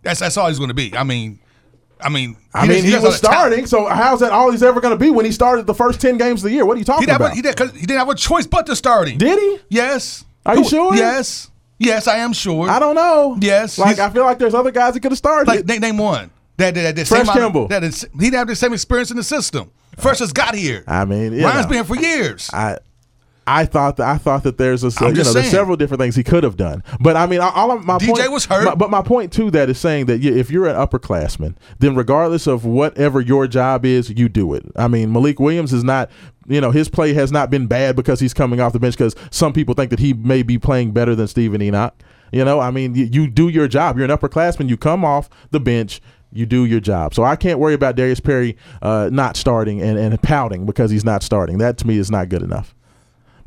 That's 0.04 0.20
that's 0.20 0.38
all 0.38 0.48
he's 0.48 0.58
going 0.58 0.70
to 0.70 0.74
be. 0.74 0.96
I 0.96 1.04
mean, 1.04 1.40
I 2.00 2.10
mean, 2.10 2.38
I 2.54 2.68
mean, 2.68 2.84
does- 2.84 2.86
he, 2.86 2.94
was 2.94 3.22
the 3.22 3.28
talent. 3.28 3.44
starting, 3.54 3.66
so 3.66 3.86
how's 3.88 4.20
that 4.22 4.32
all 4.32 4.52
he's 4.52 4.64
ever 4.64 4.82
going 4.82 4.94
to 4.94 5.00
be 5.00 5.10
when 5.10 5.26
he 5.26 5.32
started 5.32 5.68
the 5.68 5.74
first 5.74 6.02
ten 6.02 6.18
games 6.18 6.44
of 6.44 6.50
the 6.50 6.56
year? 6.56 6.66
What 6.66 6.76
are 6.76 6.80
you 6.80 6.86
talking 6.86 7.08
didn't, 7.08 7.18
about? 7.18 7.32
a, 7.32 7.36
he, 7.36 7.42
did, 7.42 7.60
he 7.76 7.86
didn't 7.86 8.00
have 8.00 8.10
a 8.10 8.16
choice 8.16 8.48
but 8.48 8.66
to 8.68 8.76
starting. 8.76 9.18
Did 9.18 9.40
he? 9.40 9.60
Yes. 9.70 10.26
Are 10.46 10.56
you 10.56 10.64
Who- 10.64 10.70
sure? 10.70 10.96
Yes. 10.96 11.52
Yes, 11.80 12.08
I 12.08 12.18
am 12.18 12.34
sure. 12.34 12.70
I 12.70 12.80
don't 12.80 12.96
know. 12.96 13.38
Yes, 13.40 13.78
like 13.78 14.00
I 14.00 14.10
feel 14.10 14.24
like 14.24 14.40
there's 14.40 14.56
other 14.56 14.72
guys 14.72 14.96
that 14.96 15.02
could 15.02 15.12
have 15.12 15.18
started. 15.18 15.48
Like 15.48 15.66
name, 15.66 15.82
name 15.82 15.98
one. 16.00 16.32
That 16.58 16.74
that, 16.74 16.96
that 16.96 17.08
Fresh 17.08 17.28
same 17.28 17.36
Kimble. 17.36 17.68
That 17.68 17.84
is, 17.84 18.02
he 18.14 18.18
didn't 18.18 18.34
have 18.40 18.48
the 18.48 18.56
same 18.56 18.74
experience 18.74 19.12
in 19.12 19.18
the 19.18 19.24
system. 19.24 19.70
Fresh 19.98 20.20
just 20.20 20.34
got 20.34 20.56
here. 20.56 20.84
I 20.88 21.06
mean, 21.06 21.34
you 21.34 21.44
Ryan's 21.44 21.66
know. 21.66 21.70
been 21.70 21.76
here 21.76 21.84
for 21.84 21.96
years. 21.96 22.50
I 22.54 22.78
I 23.50 23.66
thought 23.66 23.96
that 23.98 24.08
I 24.08 24.18
thought 24.18 24.44
that 24.44 24.58
there's 24.58 24.84
a 24.84 24.88
you 24.88 25.08
know 25.08 25.14
just 25.14 25.34
there's 25.34 25.50
several 25.50 25.78
different 25.78 26.02
things 26.02 26.16
he 26.16 26.24
could 26.24 26.44
have 26.44 26.58
done. 26.58 26.84
But 27.00 27.16
I 27.16 27.26
mean, 27.28 27.40
all 27.40 27.72
of 27.72 27.86
my 27.86 27.98
DJ 27.98 28.08
point, 28.08 28.32
was 28.32 28.46
hurt. 28.46 28.66
my- 28.66 28.76
but 28.76 28.90
my 28.90 29.02
point 29.02 29.32
to 29.34 29.50
that 29.52 29.70
is 29.70 29.80
saying 29.80 30.08
that 30.08 30.24
if 30.24 30.52
you're 30.52 30.68
an 30.68 30.76
upperclassman, 30.76 31.56
then 31.80 31.96
regardless 31.96 32.46
of 32.46 32.66
whatever 32.66 33.22
your 33.22 33.48
job 33.48 33.86
is, 33.86 34.10
you 34.10 34.28
do 34.28 34.54
it. 34.54 34.66
I 34.76 34.90
mean, 34.90 35.14
Malik 35.14 35.40
Williams 35.40 35.72
is 35.72 35.84
not. 35.84 36.12
You 36.50 36.62
know 36.62 36.72
his 36.72 36.88
play 36.90 37.14
has 37.14 37.32
not 37.32 37.50
been 37.50 37.68
bad 37.68 37.96
because 37.96 38.20
he's 38.20 38.34
coming 38.34 38.60
off 38.60 38.74
the 38.74 38.80
bench 38.80 38.96
because 38.98 39.16
some 39.32 39.52
people 39.54 39.74
think 39.74 39.90
that 39.92 40.00
he 40.00 40.14
may 40.14 40.44
be 40.44 40.58
playing 40.58 40.92
better 40.92 41.16
than 41.16 41.28
Steven 41.28 41.62
Enoch. 41.62 41.94
You 42.32 42.44
know, 42.44 42.60
I 42.60 42.72
mean, 42.72 42.94
you, 42.96 43.06
you 43.06 43.28
do 43.30 43.48
your 43.48 43.70
job. 43.70 43.98
You're 43.98 44.04
an 44.10 44.12
upperclassman. 44.18 44.68
You 44.68 44.76
come 44.76 45.06
off 45.06 45.30
the 45.52 45.62
bench. 45.62 46.02
You 46.32 46.46
do 46.46 46.66
your 46.66 46.80
job. 46.80 47.14
So 47.14 47.24
I 47.24 47.36
can't 47.36 47.58
worry 47.60 47.74
about 47.74 47.96
Darius 47.96 48.20
Perry 48.20 48.58
uh, 48.82 49.10
not 49.12 49.38
starting 49.38 49.82
and, 49.82 49.98
and 49.98 50.22
pouting 50.22 50.66
because 50.66 50.92
he's 50.92 51.06
not 51.06 51.24
starting. 51.24 51.58
That 51.60 51.78
to 51.80 51.88
me 51.88 51.98
is 51.98 52.12
not 52.12 52.30
good 52.30 52.42
enough. 52.42 52.76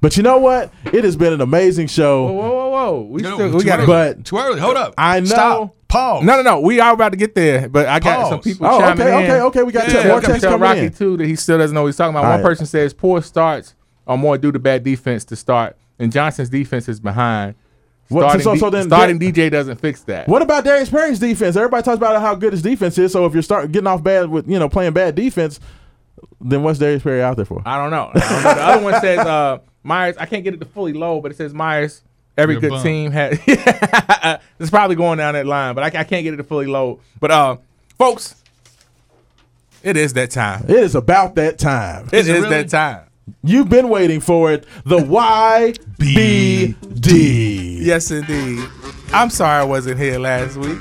But 0.00 0.16
you 0.16 0.22
know 0.22 0.38
what? 0.38 0.72
It 0.86 1.04
has 1.04 1.14
been 1.14 1.34
an 1.34 1.42
amazing 1.42 1.88
show. 1.88 2.26
Whoa, 2.26 2.32
whoa, 2.32 2.68
whoa! 2.70 3.00
We 3.02 3.20
No, 3.20 3.34
still 3.34 3.52
we 3.58 3.64
got 3.64 3.80
early. 3.80 3.86
but- 3.86 4.24
too 4.24 4.38
early. 4.38 4.58
Hold 4.58 4.76
up. 4.78 4.94
I 4.96 5.20
know- 5.20 5.26
Stop. 5.26 5.76
Pause. 5.88 6.24
No, 6.24 6.36
no, 6.36 6.42
no. 6.42 6.60
We 6.60 6.78
are 6.78 6.92
about 6.94 7.08
to 7.10 7.16
get 7.18 7.34
there, 7.34 7.68
but 7.68 7.86
I 7.88 7.98
got 7.98 8.20
Pause. 8.20 8.28
some 8.30 8.40
people 8.40 8.66
Oh, 8.66 8.78
chiming 8.78 9.08
okay, 9.08 9.16
in. 9.24 9.30
okay, 9.30 9.40
okay. 9.40 9.62
We 9.64 9.72
got 9.72 9.88
Yeah, 9.92 10.02
te- 10.02 10.08
more 10.08 10.18
okay. 10.18 10.26
text 10.28 10.42
Tell 10.42 10.52
coming 10.52 10.62
Rocky 10.68 10.80
in. 10.86 10.92
too 10.92 11.16
that 11.16 11.26
he 11.26 11.34
still 11.34 11.58
doesn't 11.58 11.74
know 11.74 11.82
what 11.82 11.88
he's 11.88 11.96
talking 11.96 12.10
about. 12.14 12.24
All 12.26 12.30
One 12.30 12.40
right. 12.40 12.48
person 12.48 12.64
says 12.64 12.94
poor 12.94 13.20
starts 13.22 13.74
are 14.06 14.16
more 14.16 14.38
due 14.38 14.52
to 14.52 14.58
bad 14.60 14.84
defense 14.84 15.24
to 15.26 15.34
start, 15.36 15.76
and 15.98 16.12
Johnson's 16.12 16.48
defense 16.48 16.88
is 16.88 17.00
behind. 17.00 17.56
What- 18.10 18.22
so- 18.22 18.26
Starting, 18.28 18.42
so- 18.42 18.52
D- 18.54 18.58
so 18.60 18.70
then- 18.70 18.86
starting 18.86 19.18
DJ 19.18 19.50
doesn't 19.50 19.80
fix 19.80 20.02
that. 20.02 20.28
What 20.28 20.42
about 20.42 20.64
Darius 20.64 20.90
Perry's 20.90 21.18
defense? 21.18 21.56
Everybody 21.56 21.82
talks 21.82 21.96
about 21.96 22.20
how 22.20 22.34
good 22.34 22.52
his 22.52 22.62
defense 22.62 22.98
is. 22.98 23.12
So 23.12 23.24
if 23.26 23.32
you're 23.32 23.42
start 23.42 23.70
getting 23.72 23.86
off 23.86 24.02
bad 24.02 24.28
with 24.28 24.48
you 24.48 24.58
know 24.58 24.68
playing 24.68 24.92
bad 24.92 25.14
defense, 25.14 25.60
then 26.40 26.62
what's 26.62 26.78
Darius 26.78 27.02
Perry 27.02 27.22
out 27.22 27.36
there 27.36 27.44
for? 27.44 27.62
I 27.64 27.76
don't 27.78 27.90
know. 27.90 28.10
I 28.14 28.18
don't 28.18 28.42
know. 28.42 28.54
The 28.54 28.62
other 28.62 28.84
one 28.84 29.00
says 29.00 29.18
uh, 29.20 29.58
Myers. 29.82 30.16
I 30.18 30.26
can't 30.26 30.44
get 30.44 30.54
it 30.54 30.60
to 30.60 30.66
fully 30.66 30.92
low, 30.92 31.20
but 31.20 31.30
it 31.30 31.36
says 31.36 31.54
Myers. 31.54 32.02
Every 32.36 32.54
You're 32.54 32.60
good 32.62 32.70
bum. 32.70 32.82
team 32.82 33.10
has. 33.12 33.38
it's 34.58 34.70
probably 34.70 34.96
going 34.96 35.18
down 35.18 35.34
that 35.34 35.46
line, 35.46 35.74
but 35.74 35.82
I, 35.84 36.00
I 36.00 36.04
can't 36.04 36.22
get 36.24 36.32
it 36.32 36.38
to 36.38 36.44
fully 36.44 36.66
low. 36.66 37.00
But 37.18 37.30
uh, 37.30 37.56
folks, 37.98 38.34
it 39.82 39.96
is 39.96 40.12
that 40.14 40.30
time. 40.30 40.64
It 40.68 40.76
is 40.76 40.94
about 40.94 41.34
that 41.34 41.58
time. 41.58 42.06
It 42.12 42.20
is 42.20 42.28
it 42.28 42.32
really? 42.34 42.48
that 42.50 42.68
time. 42.70 43.02
You've 43.42 43.68
been 43.68 43.88
waiting 43.88 44.20
for 44.20 44.52
it. 44.52 44.66
The 44.84 44.98
YBD. 44.98 46.76
Yes, 47.80 48.10
indeed. 48.10 48.68
I'm 49.12 49.30
sorry 49.30 49.60
I 49.60 49.64
wasn't 49.64 49.98
here 49.98 50.18
last 50.18 50.56
week. 50.56 50.78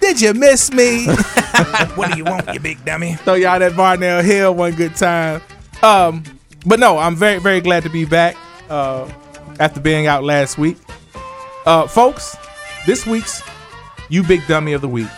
Did 0.00 0.20
you 0.20 0.34
miss 0.34 0.72
me? 0.72 1.06
what 1.94 2.10
do 2.10 2.18
you 2.18 2.24
want, 2.24 2.52
you 2.52 2.60
big 2.60 2.84
dummy? 2.84 3.14
Throw 3.14 3.34
y'all 3.34 3.58
that 3.58 3.76
Barnell 3.76 4.22
Hill 4.22 4.54
one 4.54 4.74
good 4.74 4.94
time. 4.96 5.40
Um, 5.82 6.24
but 6.66 6.78
no, 6.78 6.98
I'm 6.98 7.16
very, 7.16 7.38
very 7.38 7.60
glad 7.60 7.84
to 7.84 7.90
be 7.90 8.04
back 8.04 8.36
uh, 8.68 9.08
after 9.60 9.80
being 9.80 10.06
out 10.06 10.24
last 10.24 10.58
week. 10.58 10.76
Uh, 11.64 11.86
folks, 11.86 12.36
this 12.86 13.06
week's 13.06 13.42
You 14.10 14.22
Big 14.22 14.46
Dummy 14.46 14.72
of 14.74 14.82
the 14.82 14.88
Week 14.88 15.08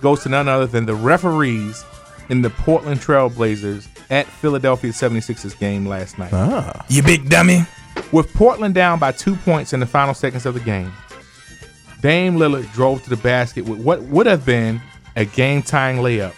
goes 0.00 0.22
to 0.22 0.28
none 0.28 0.48
other 0.48 0.66
than 0.66 0.86
the 0.86 0.94
referees 0.94 1.84
in 2.30 2.40
the 2.42 2.50
Portland 2.50 3.00
Trailblazers 3.00 3.88
at 4.10 4.26
Philadelphia 4.26 4.90
76ers 4.90 5.58
game 5.58 5.86
last 5.86 6.18
night. 6.18 6.32
Ah. 6.32 6.84
You 6.88 7.02
big 7.02 7.28
dummy. 7.28 7.62
With 8.12 8.32
Portland 8.34 8.74
down 8.74 8.98
by 8.98 9.12
two 9.12 9.36
points 9.36 9.72
in 9.72 9.80
the 9.80 9.86
final 9.86 10.14
seconds 10.14 10.46
of 10.46 10.54
the 10.54 10.60
game, 10.60 10.92
Dame 12.00 12.36
Lillard 12.36 12.70
drove 12.72 13.02
to 13.04 13.10
the 13.10 13.16
basket 13.16 13.64
with 13.64 13.80
what 13.80 14.02
would 14.02 14.26
have 14.26 14.44
been 14.44 14.80
a 15.16 15.24
game 15.24 15.62
tying 15.62 15.98
layup, 15.98 16.32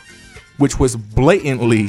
which 0.58 0.78
was 0.78 0.96
blatantly, 0.96 1.88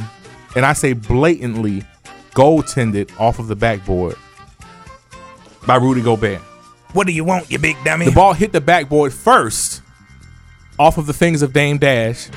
and 0.55 0.65
I 0.65 0.73
say 0.73 0.93
blatantly, 0.93 1.83
goaltended 2.31 3.11
off 3.19 3.39
of 3.39 3.47
the 3.47 3.55
backboard 3.55 4.15
by 5.67 5.75
Rudy 5.75 6.01
Gobert. 6.01 6.41
What 6.93 7.07
do 7.07 7.13
you 7.13 7.23
want, 7.23 7.51
you 7.51 7.57
big 7.59 7.77
dummy? 7.83 8.05
The 8.05 8.11
ball 8.11 8.33
hit 8.33 8.51
the 8.51 8.61
backboard 8.61 9.13
first 9.13 9.81
off 10.77 10.97
of 10.97 11.07
the 11.07 11.13
fingers 11.13 11.41
of 11.41 11.53
Dame 11.53 11.77
Dash, 11.77 12.29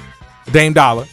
Dame 0.53 0.72
Dollar, 0.72 1.07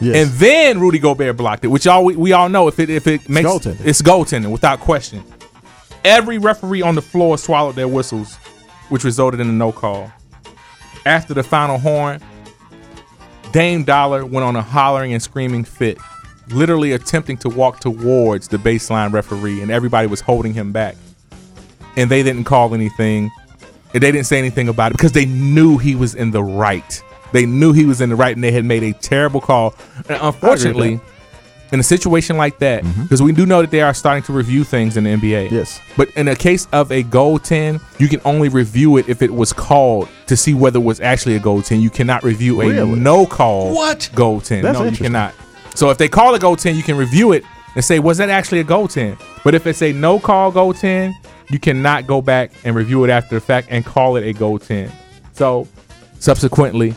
Yes. 0.00 0.28
and 0.28 0.38
then 0.38 0.78
Rudy 0.78 0.98
Gobert 0.98 1.36
blocked 1.36 1.64
it, 1.64 1.68
which 1.68 1.86
all 1.86 2.04
we, 2.04 2.16
we 2.16 2.32
all 2.32 2.48
know 2.48 2.68
if 2.68 2.78
it 2.78 2.90
if 2.90 3.06
it 3.06 3.28
makes 3.28 3.48
goaltending. 3.48 3.84
it's 3.86 4.02
goaltending 4.02 4.52
without 4.52 4.80
question. 4.80 5.24
Every 6.04 6.38
referee 6.38 6.82
on 6.82 6.94
the 6.94 7.02
floor 7.02 7.38
swallowed 7.38 7.74
their 7.76 7.88
whistles, 7.88 8.36
which 8.90 9.04
resulted 9.04 9.40
in 9.40 9.48
a 9.48 9.52
no 9.52 9.72
call. 9.72 10.12
After 11.06 11.34
the 11.34 11.42
final 11.42 11.78
horn, 11.78 12.20
Dame 13.52 13.84
Dollar 13.84 14.24
went 14.26 14.44
on 14.44 14.54
a 14.54 14.62
hollering 14.62 15.12
and 15.14 15.22
screaming 15.22 15.64
fit, 15.64 15.98
literally 16.48 16.92
attempting 16.92 17.36
to 17.38 17.48
walk 17.48 17.80
towards 17.80 18.48
the 18.48 18.58
baseline 18.58 19.12
referee, 19.12 19.62
and 19.62 19.70
everybody 19.70 20.06
was 20.06 20.20
holding 20.20 20.52
him 20.52 20.72
back. 20.72 20.94
And 21.96 22.10
they 22.10 22.22
didn't 22.22 22.44
call 22.44 22.74
anything, 22.74 23.30
and 23.94 24.02
they 24.02 24.12
didn't 24.12 24.26
say 24.26 24.38
anything 24.38 24.68
about 24.68 24.92
it 24.92 24.98
because 24.98 25.12
they 25.12 25.24
knew 25.24 25.78
he 25.78 25.94
was 25.94 26.14
in 26.14 26.32
the 26.32 26.42
right. 26.42 27.02
They 27.32 27.46
knew 27.46 27.72
he 27.72 27.84
was 27.84 28.00
in 28.00 28.08
the 28.10 28.16
right, 28.16 28.34
and 28.34 28.42
they 28.42 28.52
had 28.52 28.64
made 28.64 28.82
a 28.82 28.92
terrible 28.92 29.40
call. 29.40 29.74
And 30.08 30.18
unfortunately, 30.22 31.00
in 31.72 31.80
a 31.80 31.82
situation 31.82 32.36
like 32.36 32.58
that, 32.60 32.84
because 33.02 33.20
we 33.22 33.32
do 33.32 33.44
know 33.44 33.60
that 33.60 33.70
they 33.72 33.80
are 33.82 33.92
starting 33.92 34.22
to 34.24 34.32
review 34.32 34.62
things 34.62 34.96
in 34.96 35.04
the 35.04 35.10
NBA. 35.10 35.50
Yes. 35.50 35.80
But 35.96 36.08
in 36.10 36.28
a 36.28 36.36
case 36.36 36.68
of 36.72 36.92
a 36.92 37.02
goal 37.02 37.38
10, 37.40 37.80
you 37.98 38.08
can 38.08 38.20
only 38.24 38.48
review 38.48 38.96
it 38.98 39.08
if 39.08 39.20
it 39.20 39.32
was 39.32 39.52
called 39.52 40.08
to 40.28 40.36
see 40.36 40.54
whether 40.54 40.78
it 40.78 40.82
was 40.84 41.00
actually 41.00 41.34
a 41.34 41.40
goal 41.40 41.62
10. 41.62 41.80
You 41.80 41.90
cannot 41.90 42.22
review 42.22 42.60
a 42.62 42.68
Really? 42.68 42.98
no 42.98 43.26
call 43.26 43.74
What? 43.74 44.08
goaltend. 44.14 44.62
That's 44.62 44.78
no, 44.78 44.84
you 44.84 44.96
cannot. 44.96 45.34
So 45.74 45.90
if 45.90 45.98
they 45.98 46.08
call 46.08 46.34
a 46.34 46.38
goal 46.38 46.54
10, 46.56 46.76
you 46.76 46.82
can 46.84 46.96
review 46.96 47.32
it 47.32 47.42
and 47.74 47.84
say, 47.84 47.98
was 47.98 48.18
that 48.18 48.30
actually 48.30 48.60
a 48.60 48.64
goal 48.64 48.86
10? 48.86 49.18
But 49.42 49.54
if 49.54 49.66
it's 49.66 49.82
a 49.82 49.92
no 49.92 50.20
call 50.20 50.52
goal 50.52 50.72
10, 50.72 51.14
you 51.50 51.58
cannot 51.58 52.06
go 52.06 52.22
back 52.22 52.52
and 52.64 52.74
review 52.76 53.02
it 53.04 53.10
after 53.10 53.34
the 53.34 53.40
fact 53.40 53.66
and 53.70 53.84
call 53.84 54.16
it 54.16 54.24
a 54.24 54.32
goal 54.32 54.58
10. 54.60 54.90
So 55.32 55.66
subsequently, 56.20 56.94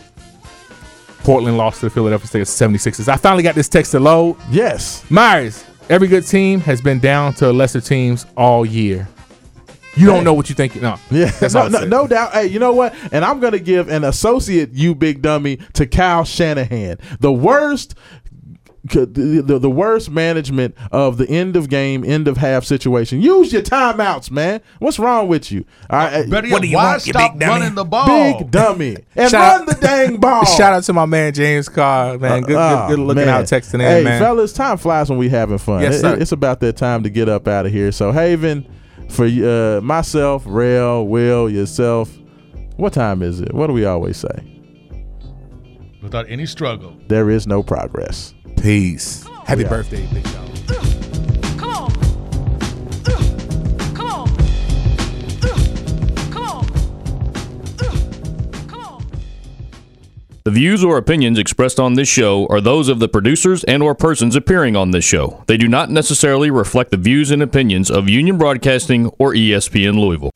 Portland 1.24 1.57
lost 1.57 1.80
to 1.80 1.88
the 1.88 1.89
Philadelphia 1.89 2.45
State 2.45 2.70
76ers. 2.70 3.07
I 3.07 3.17
finally 3.17 3.43
got 3.43 3.55
this 3.55 3.70
text 3.70 3.91
to 3.91 3.99
load. 3.99 4.38
Yes. 4.49 5.09
Myers, 5.09 5.65
every 5.89 6.07
good 6.07 6.26
team 6.26 6.59
has 6.61 6.82
been 6.82 6.99
down 6.99 7.34
to 7.36 7.51
lesser 7.51 7.82
teams 7.82 8.26
all 8.36 8.65
year. 8.65 9.07
You 9.95 10.05
don't 10.05 10.24
know 10.24 10.34
what 10.34 10.47
you 10.49 10.55
think. 10.55 10.82
No. 10.82 10.97
Yeah, 11.11 11.32
no, 11.53 11.67
no, 11.67 11.84
no 11.84 12.07
doubt. 12.07 12.32
Hey, 12.32 12.45
you 12.45 12.59
know 12.59 12.74
what? 12.74 12.95
And 13.11 13.26
I'm 13.26 13.39
going 13.39 13.53
to 13.53 13.59
give 13.59 13.89
an 13.89 14.03
associate, 14.03 14.72
you 14.72 14.95
big 14.95 15.22
dummy, 15.22 15.57
to 15.74 15.86
Kyle 15.86 16.24
Shanahan. 16.24 16.97
The 17.20 17.34
worst, 17.34 17.95
the, 18.86 19.05
the, 19.45 19.59
the 19.59 19.69
worst 19.69 20.09
management 20.09 20.75
of 20.91 21.17
the 21.17 21.30
end 21.30 21.55
of 21.55 21.69
game, 21.69 22.03
end 22.05 22.27
of 22.27 22.38
half 22.38 22.63
situation. 22.63 23.21
Use 23.21 23.51
your 23.51 23.61
timeouts, 23.61 24.32
man. 24.32 24.61
What's 24.80 24.97
wrong 24.99 25.27
with 25.27 25.51
you? 25.51 25.65
All 25.89 25.99
right, 25.99 26.30
Better 26.30 26.47
What 26.49 26.49
yet, 26.49 26.61
do 26.61 26.67
you 26.67 26.75
why 26.77 26.84
want, 26.91 27.05
you 27.07 27.13
stop 27.13 27.34
big 27.34 27.39
dummy? 27.41 27.51
running 27.61 27.75
the 27.75 27.84
ball? 27.86 28.07
big 28.07 28.51
dummy, 28.51 28.97
and 29.15 29.34
run 29.34 29.61
out- 29.61 29.67
the 29.67 29.75
dang 29.75 30.17
ball. 30.21 30.45
Shout 30.45 30.73
out 30.73 30.84
to 30.84 30.93
my 30.93 31.05
man 31.05 31.34
James 31.34 31.67
Carr, 31.67 32.17
man. 32.17 32.43
Good, 32.43 32.55
Oh, 32.55 32.88
good, 32.88 32.95
good 32.95 33.01
looking 33.03 33.25
man. 33.25 33.30
out 33.41 33.45
texting 33.45 33.82
Hey, 33.82 33.99
in, 33.99 34.03
man. 34.05 34.21
fellas, 34.21 34.53
time 34.53 34.77
flies 34.77 35.09
when 35.09 35.19
we 35.19 35.30
having 35.30 35.57
fun. 35.57 35.82
Yes, 35.82 35.95
It- 35.95 36.01
sir. 36.01 36.15
it's 36.19 36.32
about 36.32 36.59
that 36.61 36.77
time 36.77 37.03
to 37.03 37.09
get 37.09 37.27
up 37.30 37.47
out 37.47 37.65
of 37.65 37.71
here. 37.71 37.91
So, 37.91 38.11
Haven, 38.11 38.65
for 39.09 39.25
uh, 39.25 39.82
myself, 39.82 40.43
Rail, 40.45 41.05
Will, 41.07 41.49
yourself, 41.49 42.15
what 42.77 42.93
time 42.93 43.21
is 43.21 43.41
it? 43.41 43.53
What 43.53 43.67
do 43.67 43.73
we 43.73 43.84
always 43.86 44.15
say? 44.17 44.55
Without 46.01 46.25
any 46.30 46.45
struggle. 46.45 46.95
There 47.09 47.30
is 47.30 47.45
no 47.45 47.61
progress. 47.61 48.34
Peace. 48.62 49.26
Happy 49.45 49.60
We 49.60 49.66
out. 49.66 49.70
birthday, 49.70 50.05
big 50.14 50.24
dog. 50.24 50.34
Come 51.57 51.70
on. 51.72 51.91
Come 53.95 54.12
on. 54.12 54.28
Come 56.32 56.43
on. 56.43 56.68
Come 58.68 58.82
on. 58.84 59.05
The 60.43 60.51
views 60.51 60.84
or 60.84 60.97
opinions 60.97 61.39
expressed 61.39 61.80
on 61.80 61.93
this 61.93 62.10
show 62.10 62.47
are 62.47 62.60
those 62.62 62.89
of 62.89 62.99
the 62.99 63.07
producers 63.07 63.64
and 63.64 63.82
or 63.82 63.95
persons 63.95 64.36
appearing 64.36 64.76
on 64.76 64.91
this 64.91 65.05
show. 65.05 65.43
They 65.47 65.57
do 65.57 65.68
not 65.68 65.89
necessarily 65.89 66.51
reflect 66.51 66.91
the 66.91 66.97
views 66.97 67.32
and 67.32 67.41
opinions 67.41 67.89
of 67.89 68.10
Union 68.10 68.38
Broadcasting 68.38 69.07
or 69.20 69.34
ESPN 69.34 69.99
Louisville. 69.99 70.32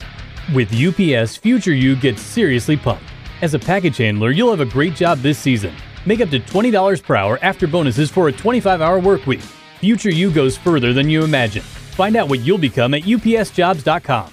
With 0.56 0.74
UPS, 0.74 1.36
future 1.38 1.74
you 1.74 1.96
gets 1.96 2.22
seriously 2.22 2.78
pumped. 2.78 3.04
As 3.42 3.54
a 3.54 3.60
package 3.60 3.98
handler, 3.98 4.32
you'll 4.32 4.52
have 4.52 4.62
a 4.62 4.66
great 4.66 4.96
job 4.96 5.20
this 5.20 5.38
season. 5.38 5.74
Make 6.06 6.22
up 6.22 6.30
to 6.32 6.40
$20 6.40 7.04
per 7.04 7.16
hour 7.16 7.40
after 7.42 7.68
bonuses 7.68 8.12
for 8.12 8.28
a 8.28 8.32
25 8.32 8.82
hour 8.82 9.00
work 9.00 9.26
week. 9.26 9.42
Future 9.80 10.12
you 10.12 10.32
goes 10.32 10.56
further 10.56 10.94
than 10.94 11.10
you 11.10 11.24
imagine. 11.24 11.64
Find 11.64 12.16
out 12.16 12.30
what 12.30 12.42
you'll 12.42 12.58
become 12.58 12.94
at 12.94 13.04
upsjobs.com. 13.04 14.32